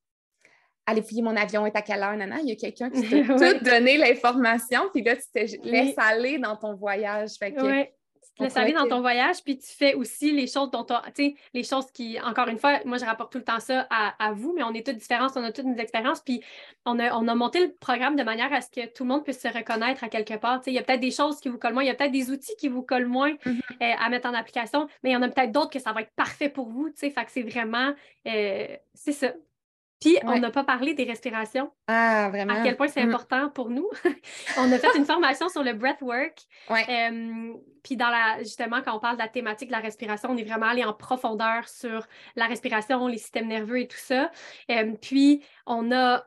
aller 0.87 1.03
fouiller 1.03 1.23
mon 1.23 1.37
avion 1.37 1.67
est 1.67 1.77
à 1.77 1.83
quelle 1.83 2.03
heure, 2.03 2.17
nana. 2.17 2.41
Il 2.41 2.49
y 2.49 2.53
a 2.53 2.57
quelqu'un 2.57 2.91
qui 2.91 3.03
t'a 3.27 3.55
tout 3.55 3.65
donné 3.65 3.97
l'information, 3.97 4.83
puis 4.93 5.03
là, 5.03 5.17
tu 5.17 5.23
te 5.33 5.67
laisses 5.67 5.95
aller 5.97 6.39
dans 6.39 6.57
ton 6.57 6.75
voyage. 6.75 7.31
Fait 7.39 7.53
que, 7.53 7.83
tu 7.83 7.89
laisses 8.43 8.57
aller 8.57 8.73
dans 8.73 8.89
ton 8.89 9.01
voyage, 9.01 9.43
puis 9.45 9.59
tu 9.59 9.69
fais 9.69 9.95
aussi 9.95 10.33
les 10.33 10.47
choses 10.47 10.71
dont 10.71 10.85
tu 10.85 10.95
sais, 11.15 11.35
les 11.53 11.63
choses 11.63 11.91
qui, 11.93 12.21
encore 12.21 12.49
une 12.49 12.59
fois, 12.59 12.81
moi, 12.85 12.99
je 12.99 13.05
rapporte 13.05 13.33
tout 13.33 13.39
le 13.39 13.45
temps 13.45 13.61
ça 13.61 13.87
à, 13.91 14.33
vous, 14.33 14.53
mais 14.55 14.63
on 14.63 14.73
est 14.73 14.85
toutes 14.85 14.97
différentes, 14.97 15.33
on 15.37 15.45
a 15.45 15.53
toutes 15.53 15.67
nos 15.67 15.77
expériences, 15.77 16.21
puis 16.21 16.43
on 16.85 16.99
a, 16.99 17.15
on 17.15 17.29
a 17.29 17.35
monté 17.35 17.67
le 17.67 17.73
programme 17.73 18.17
de 18.17 18.23
manière 18.23 18.53
à 18.53 18.61
ce 18.61 18.71
que 18.71 18.87
tout 18.87 19.05
le 19.05 19.09
monde 19.09 19.25
puisse 19.25 19.41
se 19.41 19.49
reconnaître 19.49 20.03
à 20.05 20.09
quelque 20.09 20.35
part. 20.35 20.61
Tu 20.61 20.65
sais, 20.65 20.71
il 20.73 20.75
y 20.75 20.79
a 20.79 20.83
peut-être 20.83 21.01
des 21.01 21.11
choses 21.11 21.41
qui 21.41 21.49
vous 21.49 21.59
collent 21.59 21.75
moins, 21.75 21.85
il 21.85 21.89
y 21.89 21.91
a 21.91 21.95
peut-être 21.95 22.13
des 22.13 22.31
outils 22.31 22.57
qui 22.59 22.69
vous 22.69 22.83
collent 22.83 23.07
moins 23.07 23.33
mm-hmm. 23.33 23.61
euh, 23.83 23.95
à 23.99 24.09
mettre 24.09 24.29
en 24.29 24.35
application, 24.35 24.89
mais 25.03 25.11
il 25.11 25.13
y 25.13 25.17
en 25.17 25.23
a 25.23 25.29
peut-être 25.29 25.53
d'autres 25.53 25.71
que 25.71 25.79
ça 25.79 25.93
va 25.93 26.03
être 26.03 26.13
parfait 26.17 26.49
pour 26.49 26.69
vous, 26.69 26.89
tu 26.91 26.97
sais, 26.97 27.11
fait 27.11 27.25
que 27.25 27.31
c'est 27.31 27.43
vraiment, 27.43 27.93
euh, 28.27 28.77
c'est 28.95 29.13
ça. 29.13 29.33
Puis, 30.05 30.19
on 30.25 30.39
n'a 30.39 30.51
pas 30.51 30.65
parlé 30.65 30.95
des 30.95 31.05
respirations. 31.05 31.71
Ah, 31.89 32.29
vraiment? 32.31 32.55
À 32.55 32.63
quel 32.63 32.77
point 32.77 32.89
c'est 32.89 33.05
mm. 33.05 33.09
important 33.09 33.49
pour 33.49 33.71
nous. 33.71 33.89
on 34.59 34.71
a 34.71 34.79
fait 34.79 34.97
une 34.97 35.07
formation 35.07 35.49
sur 35.49 35.63
le 35.63 35.73
breathwork. 35.73 36.43
Ouais. 36.69 37.11
puis, 37.83 37.97
dans 37.97 38.11
la, 38.11 38.39
justement, 38.41 38.83
quand 38.83 38.95
on 38.95 39.01
parle 39.01 39.17
de 39.17 39.23
la 39.23 39.29
thématique 39.29 39.69
de 39.69 39.73
la 39.73 39.81
respiration, 39.81 40.31
on 40.31 40.37
est 40.37 40.45
vraiment 40.45 40.67
allé 40.67 40.85
en 40.85 40.93
profondeur 40.93 41.69
sur 41.69 42.07
la 42.37 42.47
respiration, 42.47 43.07
les 43.07 43.19
systèmes 43.19 43.49
nerveux 43.49 43.81
et 43.81 43.89
tout 43.89 43.97
ça. 43.97 44.31
puis, 45.01 45.43
on 45.67 45.91
a 45.91 46.25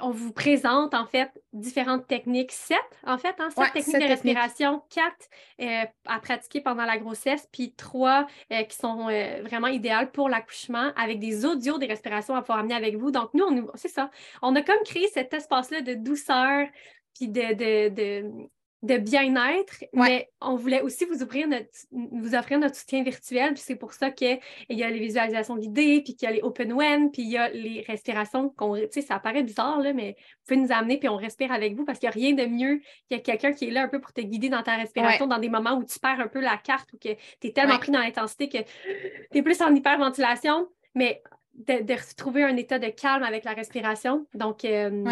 on 0.00 0.10
vous 0.10 0.32
présente 0.32 0.94
en 0.94 1.06
fait 1.06 1.30
différentes 1.52 2.06
techniques, 2.06 2.52
sept 2.52 2.78
en 3.06 3.18
fait, 3.18 3.34
hein, 3.38 3.48
sept 3.50 3.72
techniques 3.72 4.02
de 4.02 4.08
respiration, 4.08 4.82
quatre 4.90 5.28
euh, 5.60 5.84
à 6.06 6.20
pratiquer 6.20 6.60
pendant 6.60 6.84
la 6.84 6.98
grossesse, 6.98 7.48
puis 7.52 7.74
trois 7.74 8.26
euh, 8.52 8.62
qui 8.64 8.76
sont 8.76 9.08
euh, 9.08 9.42
vraiment 9.42 9.68
idéales 9.68 10.10
pour 10.12 10.28
l'accouchement 10.28 10.92
avec 10.96 11.18
des 11.18 11.44
audios 11.44 11.78
des 11.78 11.86
respirations 11.86 12.34
à 12.34 12.42
pouvoir 12.42 12.58
amener 12.58 12.74
avec 12.74 12.96
vous. 12.96 13.10
Donc, 13.10 13.30
nous, 13.32 13.44
on, 13.44 13.70
c'est 13.74 13.88
ça, 13.88 14.10
on 14.42 14.54
a 14.54 14.62
comme 14.62 14.82
créé 14.84 15.08
cet 15.08 15.32
espace-là 15.32 15.80
de 15.80 15.94
douceur, 15.94 16.68
puis 17.14 17.28
de, 17.28 17.54
de, 17.54 17.88
de 17.88 18.48
bien-être, 18.82 19.84
mais 19.92 20.30
on 20.40 20.56
voulait 20.56 20.82
aussi 20.82 21.04
vous, 21.06 21.22
ouvrir 21.22 21.48
notre, 21.48 21.68
vous 21.90 22.34
offrir 22.34 22.58
notre 22.58 22.76
soutien 22.76 23.02
virtuel. 23.02 23.54
Puis 23.54 23.62
c'est 23.64 23.76
pour 23.76 23.92
ça 23.92 24.10
qu'il 24.10 24.38
y 24.68 24.82
a 24.82 24.90
les 24.90 24.98
visualisations 24.98 25.56
guidées, 25.56 26.02
puis 26.02 26.14
qu'il 26.14 26.28
y 26.28 26.32
a 26.32 26.34
les 26.34 26.42
open 26.42 26.72
when, 26.72 27.10
puis 27.10 27.22
il 27.22 27.30
y 27.30 27.36
a 27.36 27.48
les 27.48 27.84
respirations. 27.86 28.54
Tu 28.58 28.86
sais, 28.90 29.00
ça 29.00 29.18
paraît 29.18 29.42
bizarre, 29.42 29.80
là, 29.80 29.92
mais 29.92 30.16
vous 30.18 30.44
pouvez 30.46 30.60
nous 30.60 30.72
amener, 30.72 30.98
puis 30.98 31.08
on 31.08 31.16
respire 31.16 31.52
avec 31.52 31.74
vous 31.74 31.84
parce 31.84 31.98
qu'il 31.98 32.08
n'y 32.08 32.12
a 32.12 32.26
rien 32.26 32.32
de 32.34 32.46
mieux 32.46 32.80
qu'il 33.08 33.16
y 33.16 33.20
a 33.20 33.20
quelqu'un 33.20 33.52
qui 33.52 33.66
est 33.66 33.70
là 33.70 33.82
un 33.82 33.88
peu 33.88 34.00
pour 34.00 34.12
te 34.12 34.20
guider 34.20 34.48
dans 34.48 34.62
ta 34.62 34.76
respiration 34.76 35.26
dans 35.26 35.38
des 35.38 35.48
moments 35.48 35.74
où 35.74 35.84
tu 35.84 35.98
perds 35.98 36.20
un 36.20 36.28
peu 36.28 36.40
la 36.40 36.56
carte 36.56 36.92
ou 36.92 36.98
que 36.98 37.14
tu 37.40 37.48
es 37.48 37.52
tellement 37.52 37.78
pris 37.78 37.92
dans 37.92 38.00
l'intensité 38.00 38.48
que 38.48 38.58
tu 38.58 39.38
es 39.38 39.42
plus 39.42 39.60
en 39.62 39.74
hyperventilation. 39.74 40.68
Mais 40.94 41.22
de, 41.56 41.82
de 41.82 41.94
retrouver 41.94 42.42
un 42.42 42.56
état 42.56 42.78
de 42.78 42.88
calme 42.88 43.22
avec 43.22 43.44
la 43.44 43.52
respiration. 43.52 44.26
Donc, 44.34 44.64
euh, 44.64 45.04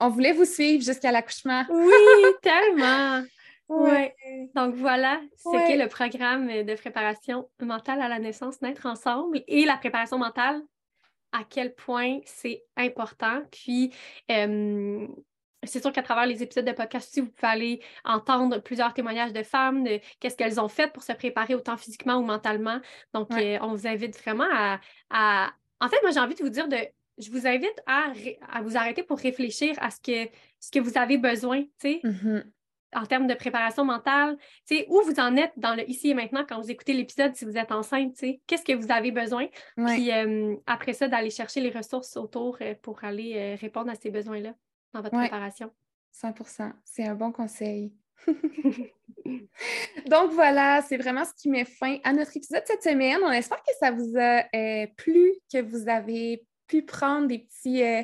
on 0.00 0.08
voulait 0.08 0.32
vous 0.32 0.44
suivre 0.44 0.82
jusqu'à 0.82 1.12
l'accouchement. 1.12 1.64
Oui, 1.70 1.92
tellement. 2.42 3.22
Oui. 3.68 4.08
Donc 4.54 4.74
voilà, 4.74 5.20
c'est 5.36 5.64
qui 5.66 5.76
le 5.76 5.88
programme 5.88 6.48
de 6.48 6.74
préparation 6.74 7.48
mentale 7.60 8.02
à 8.02 8.08
la 8.08 8.18
naissance, 8.18 8.60
naître 8.60 8.86
ensemble 8.86 9.42
et 9.48 9.64
la 9.64 9.76
préparation 9.76 10.18
mentale, 10.18 10.60
à 11.32 11.44
quel 11.48 11.74
point 11.74 12.20
c'est 12.26 12.62
important. 12.76 13.42
Puis, 13.50 13.92
euh, 14.30 15.06
c'est 15.64 15.80
sûr 15.80 15.92
qu'à 15.92 16.02
travers 16.02 16.26
les 16.26 16.42
épisodes 16.42 16.66
de 16.66 16.72
podcast 16.72 17.08
aussi, 17.08 17.20
vous 17.22 17.30
pouvez 17.30 17.52
aller 17.52 17.80
entendre 18.04 18.58
plusieurs 18.58 18.92
témoignages 18.92 19.32
de 19.32 19.42
femmes, 19.42 19.82
de 19.82 19.98
qu'est-ce 20.20 20.36
qu'elles 20.36 20.60
ont 20.60 20.68
fait 20.68 20.92
pour 20.92 21.02
se 21.02 21.12
préparer 21.12 21.54
autant 21.54 21.78
physiquement 21.78 22.16
ou 22.16 22.22
mentalement. 22.22 22.80
Donc, 23.14 23.30
euh, 23.32 23.58
on 23.62 23.68
vous 23.68 23.86
invite 23.86 24.18
vraiment 24.20 24.48
à, 24.52 24.78
à... 25.08 25.52
En 25.80 25.88
fait, 25.88 26.00
moi, 26.02 26.10
j'ai 26.10 26.20
envie 26.20 26.34
de 26.34 26.42
vous 26.42 26.50
dire 26.50 26.68
de 26.68 26.76
je 27.18 27.30
vous 27.30 27.46
invite 27.46 27.82
à, 27.86 28.12
vous 28.62 28.76
arrêter 28.76 29.02
pour 29.02 29.18
réfléchir 29.18 29.76
à 29.80 29.90
ce 29.90 30.00
que, 30.00 30.30
ce 30.60 30.70
que 30.70 30.80
vous 30.80 30.98
avez 30.98 31.18
besoin, 31.18 31.62
tu 31.62 31.68
sais, 31.78 32.00
mm-hmm. 32.02 32.44
en 32.94 33.06
termes 33.06 33.26
de 33.26 33.34
préparation 33.34 33.84
mentale, 33.84 34.36
tu 34.66 34.76
sais, 34.76 34.86
où 34.88 35.00
vous 35.02 35.20
en 35.20 35.36
êtes 35.36 35.52
dans 35.56 35.74
le 35.74 35.88
ici 35.88 36.10
et 36.10 36.14
maintenant 36.14 36.44
quand 36.48 36.60
vous 36.60 36.70
écoutez 36.70 36.92
l'épisode, 36.92 37.34
si 37.34 37.44
vous 37.44 37.56
êtes 37.56 37.72
enceinte, 37.72 38.14
tu 38.14 38.20
sais, 38.20 38.40
qu'est-ce 38.46 38.64
que 38.64 38.72
vous 38.72 38.90
avez 38.90 39.12
besoin, 39.12 39.46
puis 39.76 40.12
euh, 40.12 40.56
après 40.66 40.92
ça, 40.92 41.08
d'aller 41.08 41.30
chercher 41.30 41.60
les 41.60 41.70
ressources 41.70 42.16
autour 42.16 42.58
euh, 42.60 42.74
pour 42.82 43.04
aller 43.04 43.34
euh, 43.36 43.56
répondre 43.60 43.90
à 43.90 43.94
ces 43.94 44.10
besoins-là 44.10 44.54
dans 44.92 45.02
votre 45.02 45.16
préparation. 45.16 45.70
100% 46.14 46.72
c'est 46.84 47.04
un 47.04 47.14
bon 47.14 47.32
conseil. 47.32 47.92
Donc 50.06 50.30
voilà, 50.32 50.82
c'est 50.82 50.96
vraiment 50.96 51.24
ce 51.24 51.34
qui 51.34 51.48
met 51.48 51.64
fin 51.64 51.98
à 52.04 52.12
notre 52.12 52.36
épisode 52.36 52.62
cette 52.66 52.82
semaine. 52.82 53.18
On 53.24 53.30
espère 53.32 53.62
que 53.62 53.72
ça 53.78 53.90
vous 53.90 54.14
a 54.16 54.44
plu, 54.96 55.32
que 55.52 55.60
vous 55.60 55.88
avez 55.88 56.44
pu 56.66 56.82
prendre 56.82 57.26
des 57.26 57.40
petits, 57.40 57.82
euh, 57.82 58.02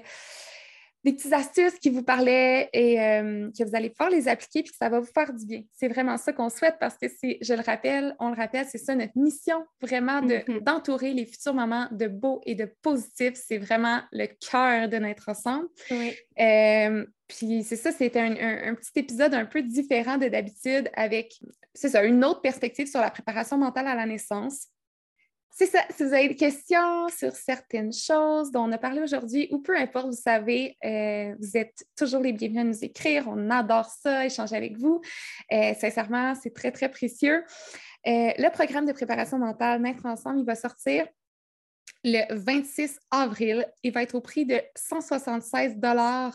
des 1.05 1.15
petites 1.15 1.33
astuces 1.33 1.79
qui 1.79 1.89
vous 1.89 2.03
parlaient 2.03 2.69
et 2.73 3.01
euh, 3.01 3.51
que 3.57 3.65
vous 3.65 3.75
allez 3.75 3.89
pouvoir 3.89 4.11
les 4.11 4.29
appliquer 4.29 4.63
puis 4.63 4.71
que 4.73 4.77
ça 4.77 4.89
va 4.89 5.01
vous 5.01 5.11
faire 5.13 5.33
du 5.33 5.47
bien. 5.47 5.63
C'est 5.73 5.89
vraiment 5.89 6.19
ça 6.19 6.33
qu'on 6.33 6.51
souhaite 6.51 6.77
parce 6.79 6.97
que 6.99 7.07
c'est, 7.09 7.39
je 7.41 7.55
le 7.55 7.63
rappelle, 7.63 8.15
on 8.19 8.29
le 8.29 8.37
rappelle, 8.37 8.67
c'est 8.71 8.79
ça 8.79 8.95
notre 8.95 9.17
mission, 9.17 9.65
vraiment 9.81 10.21
de, 10.21 10.35
mm-hmm. 10.35 10.63
d'entourer 10.63 11.15
les 11.15 11.25
futurs 11.25 11.55
moments 11.55 11.89
de 11.91 12.07
beau 12.07 12.43
et 12.45 12.55
de 12.55 12.71
positif. 12.83 13.33
C'est 13.35 13.59
vraiment 13.59 14.03
le 14.13 14.27
cœur 14.27 14.89
de 14.89 14.99
notre 14.99 15.31
ensemble. 15.31 15.69
Euh, 16.39 17.07
puis 17.29 17.63
c'est 17.63 17.77
ça, 17.77 17.93
c'était 17.93 18.21
un, 18.21 18.75
petit 18.75 18.99
épisode 18.99 19.35
un 19.35 19.47
peu 19.47 19.63
différent 19.63 20.19
de 20.19 20.29
d'habitude 20.29 20.91
avec, 20.95 21.41
c'est 21.75 21.91
ça, 21.91 22.03
une 22.05 22.25
autre 22.25 22.41
perspective 22.41 22.89
sur 22.89 23.01
la 23.01 23.11
préparation 23.11 23.57
mentale 23.57 23.87
à 23.87 23.95
la 23.95 24.05
naissance. 24.05 24.67
C'est 25.53 25.67
ça. 25.67 25.81
Si 25.95 26.05
vous 26.05 26.15
avez 26.15 26.29
des 26.29 26.37
questions 26.37 27.09
sur 27.09 27.33
certaines 27.33 27.93
choses 27.93 28.51
dont 28.53 28.63
on 28.63 28.73
a 28.73 28.79
parlé 28.79 29.03
aujourd'hui, 29.03 29.49
ou 29.51 29.59
peu 29.59 29.77
importe, 29.77 30.07
vous 30.07 30.13
savez, 30.13 30.77
euh, 30.85 31.35
vous 31.41 31.57
êtes 31.57 31.85
toujours 31.97 32.21
les 32.21 32.33
bienvenus 32.33 32.61
à 32.61 32.65
nous 32.65 32.85
écrire. 32.85 33.25
On 33.29 33.51
adore 33.51 33.87
ça, 33.87 34.25
échanger 34.25 34.57
avec 34.57 34.79
vous. 34.79 35.01
Euh, 35.53 35.75
sincèrement, 35.79 36.35
c'est 36.41 36.55
très, 36.55 36.71
très 36.71 36.89
précieux. 36.89 37.45
Euh, 38.07 38.31
le 38.39 38.51
programme 38.51 38.87
de 38.87 38.93
préparation 38.93 39.39
mentale 39.39 39.83
Naître 39.83 40.07
ensemble, 40.07 40.39
il 40.41 40.47
va 40.47 40.55
sortir 40.55 41.07
le 42.05 42.23
26 42.35 42.99
avril. 43.11 43.67
Il 43.83 43.93
va 43.93 44.03
être 44.03 44.15
au 44.15 44.21
prix 44.21 44.47
de 44.47 44.61
176 44.75 45.77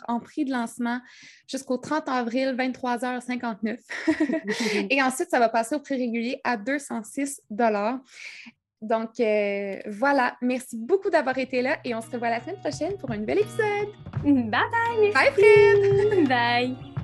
en 0.08 0.20
prix 0.20 0.46
de 0.46 0.52
lancement 0.52 1.00
jusqu'au 1.48 1.78
30 1.78 2.10
avril, 2.10 2.56
23h59. 2.58 3.80
Et 4.92 5.02
ensuite, 5.02 5.30
ça 5.32 5.40
va 5.40 5.50
passer 5.50 5.74
au 5.76 5.80
prix 5.80 5.96
régulier 5.96 6.40
à 6.44 6.58
206 6.58 7.42
donc 8.86 9.20
euh, 9.20 9.78
voilà, 9.88 10.36
merci 10.42 10.78
beaucoup 10.78 11.10
d'avoir 11.10 11.38
été 11.38 11.62
là 11.62 11.78
et 11.84 11.94
on 11.96 12.02
se 12.02 12.10
revoit 12.12 12.30
la 12.30 12.42
semaine 12.42 12.58
prochaine 12.58 12.98
pour 12.98 13.12
un 13.12 13.18
nouvel 13.18 13.40
épisode. 13.40 13.90
Bye 14.24 14.50
bye. 14.52 15.12
Bye 15.14 15.32
Fred. 15.34 16.28
bye. 16.28 16.95